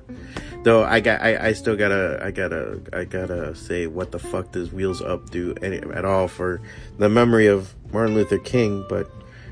Though 0.64 0.84
I 0.84 1.00
got, 1.00 1.22
I, 1.22 1.50
I 1.50 1.54
still 1.54 1.76
gotta, 1.76 2.20
I 2.22 2.32
gotta, 2.32 2.82
I 2.92 3.06
gotta 3.06 3.56
say, 3.56 3.88
what 3.88 4.12
the 4.12 4.20
fuck 4.20 4.52
does 4.52 4.74
Wheels 4.74 5.02
Up 5.02 5.30
do 5.30 5.56
any, 5.62 5.78
at 5.78 6.06
all 6.06 6.28
for 6.28 6.60
the 6.98 7.08
memory 7.08 7.48
of 7.48 7.74
Martin 7.94 8.16
Luther 8.16 8.40
King? 8.40 8.86
But 8.90 9.10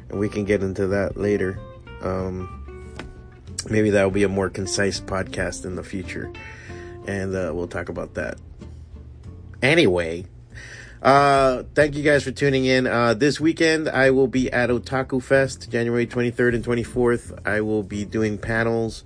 we 0.10 0.28
can 0.28 0.44
get 0.44 0.64
into 0.64 0.88
that 0.88 1.18
later. 1.18 1.60
Um, 2.02 2.94
maybe 3.70 3.92
that 3.92 4.04
will 4.04 4.12
be 4.12 4.24
a 4.24 4.30
more 4.30 4.50
concise 4.50 5.00
podcast 5.00 5.66
in 5.66 5.76
the 5.76 5.84
future, 5.84 6.32
and 7.08 7.36
uh, 7.36 7.52
we'll 7.54 7.68
talk 7.68 7.90
about 7.90 8.16
that. 8.16 8.38
Anyway, 9.62 10.26
uh, 11.02 11.64
thank 11.76 11.96
you 11.96 12.04
guys 12.04 12.24
for 12.24 12.32
tuning 12.32 12.66
in. 12.66 12.88
Uh, 12.88 13.14
this 13.14 13.40
weekend 13.40 13.90
I 13.90 14.12
will 14.12 14.28
be 14.28 14.52
at 14.52 14.70
Otaku 14.70 15.22
Fest, 15.22 15.70
January 15.70 16.08
23rd 16.08 16.56
and 16.56 16.66
24th. 16.66 17.46
I 17.46 17.62
will 17.62 17.84
be 17.84 18.06
doing 18.06 18.38
panels 18.38 19.04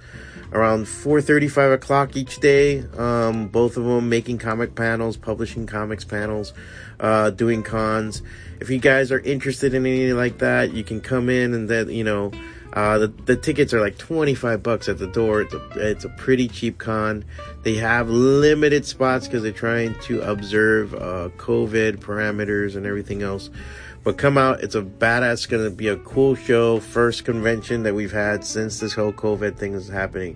around 0.51 0.85
4.30, 0.85 1.49
5 1.49 1.71
o'clock 1.71 2.15
each 2.15 2.39
day. 2.39 2.85
Um, 2.97 3.47
both 3.47 3.77
of 3.77 3.83
them 3.83 4.09
making 4.09 4.37
comic 4.37 4.75
panels, 4.75 5.17
publishing 5.17 5.65
comics 5.65 6.05
panels, 6.05 6.53
uh, 6.99 7.31
doing 7.31 7.63
cons. 7.63 8.21
If 8.59 8.69
you 8.69 8.77
guys 8.77 9.11
are 9.11 9.19
interested 9.19 9.73
in 9.73 9.85
anything 9.85 10.15
like 10.15 10.37
that, 10.37 10.73
you 10.73 10.83
can 10.83 11.01
come 11.01 11.29
in 11.29 11.53
and 11.53 11.69
that, 11.69 11.89
you 11.89 12.03
know, 12.03 12.31
uh, 12.73 12.97
the, 12.97 13.07
the 13.07 13.35
tickets 13.35 13.71
are 13.71 13.79
like 13.79 13.99
25 13.99 14.63
bucks 14.63 14.89
at 14.89 14.97
the 14.97 15.05
door. 15.05 15.41
It's 15.41 15.53
a, 15.53 15.69
it's 15.75 16.05
a 16.05 16.09
pretty 16.09 16.47
cheap 16.47 16.79
con. 16.79 17.23
They 17.61 17.75
have 17.75 18.09
limited 18.09 18.85
spots 18.85 19.27
because 19.27 19.43
they're 19.43 19.51
trying 19.51 19.93
to 20.01 20.21
observe 20.21 20.95
uh, 20.95 21.29
COVID 21.37 21.97
parameters 21.97 22.75
and 22.75 22.87
everything 22.87 23.21
else. 23.21 23.51
But 24.03 24.17
come 24.17 24.39
out. 24.39 24.61
It's 24.61 24.73
a 24.73 24.81
badass, 24.81 25.47
gonna 25.47 25.69
be 25.69 25.87
a 25.87 25.97
cool 25.97 26.33
show. 26.33 26.79
First 26.79 27.25
convention 27.25 27.83
that 27.83 27.93
we've 27.93 28.11
had 28.11 28.43
since 28.43 28.79
this 28.79 28.93
whole 28.93 29.13
COVID 29.13 29.55
thing 29.55 29.73
is 29.73 29.87
happening. 29.87 30.35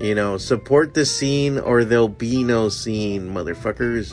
You 0.00 0.16
know, 0.16 0.38
support 0.38 0.92
the 0.92 1.06
scene 1.06 1.58
or 1.58 1.84
there'll 1.84 2.08
be 2.08 2.42
no 2.42 2.68
scene, 2.68 3.32
motherfuckers. 3.32 4.12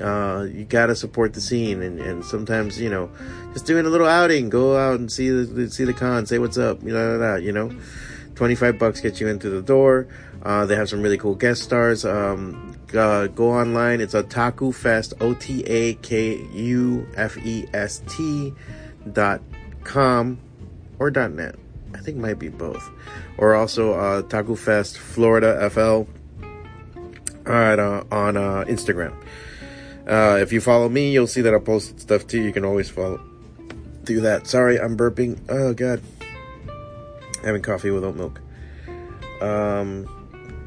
Uh, 0.00 0.46
you 0.50 0.64
gotta 0.64 0.96
support 0.96 1.34
the 1.34 1.40
scene 1.40 1.82
and, 1.82 2.00
and 2.00 2.24
sometimes, 2.24 2.80
you 2.80 2.90
know, 2.90 3.10
just 3.52 3.66
doing 3.66 3.86
a 3.86 3.88
little 3.88 4.08
outing, 4.08 4.48
go 4.48 4.76
out 4.76 4.98
and 4.98 5.10
see 5.10 5.30
the, 5.30 5.70
see 5.70 5.84
the 5.84 5.92
con, 5.92 6.26
say 6.26 6.38
what's 6.38 6.58
up, 6.58 6.82
you 6.82 6.92
know, 6.92 7.36
you 7.36 7.52
know, 7.52 7.70
25 8.34 8.78
bucks 8.78 9.00
gets 9.00 9.20
you 9.20 9.28
into 9.28 9.48
the 9.50 9.62
door. 9.62 10.08
Uh, 10.42 10.66
they 10.66 10.76
have 10.76 10.88
some 10.88 11.00
really 11.00 11.16
cool 11.16 11.34
guest 11.34 11.62
stars. 11.62 12.04
Um, 12.04 12.76
uh, 12.94 13.28
go 13.28 13.50
online. 13.50 14.00
It's 14.00 14.14
Otaku 14.14 14.74
Fest, 14.74 15.14
O 15.20 15.34
T 15.34 15.64
A 15.64 15.94
K 15.94 16.36
U 16.52 17.06
F 17.16 17.36
E 17.38 17.66
S 17.72 18.02
T 18.06 18.52
dot 19.12 19.40
com 19.84 20.38
or 20.98 21.10
dot 21.10 21.32
net. 21.32 21.56
I 21.94 21.98
think 21.98 22.18
might 22.18 22.38
be 22.38 22.48
both. 22.48 22.90
Or 23.38 23.54
also 23.54 23.94
uh, 23.94 24.22
Taku 24.22 24.56
Fest 24.56 24.98
Florida 24.98 25.70
FL 25.70 26.02
at, 27.46 27.78
uh, 27.78 28.04
on 28.10 28.36
uh, 28.36 28.64
Instagram. 28.66 29.14
Uh, 30.06 30.38
if 30.40 30.52
you 30.52 30.60
follow 30.60 30.88
me, 30.88 31.12
you'll 31.12 31.26
see 31.26 31.40
that 31.42 31.54
I 31.54 31.58
posted 31.58 32.00
stuff 32.00 32.26
too. 32.26 32.42
You 32.42 32.52
can 32.52 32.64
always 32.64 32.90
follow 32.90 33.20
through 34.04 34.20
that. 34.22 34.46
Sorry, 34.46 34.78
I'm 34.78 34.96
burping. 34.96 35.38
Oh 35.48 35.72
god, 35.72 36.02
having 37.42 37.62
coffee 37.62 37.90
without 37.90 38.16
milk. 38.16 38.40
Um, 39.40 40.08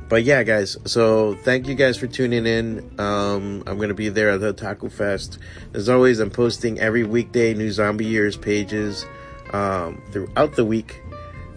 but 0.10 0.24
yeah, 0.24 0.44
guys. 0.44 0.78
So 0.86 1.36
thank 1.36 1.68
you 1.68 1.76
guys 1.76 1.98
for 1.98 2.08
tuning 2.08 2.46
in. 2.46 3.00
Um, 3.00 3.64
I'm 3.68 3.78
gonna 3.78 3.94
be 3.94 4.10
there 4.10 4.32
at 4.32 4.42
the 4.42 4.54
Taco 4.54 4.90
Fest. 4.90 5.38
As 5.74 5.90
always, 5.90 6.20
I'm 6.20 6.32
posting 6.32 6.80
every 6.80 7.04
weekday 7.04 7.54
new 7.54 7.72
Zombie 7.72 8.06
Years 8.06 8.38
pages 8.38 9.06
um, 9.54 10.02
throughout 10.12 10.56
the 10.56 10.66
week, 10.66 11.02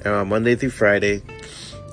uh, 0.05 0.25
Monday 0.25 0.55
through 0.55 0.71
Friday. 0.71 1.23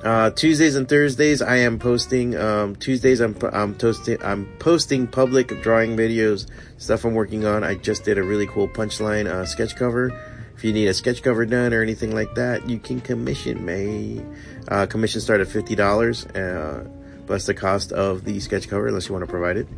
Uh, 0.02 0.30
Tuesdays 0.30 0.76
and 0.76 0.88
Thursdays, 0.88 1.42
I 1.42 1.56
am 1.56 1.78
posting. 1.78 2.36
Um, 2.36 2.76
Tuesdays, 2.76 3.20
I'm 3.20 3.36
I'm 3.52 3.74
toasting. 3.74 4.22
I'm 4.22 4.46
posting 4.58 5.08
public 5.08 5.60
drawing 5.60 5.96
videos, 5.96 6.46
stuff 6.76 7.04
I'm 7.04 7.14
working 7.14 7.44
on. 7.44 7.64
I 7.64 7.74
just 7.74 8.04
did 8.04 8.16
a 8.16 8.22
really 8.22 8.46
cool 8.46 8.68
punchline 8.68 9.26
uh, 9.26 9.44
sketch 9.44 9.74
cover. 9.74 10.12
If 10.54 10.64
you 10.64 10.72
need 10.72 10.86
a 10.86 10.94
sketch 10.94 11.22
cover 11.22 11.46
done 11.46 11.74
or 11.74 11.82
anything 11.82 12.14
like 12.14 12.34
that, 12.36 12.68
you 12.68 12.78
can 12.78 13.00
commission 13.00 13.64
me. 13.64 14.24
Uh, 14.68 14.86
commission 14.86 15.20
start 15.20 15.40
at 15.40 15.48
fifty 15.48 15.74
dollars, 15.74 16.26
uh, 16.26 16.88
plus 17.26 17.46
the 17.46 17.54
cost 17.54 17.90
of 17.90 18.24
the 18.24 18.38
sketch 18.38 18.68
cover, 18.68 18.86
unless 18.86 19.08
you 19.08 19.14
want 19.14 19.24
to 19.24 19.30
provide 19.30 19.56
it. 19.56 19.68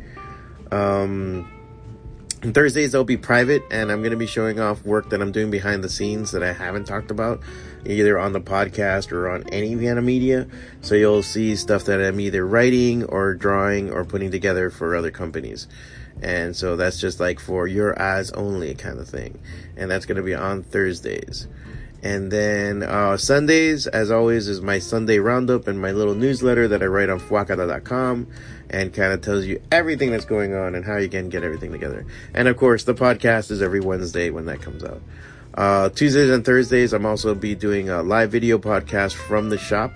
Um, 0.71 1.51
Thursdays 2.41 2.91
they'll 2.91 3.03
be 3.03 3.17
private, 3.17 3.63
and 3.71 3.91
I'm 3.91 4.01
to 4.03 4.15
be 4.15 4.27
showing 4.27 4.59
off 4.59 4.83
work 4.83 5.09
that 5.11 5.21
I'm 5.21 5.31
doing 5.31 5.51
behind 5.51 5.83
the 5.83 5.89
scenes 5.89 6.31
that 6.31 6.41
I 6.41 6.53
haven't 6.53 6.85
talked 6.85 7.11
about, 7.11 7.41
either 7.85 8.17
on 8.17 8.33
the 8.33 8.41
podcast 8.41 9.11
or 9.11 9.29
on 9.29 9.43
any 9.49 9.75
Vienna 9.75 10.01
media. 10.01 10.47
So 10.81 10.95
you'll 10.95 11.23
see 11.23 11.55
stuff 11.55 11.85
that 11.85 12.01
I'm 12.01 12.19
either 12.19 12.45
writing 12.45 13.03
or 13.05 13.33
drawing 13.33 13.91
or 13.91 14.05
putting 14.05 14.31
together 14.31 14.69
for 14.69 14.95
other 14.95 15.11
companies. 15.11 15.67
And 16.21 16.55
so 16.55 16.75
that's 16.75 16.99
just 16.99 17.19
like 17.19 17.39
for 17.39 17.67
your 17.67 17.99
eyes 17.99 18.31
only 18.31 18.75
kind 18.75 18.99
of 18.99 19.07
thing. 19.07 19.39
And 19.75 19.89
that's 19.89 20.05
going 20.05 20.17
to 20.17 20.23
be 20.23 20.35
on 20.35 20.63
Thursdays. 20.63 21.47
And 22.03 22.31
then 22.31 22.81
uh, 22.81 23.17
Sundays, 23.17 23.85
as 23.85 24.09
always, 24.09 24.47
is 24.47 24.59
my 24.61 24.79
Sunday 24.79 25.19
roundup 25.19 25.67
and 25.67 25.79
my 25.79 25.91
little 25.91 26.15
newsletter 26.15 26.67
that 26.67 26.81
I 26.81 26.87
write 26.87 27.09
on 27.09 27.19
fwacata.com 27.19 28.27
and 28.71 28.93
kind 28.93 29.13
of 29.13 29.21
tells 29.21 29.45
you 29.45 29.61
everything 29.71 30.09
that's 30.09 30.25
going 30.25 30.55
on 30.55 30.73
and 30.73 30.83
how 30.83 30.97
you 30.97 31.09
can 31.09 31.29
get 31.29 31.43
everything 31.43 31.71
together. 31.71 32.05
And 32.33 32.47
of 32.47 32.57
course, 32.57 32.85
the 32.85 32.95
podcast 32.95 33.51
is 33.51 33.61
every 33.61 33.81
Wednesday 33.81 34.31
when 34.31 34.45
that 34.45 34.61
comes 34.61 34.83
out. 34.83 35.01
Uh, 35.53 35.89
Tuesdays 35.89 36.29
and 36.29 36.45
Thursdays, 36.45 36.93
I'm 36.93 37.05
also 37.05 37.35
be 37.35 37.55
doing 37.55 37.89
a 37.89 38.01
live 38.01 38.31
video 38.31 38.57
podcast 38.57 39.13
from 39.13 39.49
the 39.49 39.57
shop 39.57 39.91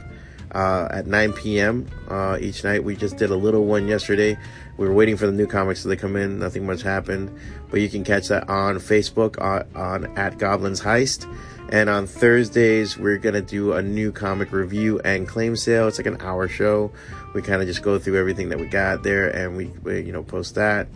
uh, 0.54 0.88
at 0.92 1.08
9 1.08 1.34
p.m. 1.34 1.88
Uh, 2.10 2.38
each 2.42 2.64
night. 2.64 2.84
We 2.84 2.96
just 2.96 3.18
did 3.18 3.30
a 3.30 3.36
little 3.36 3.66
one 3.66 3.88
yesterday. 3.88 4.38
We 4.78 4.88
were 4.88 4.94
waiting 4.94 5.16
for 5.16 5.28
the 5.28 5.32
new 5.32 5.48
comics 5.48 5.84
to 5.84 5.96
come 5.96 6.16
in. 6.18 6.40
Nothing 6.40 6.66
much 6.66 6.82
happened, 6.82 7.38
but 7.70 7.80
you 7.80 7.90
can 7.90 8.04
catch 8.04 8.28
that 8.28 8.50
on 8.50 8.76
Facebook 8.76 9.40
on, 9.42 9.66
on 9.76 10.18
at 10.18 10.38
Goblins 10.38 10.82
Heist. 10.82 11.32
And 11.70 11.90
on 11.90 12.06
Thursdays, 12.06 12.98
we're 12.98 13.18
gonna 13.18 13.42
do 13.42 13.74
a 13.74 13.82
new 13.82 14.12
comic 14.12 14.52
review 14.52 15.00
and 15.00 15.28
claim 15.28 15.56
sale. 15.56 15.88
It's 15.88 15.98
like 15.98 16.06
an 16.06 16.22
hour 16.22 16.48
show. 16.48 16.92
We 17.34 17.42
kind 17.42 17.62
of 17.62 17.68
just 17.68 17.82
go 17.82 17.98
through 17.98 18.20
everything 18.20 18.50
that 18.50 18.60
we 18.60 18.68
got 18.68 19.04
there, 19.04 19.30
and 19.30 19.58
we, 19.58 19.66
we 19.84 20.02
you 20.02 20.12
know 20.12 20.22
post 20.22 20.56
that. 20.56 20.88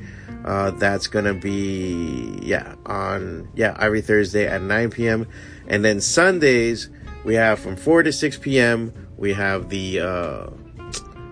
Uh, 0.45 0.71
that's 0.71 1.07
gonna 1.07 1.33
be 1.33 2.39
yeah 2.41 2.75
on 2.85 3.49
yeah 3.55 3.75
every 3.79 4.01
Thursday 4.01 4.47
at 4.47 4.61
9 4.61 4.89
p.m. 4.91 5.27
And 5.67 5.83
then 5.83 6.01
Sundays 6.01 6.89
we 7.23 7.35
have 7.35 7.59
from 7.59 7.75
4 7.75 8.03
to 8.03 8.13
6 8.13 8.37
p.m. 8.37 8.93
We 9.17 9.33
have 9.33 9.69
the 9.69 9.99
uh, 9.99 10.49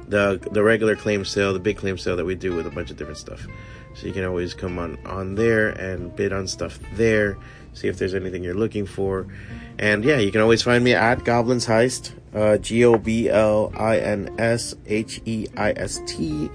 the 0.07 0.45
the 0.51 0.63
regular 0.63 0.95
claim 0.95 1.23
sale, 1.23 1.53
the 1.53 1.59
big 1.59 1.77
claim 1.77 1.97
sale 1.97 2.17
that 2.17 2.25
we 2.25 2.35
do 2.35 2.55
with 2.55 2.67
a 2.67 2.71
bunch 2.71 2.91
of 2.91 2.97
different 2.97 3.17
stuff. 3.19 3.47
So 3.95 4.05
you 4.05 4.13
can 4.13 4.25
always 4.25 4.53
come 4.53 4.77
on 4.77 4.97
on 5.05 5.35
there 5.35 5.69
and 5.69 6.15
bid 6.15 6.33
on 6.33 6.47
stuff 6.47 6.79
there 6.93 7.37
see 7.77 7.87
if 7.87 7.97
there's 7.97 8.15
anything 8.15 8.43
you're 8.43 8.55
looking 8.55 8.85
for. 8.85 9.27
And 9.79 10.03
yeah, 10.03 10.17
you 10.17 10.31
can 10.31 10.41
always 10.41 10.61
find 10.61 10.83
me 10.83 10.93
at 10.93 11.23
Goblins 11.23 11.67
Heist, 11.67 12.13
uh, 12.33 12.57
G 12.57 12.83
O 12.83 12.97
B 12.97 13.29
L 13.29 13.71
I 13.77 13.99
N 13.99 14.35
S 14.39 14.75
H 14.87 15.21
E 15.25 15.47
I 15.55 15.73
S 15.75 16.01
T. 16.07 16.49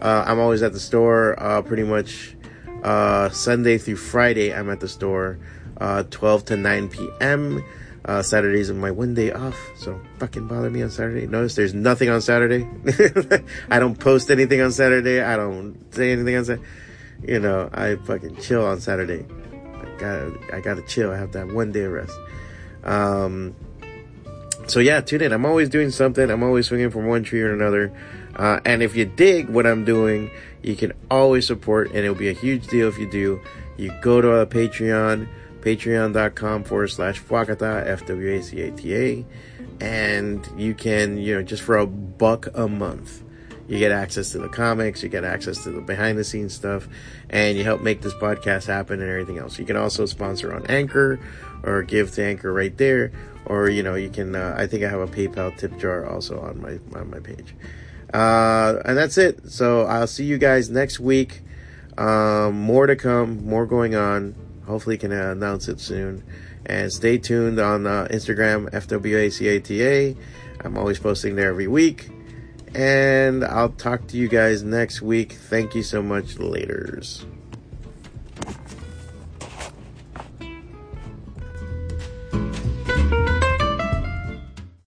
Uh, 0.00 0.24
I'm 0.26 0.38
always 0.38 0.62
at 0.62 0.72
the 0.72 0.80
store, 0.80 1.40
uh, 1.42 1.62
pretty 1.62 1.82
much 1.82 2.36
uh, 2.82 3.30
Sunday 3.30 3.78
through 3.78 3.96
Friday. 3.96 4.52
I'm 4.52 4.70
at 4.70 4.80
the 4.80 4.88
store, 4.88 5.38
uh, 5.78 6.04
12 6.04 6.44
to 6.46 6.56
9 6.56 6.88
p.m. 6.88 7.64
Uh, 8.04 8.22
Saturdays 8.22 8.70
are 8.70 8.74
my 8.74 8.90
one 8.90 9.14
day 9.14 9.32
off, 9.32 9.58
so 9.76 10.00
fucking 10.18 10.46
bother 10.46 10.70
me 10.70 10.82
on 10.82 10.90
Saturday. 10.90 11.26
Notice 11.26 11.56
there's 11.56 11.74
nothing 11.74 12.08
on 12.08 12.20
Saturday. 12.20 12.68
I 13.70 13.80
don't 13.80 13.98
post 13.98 14.30
anything 14.30 14.60
on 14.60 14.70
Saturday. 14.70 15.20
I 15.20 15.36
don't 15.36 15.76
say 15.92 16.12
anything 16.12 16.36
on 16.36 16.44
Saturday. 16.44 16.68
You 17.26 17.40
know, 17.40 17.68
I 17.72 17.96
fucking 17.96 18.36
chill 18.36 18.64
on 18.64 18.80
Saturday 18.80 19.24
I 19.86 19.98
got 19.98 20.54
I 20.54 20.60
gotta 20.60 20.82
chill. 20.82 21.10
I 21.10 21.16
have 21.16 21.30
to 21.32 21.38
have 21.38 21.52
one 21.52 21.72
day 21.72 21.82
of 21.82 21.92
rest. 21.92 22.18
Um, 22.84 23.54
so 24.66 24.80
yeah, 24.80 25.00
tune 25.00 25.22
in. 25.22 25.32
I'm 25.32 25.46
always 25.46 25.68
doing 25.68 25.90
something. 25.90 26.30
I'm 26.30 26.42
always 26.42 26.66
swinging 26.66 26.90
from 26.90 27.06
one 27.06 27.24
tree 27.24 27.42
or 27.42 27.52
another. 27.52 27.92
Uh, 28.36 28.60
and 28.64 28.82
if 28.82 28.94
you 28.94 29.04
dig 29.04 29.48
what 29.48 29.66
I'm 29.66 29.84
doing, 29.84 30.30
you 30.62 30.76
can 30.76 30.92
always 31.10 31.46
support, 31.46 31.88
and 31.88 31.98
it'll 31.98 32.14
be 32.14 32.28
a 32.28 32.34
huge 32.34 32.66
deal 32.68 32.86
if 32.88 32.98
you 32.98 33.10
do. 33.10 33.40
You 33.76 33.92
go 34.02 34.20
to 34.20 34.36
a 34.36 34.46
Patreon, 34.46 35.26
patreon.com 35.60 36.64
forward 36.64 36.88
slash 36.88 37.20
Fwacata, 37.20 37.86
F 37.86 38.06
W 38.06 38.30
A 38.30 38.42
C 38.42 38.60
A 38.60 38.70
T 38.70 38.94
A, 38.94 39.26
and 39.80 40.46
you 40.56 40.74
can, 40.74 41.18
you 41.18 41.34
know, 41.34 41.42
just 41.42 41.62
for 41.62 41.78
a 41.78 41.86
buck 41.86 42.48
a 42.54 42.68
month, 42.68 43.22
you 43.68 43.78
get 43.78 43.90
access 43.90 44.30
to 44.32 44.38
the 44.38 44.48
comics, 44.48 45.02
you 45.02 45.08
get 45.08 45.24
access 45.24 45.64
to 45.64 45.70
the 45.70 45.80
behind 45.80 46.18
the 46.18 46.24
scenes 46.24 46.54
stuff, 46.54 46.88
and 47.30 47.56
you 47.56 47.64
help 47.64 47.80
make 47.80 48.02
this 48.02 48.14
podcast 48.14 48.66
happen 48.66 49.00
and 49.00 49.10
everything 49.10 49.38
else. 49.38 49.58
You 49.58 49.64
can 49.64 49.76
also 49.76 50.06
sponsor 50.06 50.54
on 50.54 50.66
Anchor 50.66 51.18
or 51.62 51.82
give 51.82 52.12
to 52.12 52.24
Anchor 52.24 52.52
right 52.52 52.76
there, 52.76 53.12
or 53.46 53.68
you 53.68 53.82
know, 53.82 53.94
you 53.94 54.10
can. 54.10 54.34
Uh, 54.34 54.54
I 54.58 54.66
think 54.66 54.84
I 54.84 54.88
have 54.88 55.00
a 55.00 55.06
PayPal 55.06 55.56
tip 55.56 55.78
jar 55.78 56.06
also 56.06 56.38
on 56.40 56.60
my 56.60 56.78
on 56.98 57.10
my 57.10 57.18
page. 57.18 57.54
Uh, 58.12 58.80
and 58.84 58.96
that's 58.96 59.18
it. 59.18 59.50
So 59.50 59.82
I'll 59.82 60.06
see 60.06 60.24
you 60.24 60.38
guys 60.38 60.70
next 60.70 61.00
week. 61.00 61.42
Um, 61.98 62.60
more 62.60 62.86
to 62.86 62.96
come, 62.96 63.46
more 63.46 63.66
going 63.66 63.94
on. 63.94 64.34
Hopefully, 64.66 64.98
can 64.98 65.12
announce 65.12 65.68
it 65.68 65.80
soon. 65.80 66.24
And 66.64 66.92
stay 66.92 67.18
tuned 67.18 67.60
on 67.60 67.86
uh, 67.86 68.08
Instagram, 68.10 68.70
FWACATA. 68.70 70.16
I'm 70.64 70.76
always 70.76 70.98
posting 70.98 71.36
there 71.36 71.50
every 71.50 71.68
week. 71.68 72.10
And 72.74 73.44
I'll 73.44 73.70
talk 73.70 74.08
to 74.08 74.16
you 74.16 74.28
guys 74.28 74.62
next 74.62 75.00
week. 75.00 75.32
Thank 75.32 75.74
you 75.74 75.82
so 75.82 76.02
much. 76.02 76.34
Laters. 76.36 77.24